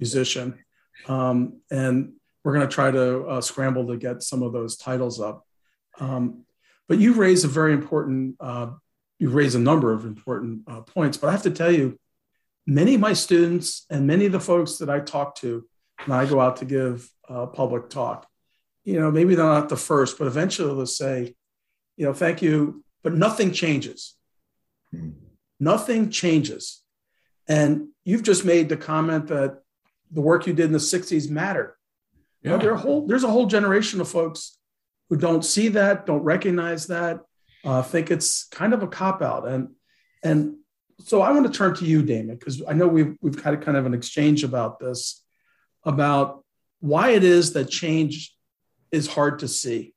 musician, 0.00 0.58
um, 1.06 1.60
and 1.70 2.14
we're 2.42 2.54
going 2.54 2.66
to 2.68 2.74
try 2.74 2.90
to 2.90 3.24
uh, 3.26 3.40
scramble 3.40 3.86
to 3.86 3.96
get 3.96 4.24
some 4.24 4.42
of 4.42 4.52
those 4.52 4.76
titles 4.76 5.20
up. 5.20 5.46
Um, 6.00 6.42
but 6.88 6.98
you 6.98 7.12
raised 7.12 7.44
a 7.44 7.48
very 7.48 7.72
important, 7.72 8.34
uh, 8.40 8.72
you 9.20 9.28
raised 9.28 9.54
a 9.54 9.60
number 9.60 9.92
of 9.92 10.04
important 10.04 10.62
uh, 10.66 10.80
points, 10.80 11.18
but 11.18 11.28
I 11.28 11.30
have 11.30 11.42
to 11.42 11.52
tell 11.52 11.70
you, 11.70 12.00
many 12.66 12.96
of 12.96 13.00
my 13.00 13.12
students 13.12 13.86
and 13.88 14.08
many 14.08 14.26
of 14.26 14.32
the 14.32 14.40
folks 14.40 14.78
that 14.78 14.90
I 14.90 14.98
talk 14.98 15.36
to 15.36 15.64
when 16.04 16.18
I 16.18 16.26
go 16.26 16.40
out 16.40 16.56
to 16.56 16.64
give 16.64 17.08
uh, 17.28 17.46
public 17.46 17.90
talk, 17.90 18.26
you 18.84 19.00
know, 19.00 19.10
maybe 19.10 19.34
they're 19.34 19.44
not 19.44 19.68
the 19.68 19.76
first, 19.76 20.18
but 20.18 20.26
eventually 20.26 20.74
they'll 20.74 20.86
say, 20.86 21.34
you 21.96 22.04
know, 22.04 22.12
thank 22.12 22.42
you, 22.42 22.84
but 23.02 23.14
nothing 23.14 23.52
changes. 23.52 24.14
Hmm. 24.90 25.10
Nothing 25.58 26.10
changes. 26.10 26.82
And 27.48 27.88
you've 28.04 28.22
just 28.22 28.44
made 28.44 28.68
the 28.68 28.76
comment 28.76 29.28
that 29.28 29.60
the 30.10 30.20
work 30.20 30.46
you 30.46 30.52
did 30.52 30.66
in 30.66 30.72
the 30.72 30.78
60s 30.78 31.30
mattered. 31.30 31.74
Yeah. 32.42 32.52
You 32.52 32.56
know, 32.56 32.62
there 32.62 32.72
a 32.74 32.78
whole, 32.78 33.06
there's 33.06 33.24
a 33.24 33.30
whole 33.30 33.46
generation 33.46 34.00
of 34.00 34.08
folks 34.08 34.58
who 35.08 35.16
don't 35.16 35.44
see 35.44 35.68
that, 35.68 36.06
don't 36.06 36.22
recognize 36.22 36.86
that, 36.88 37.20
uh, 37.64 37.82
think 37.82 38.10
it's 38.10 38.44
kind 38.48 38.74
of 38.74 38.82
a 38.82 38.86
cop 38.86 39.22
out. 39.22 39.48
And, 39.48 39.70
and 40.22 40.56
so 41.00 41.22
I 41.22 41.32
want 41.32 41.46
to 41.46 41.52
turn 41.52 41.74
to 41.76 41.84
you, 41.84 42.02
Damon, 42.02 42.36
because 42.36 42.62
I 42.66 42.74
know 42.74 42.88
we've, 42.88 43.16
we've 43.20 43.42
had 43.42 43.62
kind 43.62 43.76
of 43.76 43.86
an 43.86 43.94
exchange 43.94 44.44
about 44.44 44.78
this, 44.78 45.22
about 45.84 46.44
why 46.80 47.10
it 47.10 47.24
is 47.24 47.54
that 47.54 47.70
change 47.70 48.33
is 48.94 49.08
hard 49.08 49.40
to 49.40 49.48
see. 49.48 49.92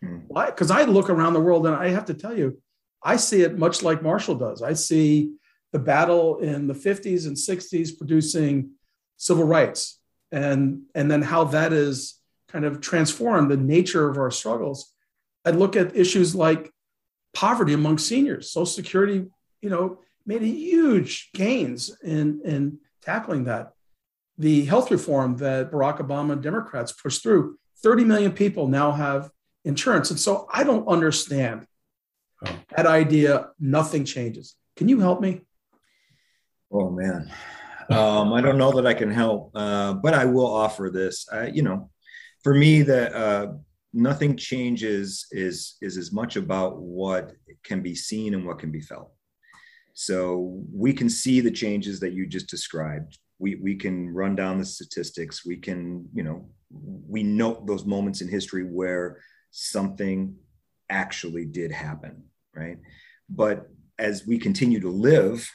Hmm. 0.00 0.20
Why? 0.28 0.46
Because 0.46 0.70
I 0.70 0.84
look 0.84 1.10
around 1.10 1.34
the 1.34 1.40
world 1.40 1.66
and 1.66 1.76
I 1.76 1.88
have 1.90 2.06
to 2.06 2.14
tell 2.14 2.36
you, 2.36 2.60
I 3.02 3.16
see 3.16 3.42
it 3.42 3.58
much 3.58 3.82
like 3.82 4.02
Marshall 4.02 4.36
does. 4.36 4.62
I 4.62 4.72
see 4.72 5.34
the 5.72 5.78
battle 5.78 6.38
in 6.38 6.66
the 6.66 6.74
50s 6.74 7.26
and 7.26 7.36
60s 7.36 7.96
producing 7.96 8.70
civil 9.16 9.44
rights 9.44 10.00
and, 10.32 10.82
and 10.94 11.10
then 11.10 11.22
how 11.22 11.44
that 11.44 11.72
is 11.72 12.14
kind 12.48 12.64
of 12.64 12.80
transformed 12.80 13.50
the 13.50 13.56
nature 13.56 14.08
of 14.08 14.16
our 14.16 14.30
struggles. 14.30 14.92
I 15.44 15.50
look 15.50 15.76
at 15.76 15.96
issues 15.96 16.34
like 16.34 16.72
poverty 17.34 17.74
among 17.74 17.98
seniors. 17.98 18.50
Social 18.50 18.66
Security, 18.66 19.26
you 19.60 19.70
know, 19.70 20.00
made 20.26 20.42
huge 20.42 21.30
gains 21.34 21.96
in, 22.02 22.40
in 22.44 22.78
tackling 23.02 23.44
that. 23.44 23.72
The 24.38 24.64
health 24.64 24.90
reform 24.90 25.36
that 25.38 25.70
Barack 25.70 25.98
Obama 25.98 26.32
and 26.32 26.42
Democrats 26.42 26.92
pushed 26.92 27.22
through 27.22 27.58
30 27.82 28.04
million 28.04 28.32
people 28.32 28.68
now 28.68 28.92
have 28.92 29.30
insurance. 29.64 30.10
And 30.10 30.18
so 30.18 30.46
I 30.52 30.64
don't 30.64 30.86
understand 30.88 31.66
that 32.76 32.86
idea, 32.86 33.50
nothing 33.58 34.04
changes. 34.04 34.54
Can 34.76 34.88
you 34.88 35.00
help 35.00 35.20
me? 35.20 35.42
Oh 36.70 36.90
man, 36.90 37.32
um, 37.90 38.32
I 38.32 38.40
don't 38.40 38.58
know 38.58 38.72
that 38.72 38.86
I 38.86 38.94
can 38.94 39.10
help, 39.10 39.50
uh, 39.54 39.94
but 39.94 40.14
I 40.14 40.26
will 40.26 40.46
offer 40.46 40.90
this. 40.92 41.26
Uh, 41.32 41.48
you 41.52 41.62
know, 41.62 41.90
for 42.42 42.54
me, 42.54 42.82
that 42.82 43.14
uh, 43.14 43.52
nothing 43.92 44.36
changes 44.36 45.26
is 45.30 45.76
is 45.80 45.96
as 45.96 46.12
much 46.12 46.36
about 46.36 46.78
what 46.78 47.32
can 47.64 47.82
be 47.82 47.94
seen 47.94 48.34
and 48.34 48.46
what 48.46 48.58
can 48.58 48.70
be 48.70 48.80
felt. 48.80 49.12
So 49.94 50.62
we 50.72 50.92
can 50.92 51.10
see 51.10 51.40
the 51.40 51.50
changes 51.50 51.98
that 52.00 52.12
you 52.12 52.26
just 52.26 52.48
described. 52.48 53.18
We 53.38 53.56
we 53.56 53.74
can 53.74 54.10
run 54.10 54.36
down 54.36 54.58
the 54.58 54.64
statistics. 54.64 55.46
We 55.46 55.56
can, 55.56 56.08
you 56.14 56.22
know, 56.22 56.50
we 56.70 57.22
note 57.22 57.66
those 57.66 57.84
moments 57.84 58.20
in 58.20 58.28
history 58.28 58.64
where 58.64 59.20
something 59.50 60.36
actually 60.90 61.44
did 61.44 61.72
happen, 61.72 62.24
right? 62.54 62.78
But 63.28 63.68
as 63.98 64.26
we 64.26 64.38
continue 64.38 64.80
to 64.80 64.90
live, 64.90 65.50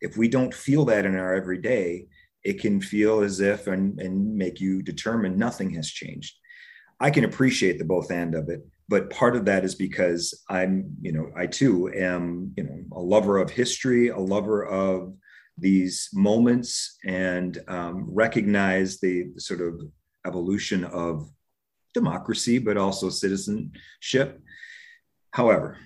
if 0.00 0.16
we 0.16 0.28
don't 0.28 0.54
feel 0.54 0.84
that 0.86 1.06
in 1.06 1.16
our 1.16 1.34
everyday, 1.34 2.06
it 2.44 2.60
can 2.60 2.80
feel 2.80 3.20
as 3.20 3.40
if 3.40 3.66
and, 3.66 4.00
and 4.00 4.36
make 4.36 4.60
you 4.60 4.82
determine 4.82 5.38
nothing 5.38 5.70
has 5.70 5.88
changed. 5.88 6.36
I 7.00 7.10
can 7.10 7.24
appreciate 7.24 7.78
the 7.78 7.84
both 7.84 8.10
end 8.10 8.34
of 8.34 8.48
it, 8.48 8.66
but 8.88 9.10
part 9.10 9.36
of 9.36 9.44
that 9.44 9.64
is 9.64 9.74
because 9.74 10.42
I'm, 10.48 10.96
you 11.00 11.12
know, 11.12 11.30
I 11.36 11.46
too 11.46 11.92
am, 11.94 12.52
you 12.56 12.64
know, 12.64 12.78
a 12.92 13.00
lover 13.00 13.38
of 13.38 13.50
history, 13.50 14.08
a 14.08 14.18
lover 14.18 14.64
of 14.64 15.14
these 15.56 16.08
moments, 16.12 16.96
and 17.04 17.58
um, 17.68 18.06
recognize 18.08 18.98
the, 19.00 19.30
the 19.34 19.40
sort 19.40 19.60
of 19.60 19.80
evolution 20.28 20.84
of 20.84 21.28
democracy, 21.94 22.58
but 22.58 22.76
also 22.76 23.08
citizenship. 23.08 24.40
However, 25.32 25.78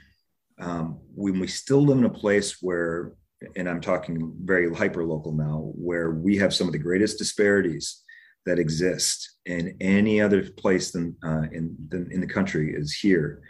um, 0.61 1.01
when 1.14 1.38
we 1.40 1.47
still 1.47 1.82
live 1.84 1.99
in 1.99 2.05
a 2.05 2.11
place 2.11 2.59
where, 2.61 3.12
and 3.57 3.68
I'm 3.68 3.80
talking 3.80 4.16
very 4.45 4.72
hyper 4.72 5.05
local 5.05 5.32
now, 5.32 5.72
where 5.88 6.11
we 6.11 6.36
have 6.36 6.55
some 6.55 6.68
of 6.68 6.72
the 6.72 6.78
greatest 6.88 7.18
disparities 7.18 8.03
that 8.47 8.59
exist 8.59 9.38
in 9.47 9.76
any 9.80 10.20
other 10.20 10.43
place 10.62 10.90
than 10.93 11.16
uh, 11.24 11.45
in, 11.53 11.76
than 11.88 12.11
in 12.12 12.20
the 12.20 12.26
country 12.26 12.74
is 12.74 12.93
here, 12.95 13.43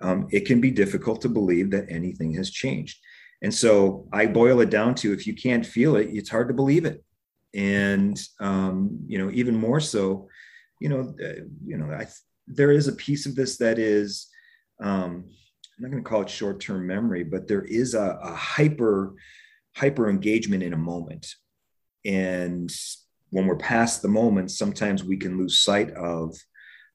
um, 0.00 0.28
it 0.30 0.46
can 0.46 0.60
be 0.60 0.70
difficult 0.70 1.20
to 1.22 1.28
believe 1.28 1.70
that 1.70 1.86
anything 1.88 2.32
has 2.34 2.50
changed. 2.50 2.98
And 3.42 3.54
so 3.54 4.08
I 4.12 4.26
boil 4.26 4.60
it 4.60 4.70
down 4.70 4.94
to 4.96 5.12
if 5.12 5.26
you 5.26 5.34
can't 5.34 5.64
feel 5.64 5.96
it, 5.96 6.08
it's 6.10 6.30
hard 6.30 6.48
to 6.48 6.54
believe 6.54 6.84
it. 6.84 7.04
And 7.54 8.20
um, 8.40 9.00
you 9.06 9.18
know, 9.18 9.30
even 9.32 9.56
more 9.56 9.80
so, 9.80 10.28
you 10.80 10.88
know, 10.88 11.14
uh, 11.22 11.42
you 11.64 11.76
know, 11.76 11.92
I, 11.92 12.06
there 12.46 12.72
is 12.72 12.88
a 12.88 12.92
piece 12.92 13.26
of 13.26 13.34
this 13.34 13.58
that 13.58 13.78
is, 13.78 14.28
um, 14.80 15.24
I'm 15.76 15.82
not 15.82 15.90
going 15.90 16.02
to 16.02 16.08
call 16.08 16.22
it 16.22 16.30
short-term 16.30 16.86
memory, 16.86 17.24
but 17.24 17.46
there 17.46 17.62
is 17.64 17.94
a, 17.94 18.18
a 18.22 18.34
hyper, 18.34 19.14
hyper 19.76 20.08
engagement 20.08 20.62
in 20.62 20.72
a 20.72 20.78
moment, 20.78 21.26
and 22.04 22.70
when 23.30 23.46
we're 23.46 23.56
past 23.56 24.02
the 24.02 24.08
moment, 24.08 24.50
sometimes 24.50 25.04
we 25.04 25.16
can 25.16 25.36
lose 25.36 25.58
sight 25.58 25.90
of 25.90 26.34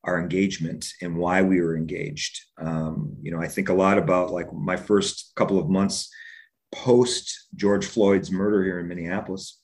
our 0.04 0.20
engagement 0.20 0.86
and 1.02 1.16
why 1.16 1.42
we 1.42 1.62
were 1.62 1.78
engaged. 1.78 2.42
Um, 2.58 3.16
you 3.22 3.32
know, 3.32 3.40
I 3.40 3.48
think 3.48 3.70
a 3.70 3.74
lot 3.74 3.98
about 3.98 4.32
like 4.32 4.52
my 4.52 4.76
first 4.76 5.32
couple 5.36 5.60
of 5.60 5.70
months 5.70 6.10
post 6.72 7.48
George 7.56 7.86
Floyd's 7.86 8.32
murder 8.32 8.64
here 8.64 8.80
in 8.80 8.88
Minneapolis 8.88 9.60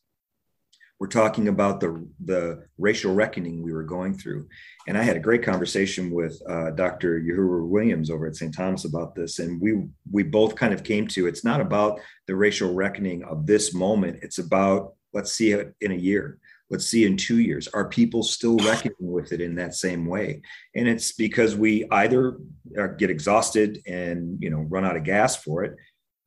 we're 1.00 1.08
talking 1.08 1.48
about 1.48 1.80
the 1.80 2.06
the 2.26 2.66
racial 2.78 3.14
reckoning 3.14 3.64
we 3.64 3.74
were 3.74 3.84
going 3.84 4.14
through. 4.14 4.48
And 4.88 4.98
i 4.98 5.04
had 5.04 5.16
a 5.16 5.22
great 5.22 5.44
conversation 5.44 6.12
with 6.12 6.40
uh, 6.48 6.72
dr 6.72 7.22
yohuru 7.22 7.68
williams 7.68 8.10
over 8.10 8.28
at 8.28 8.36
st 8.36 8.54
thomas 8.54 8.86
about 8.86 9.16
this. 9.16 9.40
And 9.40 9.62
we 9.62 9.86
we 10.12 10.24
both 10.24 10.56
kind 10.56 10.74
of 10.74 10.84
came 10.84 11.08
to 11.10 11.28
it's 11.28 11.46
not 11.46 11.62
about 11.62 12.00
the 12.28 12.36
racial 12.36 12.74
reckoning 12.74 13.24
of 13.24 13.46
this 13.46 13.74
moment. 13.74 14.20
It's 14.22 14.40
about 14.40 14.94
let's 15.14 15.32
see 15.32 15.52
it 15.52 15.74
in 15.82 15.92
a 15.92 15.96
year. 15.96 16.38
Let's 16.70 16.86
see 16.86 17.06
in 17.06 17.18
two 17.18 17.40
years. 17.40 17.68
Are 17.70 17.88
people 17.88 18.22
still 18.22 18.58
reckoning 18.72 18.96
with 19.00 19.32
it 19.32 19.42
in 19.42 19.56
that 19.56 19.74
same 19.74 20.06
way? 20.06 20.42
And 20.76 20.88
it's 20.88 21.14
because 21.14 21.56
we 21.56 21.88
either 21.90 22.38
uh, 22.80 22.88
get 22.88 23.10
exhausted 23.10 23.82
and 23.88 24.42
you 24.42 24.50
know 24.50 24.60
run 24.70 24.86
out 24.86 24.98
of 24.98 25.04
gas 25.04 25.36
for 25.38 25.64
it 25.64 25.78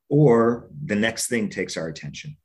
or 0.09 0.69
the 0.85 0.97
next 0.97 1.29
thing 1.29 1.49
takes 1.49 1.77
our 1.77 1.89
attention 1.89 2.37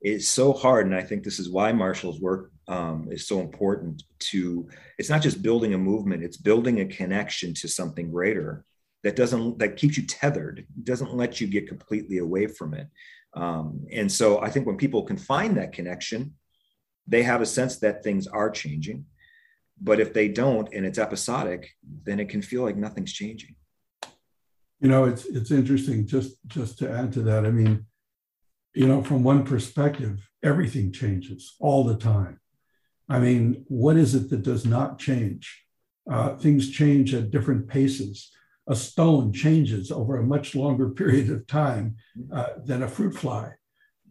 it's 0.00 0.28
so 0.28 0.52
hard 0.52 0.86
and 0.86 0.94
i 0.94 1.02
think 1.02 1.22
this 1.22 1.38
is 1.38 1.50
why 1.50 1.72
marshall's 1.72 2.20
work 2.20 2.50
um, 2.68 3.08
is 3.10 3.26
so 3.26 3.40
important 3.40 4.04
to 4.20 4.68
it's 4.96 5.10
not 5.10 5.22
just 5.22 5.42
building 5.42 5.74
a 5.74 5.78
movement 5.78 6.22
it's 6.22 6.36
building 6.36 6.80
a 6.80 6.86
connection 6.86 7.52
to 7.54 7.68
something 7.68 8.10
greater 8.10 8.64
that 9.02 9.16
doesn't 9.16 9.58
that 9.58 9.76
keeps 9.76 9.96
you 9.96 10.06
tethered 10.06 10.66
doesn't 10.82 11.14
let 11.14 11.40
you 11.40 11.46
get 11.46 11.68
completely 11.68 12.18
away 12.18 12.46
from 12.46 12.74
it. 12.74 12.88
Um, 13.34 13.86
and 13.92 14.10
so 14.10 14.40
i 14.40 14.50
think 14.50 14.66
when 14.66 14.76
people 14.76 15.02
can 15.04 15.16
find 15.16 15.56
that 15.56 15.72
connection 15.72 16.34
they 17.06 17.22
have 17.22 17.40
a 17.40 17.46
sense 17.46 17.78
that 17.78 18.04
things 18.04 18.28
are 18.28 18.50
changing. 18.50 19.04
But 19.80 19.98
if 19.98 20.12
they 20.12 20.28
don't 20.28 20.72
and 20.74 20.84
it's 20.84 20.98
episodic 20.98 21.70
then 22.04 22.20
it 22.20 22.28
can 22.28 22.42
feel 22.42 22.62
like 22.62 22.76
nothing's 22.76 23.12
changing. 23.12 23.54
You 24.80 24.88
know 24.88 25.04
it's 25.04 25.24
it's 25.26 25.50
interesting 25.50 26.06
just 26.06 26.36
just 26.46 26.78
to 26.78 26.90
add 26.90 27.12
to 27.12 27.22
that. 27.22 27.46
I 27.46 27.50
mean 27.50 27.86
you 28.74 28.86
know, 28.86 29.02
from 29.02 29.22
one 29.22 29.44
perspective, 29.44 30.28
everything 30.42 30.92
changes 30.92 31.56
all 31.58 31.84
the 31.84 31.96
time. 31.96 32.40
I 33.08 33.18
mean, 33.18 33.64
what 33.68 33.96
is 33.96 34.14
it 34.14 34.30
that 34.30 34.42
does 34.42 34.64
not 34.64 34.98
change? 34.98 35.64
Uh, 36.10 36.36
things 36.36 36.70
change 36.70 37.12
at 37.14 37.30
different 37.30 37.68
paces. 37.68 38.30
A 38.68 38.76
stone 38.76 39.32
changes 39.32 39.90
over 39.90 40.16
a 40.16 40.22
much 40.22 40.54
longer 40.54 40.90
period 40.90 41.30
of 41.30 41.46
time 41.46 41.96
uh, 42.32 42.50
than 42.64 42.82
a 42.82 42.88
fruit 42.88 43.16
fly. 43.16 43.52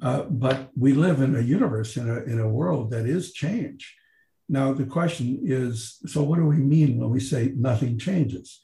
Uh, 0.01 0.23
but 0.23 0.69
we 0.77 0.93
live 0.93 1.21
in 1.21 1.35
a 1.35 1.41
universe, 1.41 1.97
in 1.97 2.09
a, 2.09 2.23
in 2.23 2.39
a 2.39 2.49
world 2.49 2.91
that 2.91 3.05
is 3.05 3.33
change. 3.33 3.95
Now, 4.47 4.73
the 4.73 4.85
question 4.85 5.39
is 5.43 5.99
so, 6.05 6.23
what 6.23 6.37
do 6.37 6.45
we 6.45 6.57
mean 6.57 6.97
when 6.97 7.09
we 7.09 7.19
say 7.19 7.53
nothing 7.55 7.99
changes? 7.99 8.61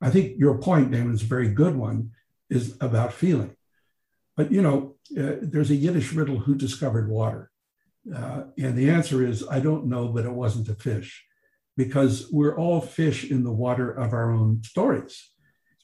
I 0.00 0.10
think 0.10 0.38
your 0.38 0.58
point, 0.58 0.90
Damon, 0.90 1.14
is 1.14 1.22
a 1.22 1.26
very 1.26 1.48
good 1.48 1.76
one, 1.76 2.10
is 2.48 2.76
about 2.80 3.12
feeling. 3.12 3.54
But 4.36 4.52
you 4.52 4.62
know, 4.62 4.96
uh, 5.18 5.36
there's 5.40 5.70
a 5.70 5.74
Yiddish 5.74 6.12
riddle: 6.12 6.38
"Who 6.40 6.54
discovered 6.54 7.08
water?" 7.08 7.50
Uh, 8.14 8.44
and 8.58 8.76
the 8.76 8.90
answer 8.90 9.26
is, 9.26 9.44
I 9.50 9.58
don't 9.60 9.86
know, 9.86 10.08
but 10.08 10.24
it 10.24 10.32
wasn't 10.32 10.68
a 10.68 10.74
fish, 10.74 11.24
because 11.76 12.28
we're 12.30 12.56
all 12.56 12.80
fish 12.80 13.28
in 13.28 13.42
the 13.42 13.52
water 13.52 13.90
of 13.90 14.12
our 14.12 14.30
own 14.30 14.62
stories. 14.62 15.30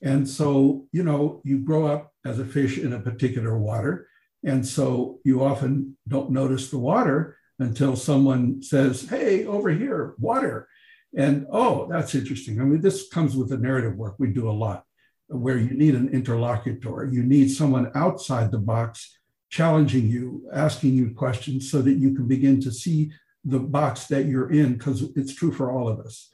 And 0.02 0.28
so, 0.28 0.86
you 0.92 1.02
know, 1.02 1.40
you 1.44 1.58
grow 1.58 1.86
up 1.86 2.12
as 2.24 2.38
a 2.38 2.44
fish 2.44 2.78
in 2.78 2.92
a 2.92 3.00
particular 3.00 3.58
water, 3.58 4.06
and 4.44 4.66
so 4.66 5.20
you 5.24 5.42
often 5.42 5.96
don't 6.06 6.30
notice 6.30 6.70
the 6.70 6.78
water 6.78 7.38
until 7.58 7.96
someone 7.96 8.62
says, 8.62 9.08
"Hey, 9.08 9.46
over 9.46 9.70
here, 9.70 10.14
water." 10.18 10.68
And 11.14 11.46
oh, 11.50 11.88
that's 11.90 12.14
interesting. 12.14 12.60
I 12.60 12.64
mean, 12.64 12.80
this 12.80 13.08
comes 13.08 13.36
with 13.36 13.50
the 13.50 13.58
narrative 13.58 13.96
work 13.96 14.16
we 14.18 14.28
do 14.32 14.48
a 14.48 14.60
lot 14.66 14.84
where 15.32 15.58
you 15.58 15.70
need 15.70 15.94
an 15.94 16.08
interlocutor. 16.08 17.08
You 17.10 17.22
need 17.22 17.48
someone 17.50 17.90
outside 17.94 18.50
the 18.50 18.58
box 18.58 19.18
challenging 19.50 20.06
you, 20.08 20.48
asking 20.52 20.94
you 20.94 21.14
questions 21.14 21.70
so 21.70 21.82
that 21.82 21.94
you 21.94 22.14
can 22.14 22.26
begin 22.26 22.60
to 22.60 22.72
see 22.72 23.12
the 23.44 23.58
box 23.58 24.06
that 24.06 24.26
you're 24.26 24.50
in, 24.50 24.74
because 24.74 25.02
it's 25.16 25.34
true 25.34 25.52
for 25.52 25.70
all 25.70 25.88
of 25.88 26.00
us. 26.00 26.30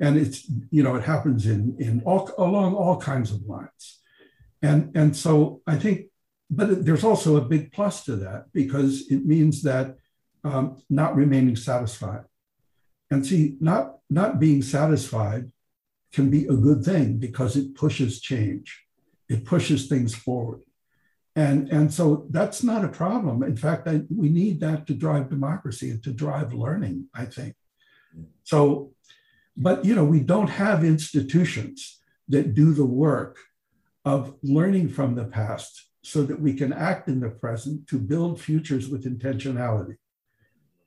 And 0.00 0.16
it's, 0.16 0.50
you 0.70 0.82
know, 0.82 0.94
it 0.96 1.04
happens 1.04 1.46
in, 1.46 1.76
in 1.78 2.02
all, 2.04 2.30
along 2.38 2.74
all 2.74 3.00
kinds 3.00 3.30
of 3.32 3.42
lines. 3.46 4.00
And, 4.62 4.96
and 4.96 5.16
so 5.16 5.60
I 5.66 5.76
think, 5.76 6.06
but 6.50 6.84
there's 6.84 7.04
also 7.04 7.36
a 7.36 7.44
big 7.44 7.72
plus 7.72 8.04
to 8.04 8.16
that 8.16 8.46
because 8.52 9.10
it 9.10 9.26
means 9.26 9.62
that 9.62 9.96
um, 10.42 10.78
not 10.88 11.16
remaining 11.16 11.56
satisfied. 11.56 12.24
And 13.10 13.26
see, 13.26 13.56
not, 13.60 13.96
not 14.08 14.40
being 14.40 14.62
satisfied 14.62 15.50
can 16.14 16.30
be 16.30 16.46
a 16.46 16.54
good 16.54 16.84
thing 16.84 17.18
because 17.18 17.56
it 17.56 17.74
pushes 17.74 18.20
change, 18.20 18.84
it 19.28 19.44
pushes 19.44 19.86
things 19.86 20.14
forward. 20.14 20.60
And, 21.36 21.68
and 21.68 21.92
so 21.92 22.26
that's 22.30 22.62
not 22.62 22.84
a 22.84 22.88
problem. 22.88 23.42
In 23.42 23.56
fact, 23.56 23.88
I, 23.88 24.02
we 24.08 24.28
need 24.28 24.60
that 24.60 24.86
to 24.86 24.94
drive 24.94 25.30
democracy 25.30 25.90
and 25.90 26.02
to 26.04 26.12
drive 26.12 26.54
learning, 26.54 27.08
I 27.12 27.24
think. 27.24 27.56
So, 28.44 28.92
but 29.56 29.84
you 29.84 29.94
know, 29.96 30.04
we 30.04 30.20
don't 30.20 30.50
have 30.50 30.84
institutions 30.84 32.00
that 32.28 32.54
do 32.54 32.72
the 32.72 32.86
work 32.86 33.38
of 34.04 34.36
learning 34.42 34.90
from 34.90 35.14
the 35.14 35.24
past 35.24 35.88
so 36.02 36.22
that 36.22 36.40
we 36.40 36.54
can 36.54 36.72
act 36.72 37.08
in 37.08 37.20
the 37.20 37.30
present 37.30 37.88
to 37.88 37.98
build 37.98 38.40
futures 38.40 38.88
with 38.88 39.04
intentionality. 39.04 39.96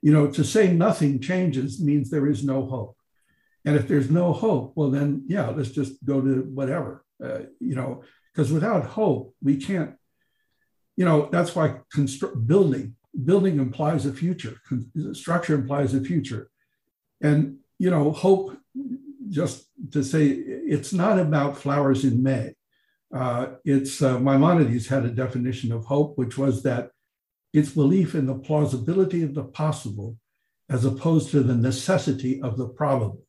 You 0.01 0.13
know, 0.13 0.27
to 0.27 0.43
say 0.43 0.71
nothing 0.71 1.19
changes 1.19 1.81
means 1.81 2.09
there 2.09 2.27
is 2.27 2.43
no 2.43 2.65
hope. 2.67 2.96
And 3.67 3.75
if 3.75 3.85
there's 3.89 4.09
no 4.09 4.31
hope, 4.31 4.71
well, 4.77 4.89
then, 4.89 5.25
yeah, 5.27 5.49
let's 5.49 5.71
just 5.71 5.93
go 6.05 6.21
to 6.21 6.43
whatever, 6.59 7.03
uh, 7.21 7.39
you 7.59 7.75
know, 7.75 8.01
because 8.31 8.49
without 8.49 8.85
hope, 8.85 9.35
we 9.43 9.57
can't, 9.57 9.95
you 10.95 11.03
know, 11.03 11.27
that's 11.33 11.53
why 11.53 11.81
building, 12.45 12.95
building 13.25 13.59
implies 13.59 14.05
a 14.05 14.13
future, 14.13 14.55
structure 15.11 15.53
implies 15.53 15.93
a 15.93 15.99
future. 15.99 16.49
And, 17.19 17.57
you 17.77 17.89
know, 17.89 18.13
hope, 18.13 18.57
just 19.27 19.65
to 19.91 20.01
say, 20.01 20.27
it's 20.27 20.93
not 20.93 21.19
about 21.19 21.57
flowers 21.57 22.05
in 22.05 22.23
May. 22.23 22.55
Uh, 23.13 23.47
it's 23.65 24.01
uh, 24.01 24.17
Maimonides 24.17 24.87
had 24.87 25.03
a 25.03 25.09
definition 25.09 25.73
of 25.73 25.83
hope, 25.83 26.17
which 26.17 26.37
was 26.37 26.63
that 26.63 26.91
it's 27.51 27.71
belief 27.71 28.15
in 28.15 28.27
the 28.27 28.35
plausibility 28.35 29.23
of 29.23 29.33
the 29.33 29.43
possible 29.43 30.17
as 30.69 30.85
opposed 30.85 31.31
to 31.31 31.41
the 31.41 31.55
necessity 31.55 32.41
of 32.41 32.55
the 32.55 32.69
probable. 32.69 33.26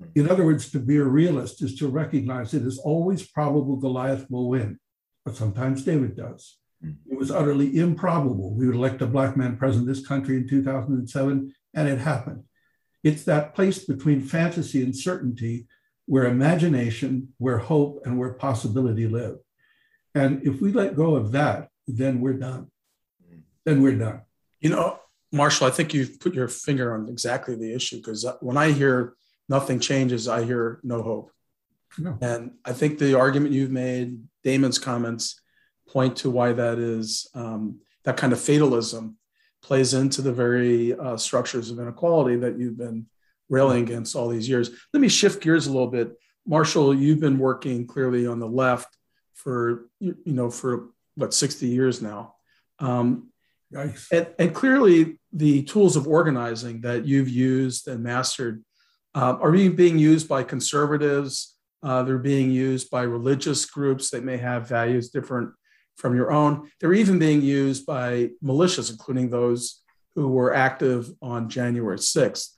Mm-hmm. 0.00 0.20
In 0.20 0.30
other 0.30 0.44
words, 0.44 0.70
to 0.70 0.78
be 0.78 0.96
a 0.96 1.04
realist 1.04 1.62
is 1.62 1.76
to 1.76 1.88
recognize 1.88 2.54
it 2.54 2.62
is 2.62 2.78
always 2.78 3.26
probable 3.26 3.76
Goliath 3.76 4.30
will 4.30 4.48
win, 4.48 4.78
but 5.24 5.36
sometimes 5.36 5.84
David 5.84 6.16
does. 6.16 6.58
Mm-hmm. 6.84 7.12
It 7.12 7.18
was 7.18 7.30
utterly 7.30 7.76
improbable 7.78 8.54
we 8.54 8.66
would 8.66 8.76
elect 8.76 9.02
a 9.02 9.06
black 9.06 9.36
man 9.36 9.56
president 9.56 9.88
of 9.88 9.94
this 9.94 10.06
country 10.06 10.36
in 10.36 10.48
2007, 10.48 11.54
and 11.74 11.88
it 11.88 11.98
happened. 11.98 12.44
It's 13.02 13.24
that 13.24 13.54
place 13.54 13.84
between 13.84 14.22
fantasy 14.22 14.82
and 14.82 14.96
certainty 14.96 15.66
where 16.06 16.26
imagination, 16.26 17.28
where 17.38 17.58
hope, 17.58 18.00
and 18.04 18.18
where 18.18 18.34
possibility 18.34 19.06
live. 19.06 19.36
And 20.14 20.46
if 20.46 20.60
we 20.60 20.72
let 20.72 20.96
go 20.96 21.14
of 21.14 21.32
that, 21.32 21.68
then 21.86 22.20
we're 22.20 22.34
done. 22.34 22.70
Mm-hmm. 23.24 23.40
Then 23.64 23.82
we're 23.82 23.96
done. 23.96 24.22
You 24.60 24.70
know, 24.70 24.98
Marshall, 25.32 25.66
I 25.66 25.70
think 25.70 25.92
you've 25.92 26.20
put 26.20 26.34
your 26.34 26.48
finger 26.48 26.94
on 26.94 27.08
exactly 27.08 27.56
the 27.56 27.74
issue 27.74 27.96
because 27.96 28.24
uh, 28.24 28.36
when 28.40 28.56
I 28.56 28.70
hear 28.70 29.14
nothing 29.48 29.80
changes, 29.80 30.28
I 30.28 30.44
hear 30.44 30.80
no 30.82 31.02
hope. 31.02 31.30
No. 31.98 32.18
And 32.20 32.52
I 32.64 32.72
think 32.72 32.98
the 32.98 33.18
argument 33.18 33.52
you've 33.52 33.70
made, 33.70 34.18
Damon's 34.42 34.78
comments, 34.78 35.40
point 35.88 36.16
to 36.18 36.30
why 36.30 36.52
that 36.52 36.78
is. 36.78 37.28
Um, 37.34 37.80
that 38.04 38.16
kind 38.16 38.32
of 38.32 38.40
fatalism 38.40 39.16
plays 39.62 39.94
into 39.94 40.22
the 40.22 40.32
very 40.32 40.94
uh, 40.94 41.16
structures 41.16 41.70
of 41.70 41.78
inequality 41.78 42.36
that 42.36 42.58
you've 42.58 42.76
been 42.76 43.06
railing 43.48 43.82
against 43.82 44.14
all 44.14 44.28
these 44.28 44.48
years. 44.48 44.70
Let 44.92 45.00
me 45.00 45.08
shift 45.08 45.42
gears 45.42 45.66
a 45.66 45.72
little 45.72 45.88
bit. 45.88 46.12
Marshall, 46.46 46.94
you've 46.94 47.20
been 47.20 47.38
working 47.38 47.86
clearly 47.86 48.26
on 48.26 48.38
the 48.38 48.48
left 48.48 48.94
for 49.32 49.88
you 50.00 50.16
know 50.24 50.50
for 50.50 50.90
what 51.14 51.32
60 51.32 51.66
years 51.66 52.02
now. 52.02 52.34
Um, 52.78 53.30
nice. 53.70 54.08
and, 54.12 54.26
and, 54.38 54.54
clearly, 54.54 55.18
the 55.32 55.62
tools 55.62 55.96
of 55.96 56.06
organizing 56.06 56.82
that 56.82 57.06
you've 57.06 57.28
used 57.28 57.88
and 57.88 58.02
mastered 58.02 58.64
uh, 59.14 59.36
are 59.40 59.52
being 59.52 59.98
used 59.98 60.28
by 60.28 60.42
conservatives. 60.42 61.56
Uh, 61.82 62.02
they're 62.02 62.18
being 62.18 62.50
used 62.50 62.90
by 62.90 63.02
religious 63.02 63.64
groups 63.66 64.10
that 64.10 64.24
may 64.24 64.36
have 64.36 64.68
values 64.68 65.10
different 65.10 65.50
from 65.96 66.16
your 66.16 66.32
own. 66.32 66.70
They're 66.80 66.94
even 66.94 67.18
being 67.18 67.42
used 67.42 67.86
by 67.86 68.30
militias, 68.42 68.90
including 68.90 69.30
those 69.30 69.82
who 70.14 70.28
were 70.28 70.54
active 70.54 71.10
on 71.20 71.48
January 71.48 71.98
6th. 71.98 72.50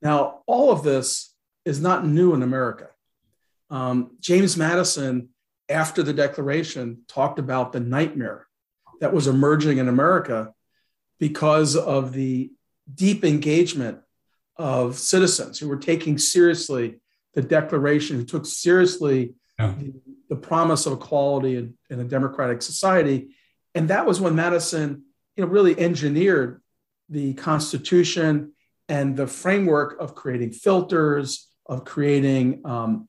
Now, 0.00 0.40
all 0.46 0.70
of 0.70 0.82
this 0.82 1.34
is 1.64 1.80
not 1.80 2.06
new 2.06 2.34
in 2.34 2.42
America. 2.42 2.88
Um, 3.70 4.16
James 4.20 4.56
Madison, 4.56 5.30
after 5.68 6.02
the 6.02 6.12
Declaration, 6.12 7.02
talked 7.08 7.38
about 7.38 7.72
the 7.72 7.80
nightmare 7.80 8.46
that 9.00 9.14
was 9.14 9.26
emerging 9.26 9.78
in 9.78 9.88
America 9.88 10.52
because 11.18 11.76
of 11.76 12.12
the 12.12 12.50
deep 12.92 13.24
engagement 13.24 14.00
of 14.56 14.98
citizens 14.98 15.58
who 15.58 15.68
were 15.68 15.76
taking 15.76 16.18
seriously 16.18 17.00
the 17.34 17.42
Declaration, 17.42 18.16
who 18.16 18.24
took 18.24 18.44
seriously 18.44 19.34
yeah. 19.58 19.74
the, 19.78 19.94
the, 20.30 20.36
promise 20.36 20.86
of 20.86 20.92
equality 20.94 21.56
in, 21.56 21.74
in 21.88 22.00
a 22.00 22.04
democratic 22.04 22.60
society. 22.60 23.34
And 23.74 23.88
that 23.88 24.06
was 24.06 24.20
when 24.20 24.34
Madison, 24.34 25.04
you 25.36 25.44
know, 25.44 25.50
really 25.50 25.78
engineered 25.78 26.60
the 27.08 27.34
Constitution 27.34 28.52
and 28.88 29.16
the 29.16 29.26
framework 29.26 29.98
of 29.98 30.14
creating 30.14 30.52
filters, 30.52 31.48
of 31.66 31.84
creating, 31.84 32.60
um, 32.66 33.08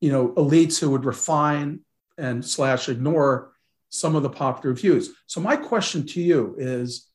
you 0.00 0.12
know, 0.12 0.28
elites 0.30 0.78
who 0.78 0.90
would 0.90 1.04
refine 1.04 1.80
and 2.18 2.44
slash 2.44 2.88
ignore 2.88 3.52
some 3.88 4.16
of 4.16 4.22
the 4.22 4.30
popular 4.30 4.74
views. 4.74 5.10
So 5.26 5.40
my 5.40 5.56
question 5.56 6.06
to 6.08 6.20
you 6.20 6.54
is, 6.58 7.08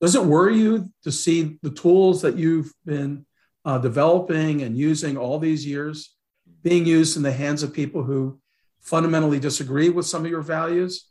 does 0.00 0.14
it 0.14 0.24
worry 0.24 0.56
you 0.56 0.90
to 1.04 1.12
see 1.12 1.58
the 1.62 1.70
tools 1.70 2.22
that 2.22 2.36
you've 2.36 2.72
been 2.84 3.24
uh, 3.64 3.78
developing 3.78 4.62
and 4.62 4.76
using 4.76 5.16
all 5.16 5.38
these 5.38 5.66
years 5.66 6.14
being 6.62 6.84
used 6.84 7.16
in 7.16 7.22
the 7.22 7.32
hands 7.32 7.62
of 7.62 7.72
people 7.72 8.02
who 8.02 8.40
fundamentally 8.80 9.40
disagree 9.40 9.88
with 9.88 10.06
some 10.06 10.24
of 10.24 10.30
your 10.30 10.42
values? 10.42 11.08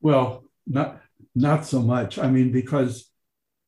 Well, 0.00 0.44
not 0.66 1.00
not 1.34 1.66
so 1.66 1.82
much. 1.82 2.18
I 2.18 2.28
mean, 2.30 2.50
because 2.50 3.10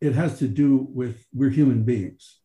it 0.00 0.14
has 0.14 0.38
to 0.38 0.48
do 0.48 0.88
with 0.90 1.24
we're 1.34 1.50
human 1.50 1.82
beings, 1.82 2.40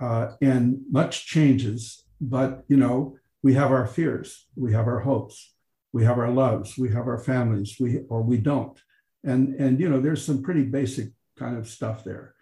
uh, 0.00 0.32
and 0.40 0.80
much 0.90 1.26
changes. 1.26 2.04
But 2.20 2.64
you 2.68 2.76
know, 2.76 3.16
we 3.42 3.54
have 3.54 3.70
our 3.70 3.86
fears, 3.86 4.46
we 4.56 4.72
have 4.72 4.86
our 4.86 5.00
hopes, 5.00 5.54
we 5.92 6.04
have 6.04 6.18
our 6.18 6.30
loves, 6.30 6.76
we 6.76 6.90
have 6.90 7.06
our 7.06 7.18
families, 7.18 7.76
we 7.80 8.00
or 8.08 8.22
we 8.22 8.38
don't, 8.38 8.80
and 9.24 9.54
and 9.56 9.80
you 9.80 9.88
know, 9.88 10.00
there's 10.00 10.24
some 10.24 10.42
pretty 10.42 10.64
basic 10.64 11.10
kind 11.38 11.56
of 11.56 11.68
stuff 11.68 12.04
there, 12.04 12.34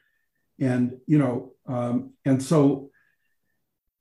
and 0.61 0.99
you 1.07 1.18
know, 1.18 1.53
um, 1.66 2.12
and 2.24 2.43
so 2.43 2.91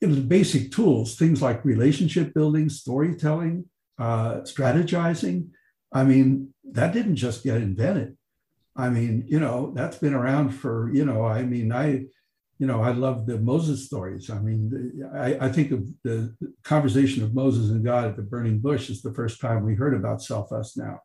know, 0.07 0.15
the 0.15 0.21
basic 0.21 0.71
tools, 0.71 1.15
things 1.15 1.41
like 1.41 1.65
relationship 1.65 2.33
building, 2.33 2.69
storytelling, 2.69 3.65
uh, 3.99 4.41
strategizing. 4.41 5.49
I 5.93 6.03
mean, 6.03 6.53
that 6.71 6.93
didn't 6.93 7.15
just 7.15 7.43
get 7.43 7.57
invented. 7.57 8.17
I 8.75 8.89
mean, 8.89 9.25
you 9.27 9.39
know, 9.39 9.71
that's 9.73 9.97
been 9.97 10.13
around 10.13 10.49
for, 10.49 10.91
you 10.93 11.05
know, 11.05 11.25
I 11.25 11.43
mean, 11.43 11.71
I, 11.71 12.05
you 12.57 12.67
know, 12.67 12.81
I 12.81 12.91
love 12.91 13.25
the 13.25 13.39
Moses 13.39 13.85
stories. 13.85 14.29
I 14.29 14.39
mean, 14.39 15.09
I, 15.13 15.37
I 15.45 15.49
think 15.49 15.71
of 15.71 15.87
the 16.03 16.35
conversation 16.63 17.23
of 17.23 17.33
Moses 17.33 17.69
and 17.69 17.83
God 17.85 18.05
at 18.05 18.15
the 18.15 18.21
burning 18.21 18.59
bush 18.59 18.89
is 18.89 19.01
the 19.01 19.13
first 19.13 19.39
time 19.39 19.63
we 19.63 19.75
heard 19.75 19.93
about 19.93 20.21
self 20.21 20.51
us 20.51 20.75
now. 20.75 20.99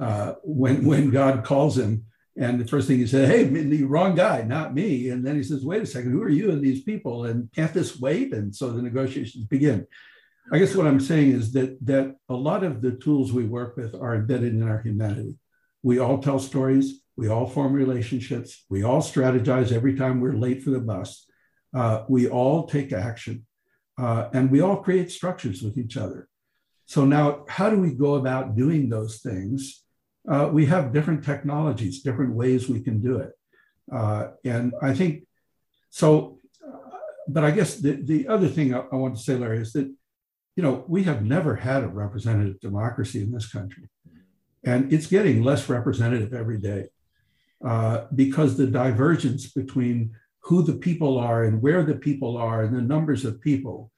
Uh, 0.00 0.34
when 0.42 0.84
when 0.84 1.10
God 1.10 1.44
calls 1.44 1.78
him, 1.78 2.04
and 2.36 2.60
the 2.60 2.66
first 2.66 2.88
thing 2.88 2.98
he 2.98 3.06
said, 3.06 3.28
"Hey, 3.28 3.44
the 3.44 3.84
wrong 3.84 4.14
guy, 4.14 4.42
not 4.42 4.74
me." 4.74 5.08
And 5.10 5.24
then 5.24 5.36
he 5.36 5.42
says, 5.42 5.64
"Wait 5.64 5.82
a 5.82 5.86
second, 5.86 6.10
who 6.10 6.22
are 6.22 6.28
you 6.28 6.50
and 6.50 6.62
these 6.62 6.82
people? 6.82 7.26
And 7.26 7.50
can't 7.52 7.72
this 7.72 7.98
wait?" 7.98 8.32
And 8.32 8.54
so 8.54 8.72
the 8.72 8.82
negotiations 8.82 9.44
begin. 9.44 9.86
I 10.52 10.58
guess 10.58 10.74
what 10.74 10.86
I'm 10.86 11.00
saying 11.00 11.30
is 11.32 11.52
that 11.52 11.78
that 11.86 12.16
a 12.28 12.34
lot 12.34 12.64
of 12.64 12.82
the 12.82 12.92
tools 12.92 13.32
we 13.32 13.44
work 13.44 13.76
with 13.76 13.94
are 13.94 14.14
embedded 14.14 14.52
in 14.52 14.62
our 14.62 14.82
humanity. 14.82 15.36
We 15.82 15.98
all 15.98 16.18
tell 16.18 16.38
stories. 16.38 17.00
We 17.16 17.28
all 17.28 17.46
form 17.46 17.72
relationships. 17.72 18.64
We 18.68 18.82
all 18.82 19.00
strategize 19.00 19.70
every 19.70 19.94
time 19.94 20.20
we're 20.20 20.32
late 20.34 20.62
for 20.62 20.70
the 20.70 20.80
bus. 20.80 21.26
Uh, 21.72 22.04
we 22.08 22.28
all 22.28 22.66
take 22.66 22.92
action. 22.92 23.46
Uh, 23.96 24.28
and 24.32 24.50
we 24.50 24.60
all 24.60 24.82
create 24.82 25.12
structures 25.12 25.62
with 25.62 25.78
each 25.78 25.96
other. 25.96 26.28
So 26.86 27.04
now, 27.04 27.44
how 27.48 27.70
do 27.70 27.78
we 27.78 27.94
go 27.94 28.14
about 28.14 28.56
doing 28.56 28.88
those 28.88 29.20
things? 29.20 29.83
Uh, 30.28 30.48
we 30.52 30.66
have 30.66 30.92
different 30.92 31.24
technologies, 31.24 32.02
different 32.02 32.34
ways 32.34 32.68
we 32.68 32.80
can 32.80 33.00
do 33.00 33.18
it. 33.18 33.32
Uh, 33.92 34.28
and 34.44 34.72
I 34.82 34.94
think 34.94 35.26
so. 35.90 36.38
Uh, 36.66 36.78
but 37.28 37.44
I 37.44 37.50
guess 37.50 37.76
the, 37.76 37.92
the 37.92 38.28
other 38.28 38.48
thing 38.48 38.74
I, 38.74 38.84
I 38.92 38.96
want 38.96 39.16
to 39.16 39.22
say, 39.22 39.36
Larry, 39.36 39.58
is 39.58 39.72
that 39.74 39.92
you 40.56 40.62
know 40.62 40.84
we 40.88 41.02
have 41.04 41.24
never 41.24 41.56
had 41.56 41.84
a 41.84 41.88
representative 41.88 42.60
democracy 42.60 43.20
in 43.22 43.32
this 43.32 43.50
country. 43.50 43.88
And 44.64 44.92
it's 44.92 45.08
getting 45.08 45.42
less 45.42 45.68
representative 45.68 46.32
every 46.32 46.58
day 46.58 46.88
uh, 47.64 48.06
because 48.14 48.56
the 48.56 48.66
divergence 48.66 49.50
between 49.52 50.16
who 50.44 50.62
the 50.62 50.74
people 50.74 51.18
are 51.18 51.44
and 51.44 51.60
where 51.60 51.82
the 51.82 51.96
people 51.96 52.36
are 52.36 52.62
and 52.62 52.74
the 52.74 52.82
numbers 52.82 53.24
of 53.24 53.40
people 53.40 53.90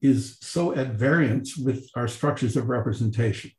is 0.00 0.38
so 0.40 0.74
at 0.74 0.88
variance 0.88 1.56
with 1.56 1.88
our 1.94 2.08
structures 2.08 2.56
of 2.56 2.68
representation 2.68 3.50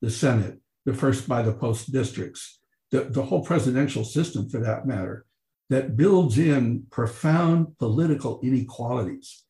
the 0.00 0.10
Senate, 0.10 0.58
the 0.84 0.94
first 0.94 1.28
by 1.28 1.42
the 1.42 1.52
post 1.52 1.92
districts, 1.92 2.60
the, 2.90 3.04
the 3.04 3.22
whole 3.22 3.44
presidential 3.44 4.04
system 4.04 4.48
for 4.48 4.60
that 4.60 4.86
matter, 4.86 5.24
that 5.70 5.96
builds 5.96 6.38
in 6.38 6.84
profound 6.90 7.78
political 7.78 8.40
inequalities. 8.42 9.44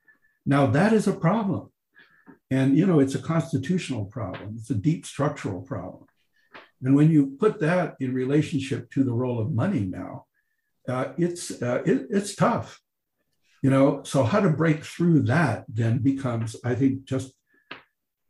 Now, 0.47 0.67
that 0.67 0.93
is 0.93 1.07
a 1.07 1.13
problem. 1.13 1.71
And, 2.51 2.77
you 2.79 2.87
know, 2.87 3.01
it's 3.01 3.17
a 3.17 3.23
constitutional 3.23 4.05
problem, 4.05 4.57
it's 4.59 4.71
a 4.71 4.75
deep 4.75 5.07
structural 5.07 5.63
problem. 5.63 6.05
And 6.83 6.95
when 6.95 7.11
you 7.11 7.37
put 7.41 7.61
that 7.61 7.97
in 7.99 8.13
relationship 8.13 8.91
to 8.93 9.05
the 9.05 9.13
role 9.13 9.41
of 9.41 9.53
money 9.53 9.81
now, 9.81 10.27
uh, 10.87 11.13
it's 11.17 11.63
uh, 11.63 11.83
it, 11.87 12.09
it's 12.11 12.35
tough, 12.35 12.79
you 13.63 13.71
know. 13.71 14.03
So 14.05 14.23
how 14.23 14.41
to 14.41 14.51
break 14.51 14.85
through 14.85 15.23
that 15.23 15.65
then 15.67 15.99
becomes, 15.99 16.57
I 16.63 16.75
think, 16.75 17.05
just. 17.05 17.33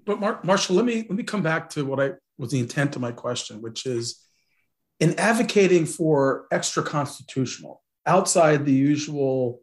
But 0.07 0.21
Mar- 0.21 0.41
Marshall, 0.45 0.77
let 0.77 0.85
me 0.85 1.05
let 1.09 1.17
me 1.17 1.25
come 1.25 1.43
back 1.43 1.69
to 1.71 1.85
what 1.85 2.01
I 2.01 2.13
was 2.39 2.51
the 2.51 2.61
intent 2.61 2.97
of 2.97 3.03
my 3.03 3.13
question, 3.13 3.63
which 3.63 3.87
is 3.87 4.21
in 5.01 5.19
advocating 5.19 5.87
for 5.87 6.47
extra 6.51 6.83
constitutional, 6.83 7.83
outside 8.07 8.65
the 8.65 8.73
usual 8.73 9.61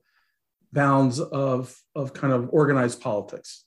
bounds 0.73 1.19
of 1.19 1.75
of 1.95 2.13
kind 2.13 2.33
of 2.33 2.49
organized 2.51 3.01
politics 3.01 3.65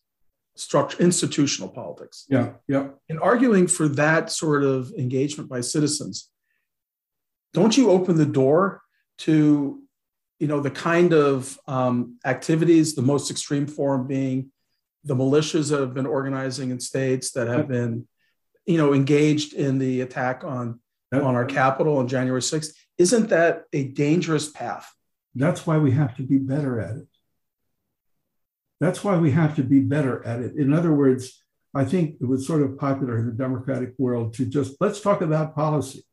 structure 0.57 1.03
institutional 1.03 1.69
politics. 1.69 2.27
Yeah 2.29 2.53
yeah. 2.69 2.89
In 3.09 3.19
arguing 3.19 3.67
for 3.67 3.89
that 3.89 4.31
sort 4.31 4.63
of 4.63 4.93
engagement 4.97 5.51
by 5.51 5.61
citizens 5.61 6.31
don't 7.53 7.77
you 7.77 7.91
open 7.91 8.17
the 8.17 8.27
door 8.27 8.83
to 9.19 9.83
you 10.39 10.47
know 10.47 10.61
the 10.61 10.71
kind 10.71 11.13
of 11.13 11.59
um, 11.67 12.19
activities 12.25 12.95
the 12.95 13.03
most 13.03 13.31
extreme 13.31 13.67
form 13.67 14.07
being 14.07 14.51
the 15.05 15.15
militias 15.15 15.71
that 15.71 15.81
have 15.81 15.95
been 15.95 16.07
organizing 16.07 16.71
in 16.71 16.81
states 16.81 17.33
that 17.33 17.47
have 17.47 17.69
been, 17.69 18.09
you 18.67 18.79
know, 18.79 18.93
engaged 18.93 19.53
in 19.53 19.79
the 19.79 20.01
attack 20.01 20.45
on 20.45 20.81
on 21.13 21.37
our 21.37 21.45
capital 21.45 21.99
on 21.99 22.09
January 22.09 22.41
6th. 22.41 22.75
Isn't 22.99 23.29
that 23.29 23.65
a 23.73 23.85
dangerous 23.85 24.51
path? 24.51 24.93
That's 25.35 25.67
why 25.67 25.79
we 25.79 25.93
have 25.93 26.17
to 26.17 26.23
be 26.23 26.39
better 26.39 26.81
at 26.81 26.97
it. 26.97 27.09
That's 28.81 29.05
why 29.05 29.17
we 29.17 29.31
have 29.33 29.57
to 29.57 29.63
be 29.63 29.81
better 29.81 30.25
at 30.27 30.41
it. 30.41 30.57
In 30.57 30.73
other 30.73 30.93
words, 30.93 31.41
I 31.75 31.85
think 31.85 32.17
it 32.21 32.27
was 32.27 32.47
sort 32.47 32.63
of 32.63 32.79
popular 32.79 33.19
in 33.19 33.27
the 33.27 33.33
democratic 33.33 33.95
world 33.99 34.35
to 34.35 34.47
just 34.47 34.77
let's 34.81 35.01
talk 35.01 35.23
about 35.23 35.55
policy. 35.55 36.05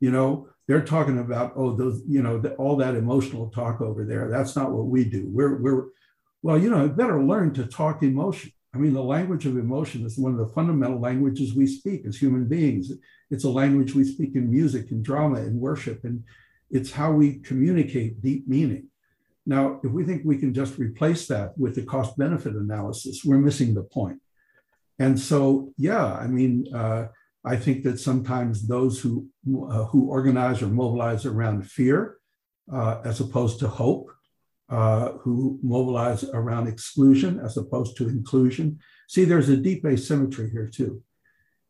You 0.00 0.10
know, 0.10 0.48
they're 0.66 0.84
talking 0.84 1.18
about 1.18 1.52
oh 1.56 1.74
those 1.74 2.02
you 2.06 2.22
know 2.22 2.38
the, 2.38 2.54
all 2.54 2.76
that 2.76 2.94
emotional 2.94 3.50
talk 3.50 3.80
over 3.80 4.04
there. 4.04 4.30
That's 4.30 4.54
not 4.54 4.70
what 4.70 4.86
we 4.86 5.04
do. 5.04 5.26
We're 5.28 5.56
we're 5.56 5.86
well, 6.42 6.58
you 6.58 6.70
know, 6.70 6.88
better 6.88 7.22
learn 7.22 7.54
to 7.54 7.64
talk 7.66 8.02
emotion. 8.02 8.52
I 8.78 8.80
mean, 8.80 8.94
the 8.94 9.02
language 9.02 9.44
of 9.44 9.58
emotion 9.58 10.06
is 10.06 10.16
one 10.16 10.30
of 10.30 10.38
the 10.38 10.54
fundamental 10.54 11.00
languages 11.00 11.52
we 11.52 11.66
speak 11.66 12.06
as 12.06 12.16
human 12.16 12.46
beings. 12.46 12.92
It's 13.28 13.42
a 13.42 13.50
language 13.50 13.92
we 13.92 14.04
speak 14.04 14.36
in 14.36 14.48
music 14.48 14.92
and 14.92 15.04
drama 15.04 15.38
and 15.38 15.58
worship, 15.58 16.04
and 16.04 16.22
it's 16.70 16.92
how 16.92 17.10
we 17.10 17.40
communicate 17.40 18.22
deep 18.22 18.46
meaning. 18.46 18.86
Now, 19.44 19.80
if 19.82 19.90
we 19.90 20.04
think 20.04 20.22
we 20.24 20.38
can 20.38 20.54
just 20.54 20.78
replace 20.78 21.26
that 21.26 21.58
with 21.58 21.74
the 21.74 21.82
cost 21.82 22.16
benefit 22.16 22.54
analysis, 22.54 23.24
we're 23.24 23.38
missing 23.38 23.74
the 23.74 23.82
point. 23.82 24.20
And 25.00 25.18
so, 25.18 25.72
yeah, 25.76 26.14
I 26.14 26.28
mean, 26.28 26.72
uh, 26.72 27.08
I 27.44 27.56
think 27.56 27.82
that 27.82 27.98
sometimes 27.98 28.68
those 28.68 29.00
who 29.00 29.26
uh, 29.68 29.86
who 29.86 30.08
organize 30.08 30.62
or 30.62 30.68
mobilize 30.68 31.26
around 31.26 31.68
fear, 31.68 32.18
uh, 32.72 33.00
as 33.04 33.18
opposed 33.18 33.58
to 33.58 33.66
hope, 33.66 34.12
uh, 34.68 35.12
who 35.22 35.58
mobilize 35.62 36.24
around 36.24 36.66
exclusion 36.66 37.40
as 37.40 37.56
opposed 37.56 37.96
to 37.96 38.08
inclusion. 38.08 38.78
See, 39.08 39.24
there's 39.24 39.48
a 39.48 39.56
deep 39.56 39.84
asymmetry 39.84 40.50
here 40.50 40.66
too. 40.66 41.02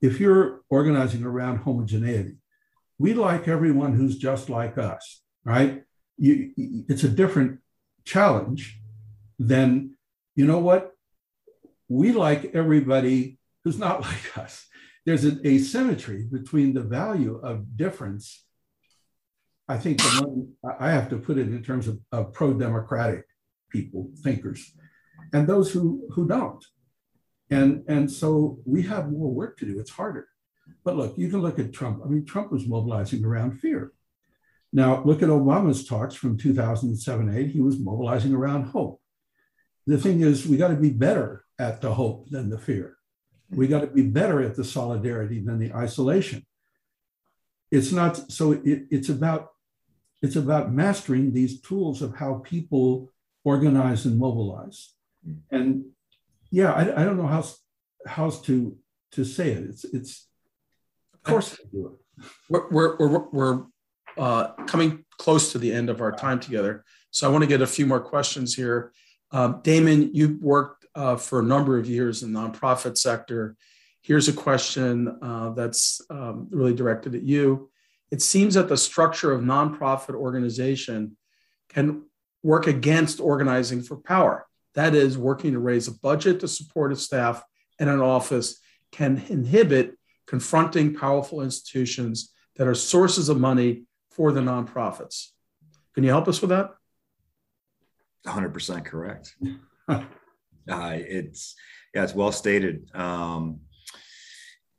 If 0.00 0.20
you're 0.20 0.62
organizing 0.68 1.24
around 1.24 1.58
homogeneity, 1.58 2.36
we 2.98 3.14
like 3.14 3.46
everyone 3.46 3.94
who's 3.94 4.18
just 4.18 4.50
like 4.50 4.78
us, 4.78 5.22
right? 5.44 5.84
You, 6.16 6.52
it's 6.88 7.04
a 7.04 7.08
different 7.08 7.60
challenge 8.04 8.80
than, 9.38 9.94
you 10.34 10.46
know 10.46 10.58
what? 10.58 10.92
We 11.88 12.12
like 12.12 12.54
everybody 12.54 13.38
who's 13.62 13.78
not 13.78 14.02
like 14.10 14.36
us. 14.36 14.66
There's 15.06 15.24
an 15.24 15.40
asymmetry 15.46 16.24
between 16.24 16.74
the 16.74 16.82
value 16.82 17.40
of 17.42 17.76
difference 17.76 18.44
I 19.68 19.76
think 19.76 20.00
among, 20.02 20.48
I 20.80 20.90
have 20.90 21.10
to 21.10 21.18
put 21.18 21.36
it 21.36 21.48
in 21.48 21.62
terms 21.62 21.88
of, 21.88 21.98
of 22.10 22.32
pro-democratic 22.32 23.24
people, 23.70 24.10
thinkers, 24.22 24.72
and 25.32 25.46
those 25.46 25.70
who 25.70 26.08
who 26.12 26.26
don't. 26.26 26.64
And 27.50 27.84
and 27.88 28.10
so 28.10 28.58
we 28.64 28.82
have 28.82 29.10
more 29.10 29.30
work 29.30 29.58
to 29.58 29.66
do. 29.66 29.78
It's 29.78 29.90
harder. 29.90 30.28
But 30.84 30.96
look, 30.96 31.18
you 31.18 31.28
can 31.28 31.40
look 31.40 31.58
at 31.58 31.72
Trump. 31.72 32.02
I 32.04 32.08
mean, 32.08 32.24
Trump 32.24 32.50
was 32.50 32.66
mobilizing 32.66 33.24
around 33.24 33.60
fear. 33.60 33.92
Now 34.72 35.02
look 35.04 35.22
at 35.22 35.28
Obama's 35.28 35.86
talks 35.86 36.14
from 36.14 36.36
2007 36.36 37.34
8. 37.34 37.50
He 37.50 37.60
was 37.60 37.78
mobilizing 37.78 38.34
around 38.34 38.64
hope. 38.64 39.00
The 39.86 39.98
thing 39.98 40.20
is, 40.20 40.46
we 40.46 40.56
got 40.56 40.68
to 40.68 40.76
be 40.76 40.90
better 40.90 41.44
at 41.58 41.80
the 41.80 41.94
hope 41.94 42.28
than 42.30 42.50
the 42.50 42.58
fear. 42.58 42.96
We 43.50 43.66
got 43.66 43.80
to 43.80 43.86
be 43.86 44.02
better 44.02 44.42
at 44.42 44.54
the 44.54 44.64
solidarity 44.64 45.40
than 45.40 45.58
the 45.58 45.72
isolation. 45.72 46.44
It's 47.70 47.92
not 47.92 48.30
so. 48.30 48.52
It, 48.52 48.84
it's 48.90 49.08
about 49.08 49.48
it's 50.22 50.36
about 50.36 50.72
mastering 50.72 51.32
these 51.32 51.60
tools 51.60 52.02
of 52.02 52.16
how 52.16 52.42
people 52.44 53.12
organize 53.44 54.04
and 54.04 54.18
mobilize. 54.18 54.94
And 55.50 55.84
yeah, 56.50 56.72
I, 56.72 57.02
I 57.02 57.04
don't 57.04 57.16
know 57.16 57.26
how 57.26 57.44
how 58.06 58.30
to 58.30 58.76
to 59.12 59.24
say 59.24 59.50
it. 59.50 59.64
It's 59.64 59.84
it's 59.84 60.26
of 61.14 61.22
course 61.22 61.58
do 61.72 61.86
it. 61.86 62.24
We're 62.48 62.68
we're 62.70 62.96
we're, 62.96 63.28
we're 63.30 63.64
uh, 64.16 64.48
coming 64.66 65.04
close 65.18 65.52
to 65.52 65.58
the 65.58 65.72
end 65.72 65.90
of 65.90 66.00
our 66.00 66.12
time 66.12 66.40
together, 66.40 66.84
so 67.10 67.28
I 67.28 67.32
want 67.32 67.42
to 67.42 67.48
get 67.48 67.62
a 67.62 67.66
few 67.66 67.86
more 67.86 68.00
questions 68.00 68.54
here. 68.54 68.92
Um, 69.30 69.60
Damon, 69.62 70.14
you 70.14 70.38
worked 70.40 70.86
uh, 70.94 71.16
for 71.16 71.40
a 71.40 71.44
number 71.44 71.78
of 71.78 71.86
years 71.86 72.22
in 72.22 72.32
the 72.32 72.40
nonprofit 72.40 72.96
sector. 72.96 73.56
Here's 74.00 74.28
a 74.28 74.32
question 74.32 75.18
uh, 75.20 75.50
that's 75.50 76.00
um, 76.10 76.48
really 76.50 76.74
directed 76.74 77.14
at 77.14 77.22
you 77.22 77.70
it 78.10 78.22
seems 78.22 78.54
that 78.54 78.68
the 78.68 78.76
structure 78.76 79.32
of 79.32 79.42
nonprofit 79.42 80.14
organization 80.14 81.16
can 81.68 82.04
work 82.42 82.66
against 82.66 83.20
organizing 83.20 83.82
for 83.82 83.96
power. 83.96 84.46
That 84.74 84.94
is, 84.94 85.18
working 85.18 85.52
to 85.52 85.58
raise 85.58 85.88
a 85.88 85.92
budget 85.92 86.40
to 86.40 86.48
support 86.48 86.92
its 86.92 87.02
staff 87.02 87.42
and 87.78 87.90
an 87.90 88.00
office 88.00 88.60
can 88.92 89.22
inhibit 89.28 89.98
confronting 90.26 90.94
powerful 90.94 91.42
institutions 91.42 92.32
that 92.56 92.66
are 92.66 92.74
sources 92.74 93.28
of 93.28 93.38
money 93.38 93.84
for 94.10 94.32
the 94.32 94.40
nonprofits. 94.40 95.28
Can 95.94 96.04
you 96.04 96.10
help 96.10 96.28
us 96.28 96.40
with 96.40 96.50
that? 96.50 96.70
100% 98.26 98.84
correct. 98.84 99.34
uh, 99.88 100.02
it's 100.68 101.54
yeah, 101.94 102.04
it's 102.04 102.14
well 102.14 102.32
stated. 102.32 102.90
Um, 102.94 103.60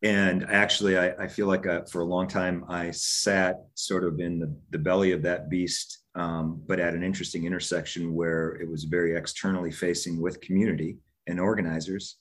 and 0.03 0.45
actually 0.49 0.97
i, 0.97 1.09
I 1.23 1.27
feel 1.27 1.47
like 1.47 1.67
uh, 1.67 1.81
for 1.91 2.01
a 2.01 2.05
long 2.05 2.27
time 2.27 2.65
i 2.69 2.91
sat 2.91 3.57
sort 3.75 4.03
of 4.03 4.19
in 4.19 4.39
the, 4.39 4.55
the 4.71 4.79
belly 4.79 5.11
of 5.11 5.21
that 5.23 5.49
beast 5.49 5.99
um, 6.15 6.61
but 6.67 6.79
at 6.79 6.93
an 6.93 7.03
interesting 7.03 7.45
intersection 7.45 8.13
where 8.13 8.55
it 8.55 8.69
was 8.69 8.85
very 8.85 9.15
externally 9.15 9.71
facing 9.71 10.21
with 10.21 10.41
community 10.41 10.97
and 11.27 11.39
organizers 11.39 12.17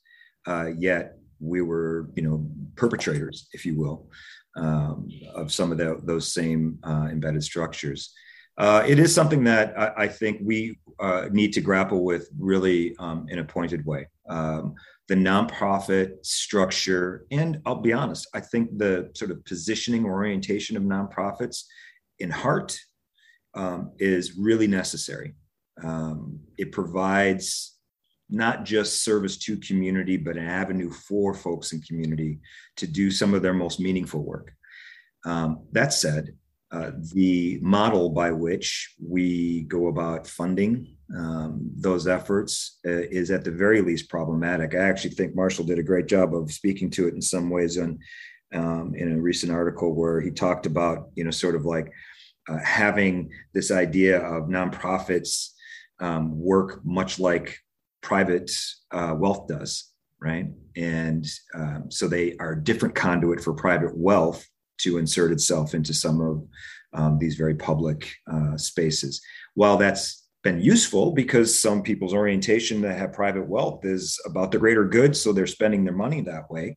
uh, 0.46 0.66
yet 0.76 1.16
we 1.40 1.62
were 1.62 2.10
you 2.14 2.22
know 2.22 2.46
perpetrators 2.76 3.48
if 3.52 3.64
you 3.64 3.76
will 3.76 4.08
um, 4.58 5.08
of 5.34 5.52
some 5.52 5.72
of 5.72 5.78
the, 5.78 6.00
those 6.04 6.32
same 6.32 6.78
uh, 6.82 7.08
embedded 7.10 7.42
structures. 7.42 8.12
Uh, 8.56 8.82
it 8.86 8.98
is 8.98 9.14
something 9.14 9.44
that 9.44 9.78
I, 9.78 10.04
I 10.04 10.08
think 10.08 10.40
we 10.42 10.78
uh, 10.98 11.28
need 11.30 11.52
to 11.52 11.60
grapple 11.60 12.04
with 12.04 12.28
really 12.38 12.96
um, 12.98 13.26
in 13.28 13.38
a 13.38 13.44
pointed 13.44 13.86
way. 13.86 14.08
Um, 14.28 14.74
the 15.08 15.14
nonprofit 15.14 16.24
structure, 16.24 17.26
and 17.30 17.60
I'll 17.64 17.80
be 17.80 17.94
honest, 17.94 18.28
I 18.34 18.40
think 18.40 18.76
the 18.76 19.10
sort 19.14 19.30
of 19.30 19.44
positioning 19.44 20.04
or 20.04 20.12
orientation 20.12 20.76
of 20.76 20.82
nonprofits 20.82 21.64
in 22.18 22.30
heart 22.30 22.78
um, 23.54 23.92
is 23.98 24.36
really 24.36 24.66
necessary. 24.66 25.34
Um, 25.82 26.40
it 26.58 26.72
provides 26.72 27.76
not 28.28 28.66
just 28.66 29.02
service 29.02 29.38
to 29.38 29.56
community, 29.56 30.18
but 30.18 30.36
an 30.36 30.46
avenue 30.46 30.90
for 30.90 31.32
folks 31.32 31.72
in 31.72 31.80
community 31.80 32.40
to 32.76 32.86
do 32.86 33.10
some 33.10 33.32
of 33.32 33.40
their 33.40 33.54
most 33.54 33.80
meaningful 33.80 34.22
work. 34.22 34.52
Um, 35.24 35.64
that 35.72 35.94
said, 35.94 36.34
uh, 36.70 36.90
the 37.14 37.58
model 37.62 38.10
by 38.10 38.30
which 38.30 38.94
we 39.02 39.62
go 39.62 39.86
about 39.86 40.26
funding 40.26 40.97
um, 41.16 41.70
those 41.76 42.06
efforts 42.06 42.78
uh, 42.86 42.90
is 43.10 43.30
at 43.30 43.44
the 43.44 43.50
very 43.50 43.80
least 43.80 44.10
problematic. 44.10 44.74
I 44.74 44.78
actually 44.78 45.14
think 45.14 45.34
Marshall 45.34 45.64
did 45.64 45.78
a 45.78 45.82
great 45.82 46.06
job 46.06 46.34
of 46.34 46.52
speaking 46.52 46.90
to 46.90 47.08
it 47.08 47.14
in 47.14 47.22
some 47.22 47.50
ways 47.50 47.78
on 47.78 47.98
um, 48.54 48.94
in 48.94 49.12
a 49.12 49.20
recent 49.20 49.52
article 49.52 49.94
where 49.94 50.20
he 50.20 50.30
talked 50.30 50.66
about 50.66 51.10
you 51.14 51.24
know 51.24 51.30
sort 51.30 51.54
of 51.54 51.64
like 51.64 51.90
uh, 52.48 52.58
having 52.58 53.30
this 53.52 53.70
idea 53.70 54.20
of 54.20 54.48
nonprofits 54.48 55.50
um, 56.00 56.38
work 56.38 56.80
much 56.84 57.18
like 57.18 57.58
private 58.02 58.50
uh, 58.90 59.14
wealth 59.16 59.48
does, 59.48 59.90
right? 60.20 60.46
And 60.76 61.26
um, 61.54 61.90
so 61.90 62.08
they 62.08 62.36
are 62.38 62.52
a 62.52 62.62
different 62.62 62.94
conduit 62.94 63.40
for 63.40 63.52
private 63.52 63.96
wealth 63.96 64.46
to 64.78 64.98
insert 64.98 65.32
itself 65.32 65.74
into 65.74 65.92
some 65.92 66.20
of 66.20 66.46
um, 66.92 67.18
these 67.18 67.34
very 67.34 67.54
public 67.54 68.10
uh, 68.32 68.56
spaces. 68.56 69.20
While 69.54 69.76
that's 69.76 70.27
been 70.42 70.60
useful 70.60 71.12
because 71.12 71.58
some 71.58 71.82
people's 71.82 72.14
orientation 72.14 72.82
to 72.82 72.94
have 72.94 73.12
private 73.12 73.48
wealth 73.48 73.84
is 73.84 74.20
about 74.24 74.52
the 74.52 74.58
greater 74.58 74.84
good, 74.84 75.16
so 75.16 75.32
they're 75.32 75.46
spending 75.46 75.84
their 75.84 75.94
money 75.94 76.20
that 76.22 76.50
way. 76.50 76.76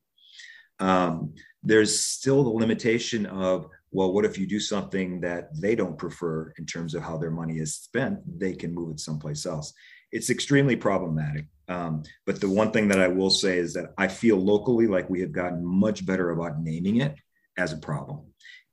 Um, 0.79 1.35
there's 1.63 1.99
still 1.99 2.43
the 2.43 2.49
limitation 2.49 3.25
of 3.27 3.67
well, 3.91 4.13
what 4.13 4.25
if 4.25 4.37
you 4.37 4.47
do 4.47 4.59
something 4.59 5.19
that 5.19 5.49
they 5.59 5.75
don't 5.75 5.97
prefer 5.97 6.53
in 6.57 6.65
terms 6.65 6.95
of 6.95 7.03
how 7.03 7.17
their 7.17 7.31
money 7.31 7.59
is 7.59 7.75
spent? 7.75 8.19
They 8.39 8.53
can 8.53 8.73
move 8.73 8.91
it 8.91 8.99
someplace 9.01 9.45
else. 9.45 9.73
It's 10.13 10.29
extremely 10.29 10.77
problematic. 10.77 11.45
Um, 11.67 12.03
but 12.25 12.39
the 12.39 12.49
one 12.49 12.71
thing 12.71 12.87
that 12.87 13.01
I 13.01 13.09
will 13.09 13.29
say 13.29 13.57
is 13.57 13.73
that 13.73 13.93
I 13.97 14.07
feel 14.07 14.37
locally 14.37 14.87
like 14.87 15.09
we 15.09 15.19
have 15.21 15.33
gotten 15.33 15.65
much 15.65 16.05
better 16.05 16.31
about 16.31 16.61
naming 16.61 16.97
it 16.97 17.15
as 17.57 17.73
a 17.73 17.77
problem. 17.77 18.21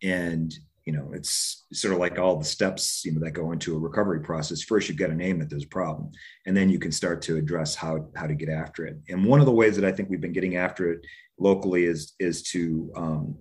And 0.03 0.55
you 0.89 0.95
know 0.97 1.11
it's 1.13 1.67
sort 1.71 1.93
of 1.93 2.01
like 2.01 2.19
all 2.19 2.39
the 2.39 2.45
steps 2.47 3.05
you 3.05 3.13
know 3.13 3.21
that 3.21 3.33
go 3.33 3.53
into 3.53 3.77
a 3.77 3.79
recovery 3.79 4.21
process. 4.21 4.63
First 4.63 4.89
you've 4.89 4.97
got 4.97 5.09
to 5.09 5.15
name 5.15 5.39
that 5.39 5.51
there's 5.51 5.65
a 5.65 5.69
problem 5.81 6.11
and 6.47 6.57
then 6.57 6.71
you 6.71 6.79
can 6.79 6.93
start 6.93 7.21
to 7.23 7.37
address 7.37 7.75
how 7.75 8.09
how 8.17 8.27
to 8.27 8.35
get 8.35 8.49
after 8.49 8.87
it. 8.87 8.97
And 9.11 9.27
one 9.27 9.41
of 9.41 9.45
the 9.45 9.53
ways 9.53 9.77
that 9.77 9.85
i 9.85 9.93
think 9.93 10.09
we've 10.09 10.27
been 10.27 10.33
getting 10.33 10.57
after 10.57 10.91
it 10.91 11.01
locally 11.39 11.85
is 11.85 12.15
is 12.19 12.43
to 12.55 12.91
um, 12.97 13.37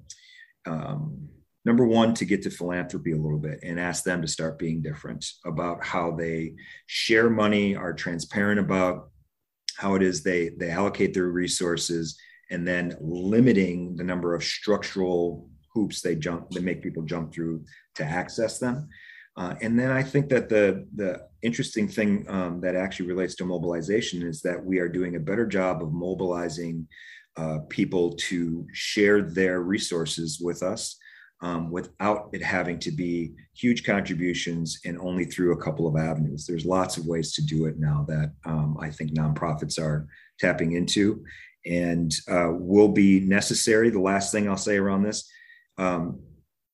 um, 0.65 1.29
number 1.63 1.85
one 1.85 2.13
to 2.15 2.25
get 2.25 2.41
to 2.41 2.49
philanthropy 2.49 3.13
a 3.13 3.23
little 3.25 3.39
bit 3.39 3.59
and 3.63 3.79
ask 3.79 4.03
them 4.03 4.21
to 4.21 4.27
start 4.27 4.59
being 4.59 4.81
different 4.81 5.25
about 5.45 5.85
how 5.85 6.11
they 6.11 6.53
share 6.87 7.29
money 7.29 7.77
are 7.77 7.93
transparent 7.93 8.59
about 8.59 9.09
how 9.77 9.95
it 9.95 10.01
is 10.01 10.21
they 10.21 10.49
they 10.59 10.69
allocate 10.69 11.13
their 11.13 11.31
resources 11.43 12.19
and 12.51 12.67
then 12.67 12.97
limiting 12.99 13.95
the 13.95 14.03
number 14.03 14.35
of 14.35 14.43
structural 14.43 15.49
hoops 15.77 16.01
they 16.01 16.15
jump 16.15 16.49
they 16.51 16.61
make 16.69 16.81
people 16.81 17.03
jump 17.03 17.33
through 17.33 17.63
to 17.95 18.03
access 18.03 18.57
them 18.59 18.87
uh, 19.37 19.53
and 19.61 19.77
then 19.77 19.91
I 19.91 20.01
think 20.01 20.29
that 20.29 20.49
the 20.49 20.87
the 20.95 21.27
interesting 21.43 21.87
thing 21.87 22.25
um, 22.27 22.59
that 22.61 22.75
actually 22.75 23.07
relates 23.07 23.35
to 23.35 23.45
mobilization 23.45 24.23
is 24.23 24.41
that 24.41 24.63
we 24.69 24.79
are 24.79 24.89
doing 24.89 25.15
a 25.15 25.27
better 25.29 25.45
job 25.45 25.83
of 25.83 25.93
mobilizing 25.93 26.87
uh, 27.37 27.59
people 27.69 28.15
to 28.29 28.65
share 28.73 29.21
their 29.21 29.61
resources 29.61 30.39
with 30.41 30.63
us 30.63 30.97
um, 31.41 31.69
without 31.69 32.29
it 32.33 32.41
having 32.41 32.79
to 32.79 32.91
be 32.91 33.33
huge 33.53 33.83
contributions 33.83 34.79
and 34.85 34.97
only 34.97 35.23
through 35.23 35.53
a 35.53 35.63
couple 35.63 35.87
of 35.87 35.95
avenues. 35.95 36.47
There's 36.47 36.65
lots 36.65 36.97
of 36.97 37.05
ways 37.05 37.33
to 37.33 37.45
do 37.45 37.67
it 37.67 37.77
now 37.77 38.05
that 38.07 38.31
um, 38.43 38.75
I 38.81 38.89
think 38.89 39.11
nonprofits 39.11 39.79
are 39.79 40.07
tapping 40.39 40.71
into 40.71 41.23
and 41.63 42.11
uh, 42.27 42.49
will 42.51 42.89
be 42.89 43.19
necessary. 43.19 43.91
The 43.91 43.99
last 43.99 44.31
thing 44.31 44.49
I'll 44.49 44.57
say 44.57 44.77
around 44.77 45.03
this 45.03 45.29
um, 45.77 46.19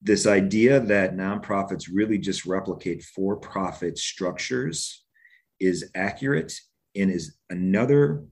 this 0.01 0.27
idea 0.27 0.79
that 0.79 1.15
nonprofits 1.15 1.89
really 1.91 2.17
just 2.17 2.45
replicate 2.45 3.03
for 3.03 3.37
profit 3.37 3.97
structures 3.97 5.05
is 5.59 5.89
accurate 5.95 6.53
and 6.95 7.09
is 7.09 7.37
another 7.49 8.23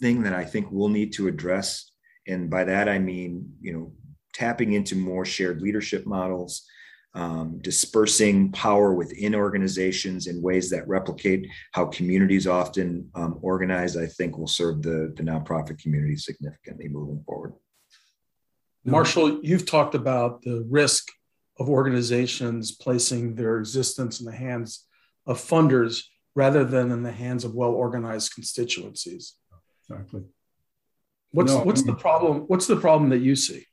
thing 0.00 0.22
that 0.22 0.32
I 0.32 0.44
think 0.44 0.68
we'll 0.70 0.88
need 0.88 1.12
to 1.14 1.28
address. 1.28 1.92
And 2.26 2.50
by 2.50 2.64
that, 2.64 2.88
I 2.88 2.98
mean, 2.98 3.52
you 3.60 3.72
know, 3.72 3.92
tapping 4.34 4.72
into 4.72 4.96
more 4.96 5.24
shared 5.24 5.62
leadership 5.62 6.06
models, 6.06 6.66
um, 7.14 7.58
dispersing 7.62 8.52
power 8.52 8.94
within 8.94 9.34
organizations 9.34 10.26
in 10.26 10.42
ways 10.42 10.70
that 10.70 10.86
replicate 10.86 11.46
how 11.72 11.86
communities 11.86 12.46
often 12.46 13.08
um, 13.14 13.38
organize, 13.42 13.96
I 13.96 14.06
think 14.06 14.38
will 14.38 14.46
serve 14.46 14.82
the, 14.82 15.12
the 15.16 15.22
nonprofit 15.22 15.78
community 15.78 16.16
significantly 16.16 16.88
moving 16.88 17.22
forward. 17.26 17.54
Marshall, 18.84 19.40
you've 19.42 19.66
talked 19.66 19.94
about 19.94 20.42
the 20.42 20.66
risk 20.68 21.08
of 21.58 21.68
organizations 21.68 22.72
placing 22.72 23.34
their 23.34 23.58
existence 23.58 24.20
in 24.20 24.26
the 24.26 24.32
hands 24.32 24.86
of 25.26 25.38
funders 25.38 26.02
rather 26.34 26.64
than 26.64 26.90
in 26.90 27.02
the 27.02 27.12
hands 27.12 27.44
of 27.44 27.54
well 27.54 27.70
organized 27.70 28.34
constituencies. 28.34 29.34
Exactly. 29.88 30.22
What's 31.32 31.52
no, 31.52 31.62
what's 31.62 31.82
I 31.82 31.84
mean, 31.84 31.94
the 31.94 32.00
problem? 32.00 32.36
What's 32.46 32.66
the 32.66 32.76
problem 32.76 33.10
that 33.10 33.18
you 33.18 33.36
see? 33.36 33.66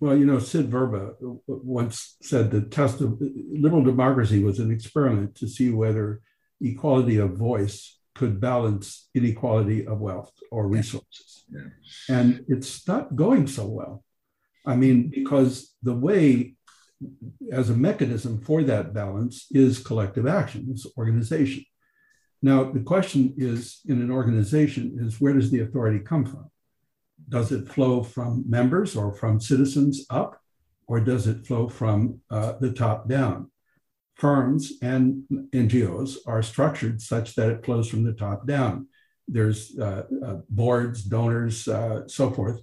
Well, 0.00 0.16
you 0.16 0.26
know, 0.26 0.38
Sid 0.38 0.68
Verba 0.68 1.14
once 1.46 2.16
said 2.22 2.50
the 2.50 2.62
test 2.62 3.00
of 3.00 3.20
liberal 3.20 3.82
democracy 3.82 4.42
was 4.42 4.58
an 4.58 4.70
experiment 4.70 5.34
to 5.36 5.48
see 5.48 5.70
whether 5.70 6.20
equality 6.60 7.16
of 7.18 7.36
voice 7.36 7.98
could 8.14 8.40
balance 8.40 9.08
inequality 9.14 9.86
of 9.86 10.00
wealth 10.00 10.32
or 10.50 10.68
resources. 10.68 11.44
Yeah. 11.50 11.62
And 12.08 12.44
it's 12.48 12.86
not 12.86 13.14
going 13.14 13.46
so 13.46 13.66
well. 13.66 14.04
I 14.68 14.76
mean, 14.76 15.08
because 15.08 15.74
the 15.82 15.94
way 15.94 16.54
as 17.50 17.70
a 17.70 17.76
mechanism 17.76 18.42
for 18.42 18.62
that 18.64 18.92
balance 18.92 19.46
is 19.50 19.78
collective 19.78 20.26
action, 20.26 20.68
is 20.70 20.86
organization. 20.98 21.64
Now, 22.42 22.70
the 22.70 22.80
question 22.80 23.34
is 23.38 23.80
in 23.86 24.02
an 24.02 24.10
organization 24.10 24.98
is 25.00 25.20
where 25.20 25.32
does 25.32 25.50
the 25.50 25.60
authority 25.60 26.00
come 26.00 26.26
from? 26.26 26.50
Does 27.28 27.50
it 27.50 27.66
flow 27.66 28.02
from 28.02 28.44
members 28.46 28.94
or 28.94 29.14
from 29.14 29.40
citizens 29.40 30.04
up, 30.10 30.38
or 30.86 31.00
does 31.00 31.26
it 31.26 31.46
flow 31.46 31.68
from 31.68 32.20
uh, 32.30 32.52
the 32.60 32.72
top 32.72 33.08
down? 33.08 33.50
Firms 34.16 34.72
and 34.82 35.22
NGOs 35.54 36.16
are 36.26 36.42
structured 36.42 37.00
such 37.00 37.34
that 37.36 37.48
it 37.48 37.64
flows 37.64 37.88
from 37.88 38.04
the 38.04 38.12
top 38.12 38.46
down. 38.46 38.88
There's 39.26 39.78
uh, 39.78 40.04
uh, 40.24 40.36
boards, 40.50 41.04
donors, 41.04 41.66
uh, 41.68 42.06
so 42.06 42.30
forth. 42.30 42.60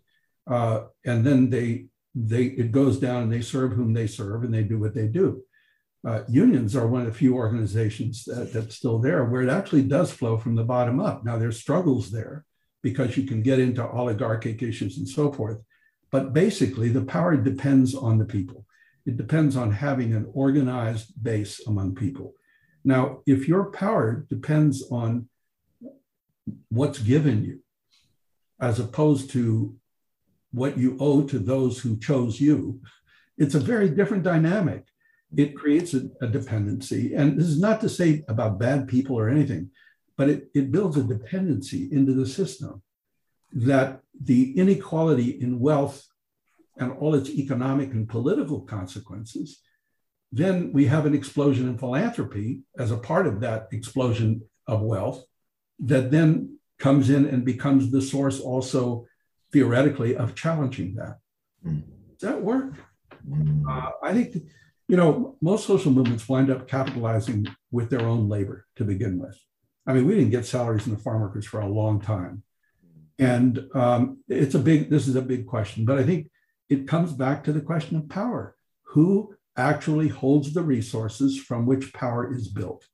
Uh, 0.47 0.85
and 1.05 1.25
then 1.25 1.49
they 1.49 1.87
they 2.15 2.45
it 2.45 2.71
goes 2.71 2.97
down 2.99 3.23
and 3.23 3.31
they 3.31 3.41
serve 3.41 3.73
whom 3.73 3.93
they 3.93 4.07
serve 4.07 4.43
and 4.43 4.53
they 4.53 4.63
do 4.63 4.79
what 4.79 4.95
they 4.95 5.07
do. 5.07 5.43
Uh, 6.07 6.23
unions 6.29 6.75
are 6.75 6.87
one 6.87 7.01
of 7.01 7.07
the 7.07 7.13
few 7.13 7.35
organizations 7.35 8.23
that, 8.25 8.53
that's 8.53 8.75
still 8.75 8.99
there 8.99 9.25
where 9.25 9.41
it 9.41 9.49
actually 9.49 9.81
does 9.81 10.11
flow 10.11 10.37
from 10.37 10.55
the 10.55 10.63
bottom 10.63 10.99
up. 10.99 11.25
Now 11.25 11.37
there's 11.37 11.59
struggles 11.59 12.11
there 12.11 12.45
because 12.83 13.17
you 13.17 13.23
can 13.23 13.41
get 13.41 13.59
into 13.59 13.83
oligarchic 13.83 14.61
issues 14.61 14.97
and 14.97 15.09
so 15.09 15.31
forth, 15.31 15.59
but 16.11 16.31
basically 16.31 16.89
the 16.89 17.03
power 17.03 17.35
depends 17.35 17.95
on 17.95 18.19
the 18.19 18.25
people. 18.25 18.65
It 19.05 19.17
depends 19.17 19.55
on 19.55 19.71
having 19.71 20.13
an 20.13 20.29
organized 20.33 21.11
base 21.21 21.65
among 21.67 21.95
people. 21.95 22.33
Now, 22.83 23.21
if 23.25 23.47
your 23.47 23.71
power 23.71 24.25
depends 24.29 24.83
on 24.91 25.27
what's 26.69 26.99
given 26.99 27.43
you, 27.43 27.61
as 28.59 28.79
opposed 28.79 29.31
to 29.31 29.75
what 30.55 30.77
you 30.77 30.95
owe 30.99 31.23
to 31.23 31.37
those 31.37 31.79
who 31.79 31.99
chose 31.99 32.39
you, 32.39 32.81
it's 33.37 33.55
a 33.55 33.59
very 33.59 33.89
different 33.89 34.23
dynamic. 34.23 34.85
It 35.35 35.55
creates 35.55 35.93
a, 35.93 36.03
a, 36.21 36.27
dependency. 36.27 37.13
And 37.13 37.37
this 37.37 37.47
is 37.47 37.59
not 37.59 37.81
to 37.81 37.89
say 37.89 38.23
about 38.29 38.57
bad 38.57 38.87
people 38.87 39.19
or 39.19 39.29
anything, 39.29 39.71
but 40.15 40.29
it, 40.29 40.47
it 40.53 40.71
builds 40.71 40.95
a 40.95 41.03
dependency 41.03 41.89
into 41.91 42.13
the 42.13 42.25
system 42.25 42.81
that 43.51 43.99
the 44.19 44.57
inequality 44.57 45.41
in 45.41 45.59
wealth 45.59 46.05
and 46.77 46.93
all 46.93 47.15
its 47.15 47.29
economic 47.29 47.91
and 47.91 48.07
political 48.07 48.61
consequences, 48.61 49.59
then 50.31 50.71
we 50.71 50.85
have 50.85 51.05
an 51.05 51.13
explosion 51.13 51.67
in 51.67 51.77
philanthropy 51.77 52.61
as 52.77 52.91
a 52.91 52.97
part 52.97 53.27
of 53.27 53.41
that 53.41 53.67
explosion 53.73 54.41
of 54.67 54.81
wealth 54.81 55.23
that 55.79 56.11
then 56.11 56.57
comes 56.79 57.09
in 57.09 57.25
and 57.25 57.43
becomes 57.43 57.91
the 57.91 58.01
source 58.01 58.39
also 58.39 59.05
theoretically 59.55 60.17
of 60.17 60.35
challenging 60.35 60.95
that. 60.95 61.15
Mm. 61.65 61.83
Does 62.19 62.29
that 62.29 62.41
work? 62.41 62.73
Mm. 63.25 63.63
Uh, 63.69 63.91
I 64.03 64.11
think, 64.13 64.35
you 64.89 64.97
know, 64.97 65.37
most 65.41 65.65
social 65.65 65.93
movements 65.93 66.27
wind 66.27 66.49
up 66.51 66.67
capitalizing 66.67 67.47
with 67.71 67.89
their 67.89 68.05
own 68.05 68.27
labor 68.27 68.65
to 68.75 68.83
begin 68.83 69.17
with. 69.17 69.37
I 69.87 69.93
mean, 69.93 70.05
we 70.05 70.15
didn't 70.15 70.31
get 70.31 70.45
salaries 70.45 70.87
in 70.87 70.93
the 70.93 70.99
farm 70.99 71.21
workers 71.21 71.45
for 71.45 71.61
a 71.61 71.69
long 71.69 72.01
time. 72.01 72.43
And 73.17 73.69
um, 73.73 74.17
it's 74.27 74.55
a 74.55 74.59
big, 74.59 74.89
this 74.89 75.07
is 75.07 75.15
a 75.15 75.21
big 75.21 75.47
question, 75.47 75.85
but 75.85 75.97
I 75.97 76.03
think 76.03 76.29
it 76.67 76.85
comes 76.85 77.13
back 77.13 77.45
to 77.45 77.53
the 77.53 77.61
question 77.61 77.95
of 77.95 78.09
power. 78.09 78.57
Who 78.93 79.35
actually 79.55 80.09
holds 80.09 80.51
the 80.51 80.63
resources 80.63 81.39
from 81.39 81.65
which 81.65 81.93
power 81.93 82.33
is 82.35 82.49
built? 82.49 82.85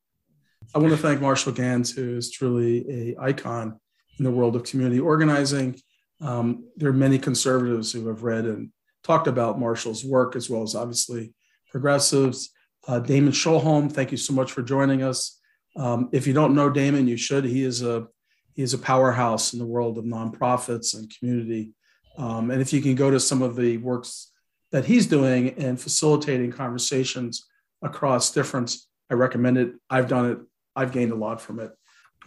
I 0.75 0.77
want 0.77 0.91
to 0.91 0.97
thank 0.97 1.21
Marshall 1.21 1.53
Ganz, 1.53 1.91
who 1.95 2.17
is 2.17 2.29
truly 2.29 2.85
a 2.87 3.15
icon 3.19 3.79
in 4.19 4.25
the 4.25 4.31
world 4.37 4.55
of 4.55 4.63
community 4.63 4.99
organizing 4.99 5.79
um, 6.21 6.65
there 6.77 6.89
are 6.89 6.93
many 6.93 7.17
conservatives 7.17 7.91
who 7.91 8.07
have 8.07 8.23
read 8.23 8.45
and 8.45 8.69
talked 9.03 9.27
about 9.27 9.59
Marshall's 9.59 10.05
work, 10.05 10.35
as 10.35 10.49
well 10.49 10.61
as 10.61 10.75
obviously 10.75 11.33
progressives. 11.69 12.51
Uh, 12.87 12.99
Damon 12.99 13.33
Shoholm, 13.33 13.91
thank 13.91 14.11
you 14.11 14.17
so 14.17 14.33
much 14.33 14.51
for 14.51 14.61
joining 14.61 15.03
us. 15.03 15.39
Um, 15.75 16.09
if 16.11 16.27
you 16.27 16.33
don't 16.33 16.55
know 16.55 16.69
Damon, 16.69 17.07
you 17.07 17.17
should. 17.17 17.45
He 17.45 17.63
is 17.63 17.81
a 17.81 18.07
he 18.53 18.61
is 18.61 18.73
a 18.73 18.77
powerhouse 18.77 19.53
in 19.53 19.59
the 19.59 19.65
world 19.65 19.97
of 19.97 20.03
nonprofits 20.03 20.93
and 20.93 21.11
community. 21.17 21.71
Um, 22.17 22.51
and 22.51 22.61
if 22.61 22.73
you 22.73 22.81
can 22.81 22.95
go 22.95 23.09
to 23.09 23.19
some 23.19 23.41
of 23.41 23.55
the 23.55 23.77
works 23.77 24.31
that 24.71 24.83
he's 24.83 25.07
doing 25.07 25.51
and 25.57 25.79
facilitating 25.79 26.51
conversations 26.51 27.47
across 27.81 28.31
difference, 28.31 28.87
I 29.09 29.13
recommend 29.13 29.57
it. 29.57 29.73
I've 29.89 30.09
done 30.09 30.31
it. 30.31 30.39
I've 30.75 30.91
gained 30.91 31.13
a 31.13 31.15
lot 31.15 31.39
from 31.39 31.61
it. 31.61 31.71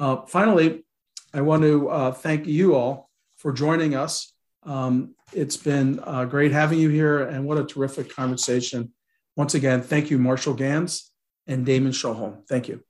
Uh, 0.00 0.22
finally, 0.26 0.84
I 1.34 1.42
want 1.42 1.62
to 1.62 1.90
uh, 1.90 2.12
thank 2.12 2.46
you 2.46 2.74
all 2.74 3.10
for 3.44 3.52
joining 3.52 3.94
us. 3.94 4.32
Um, 4.62 5.14
it's 5.34 5.58
been 5.58 6.00
uh, 6.02 6.24
great 6.24 6.50
having 6.50 6.78
you 6.78 6.88
here, 6.88 7.22
and 7.22 7.44
what 7.44 7.58
a 7.58 7.64
terrific 7.64 8.08
conversation. 8.08 8.94
Once 9.36 9.54
again, 9.54 9.82
thank 9.82 10.10
you, 10.10 10.16
Marshall 10.16 10.54
Ganz 10.54 11.12
and 11.46 11.66
Damon 11.66 11.92
Shoholm. 11.92 12.48
Thank 12.48 12.68
you. 12.68 12.82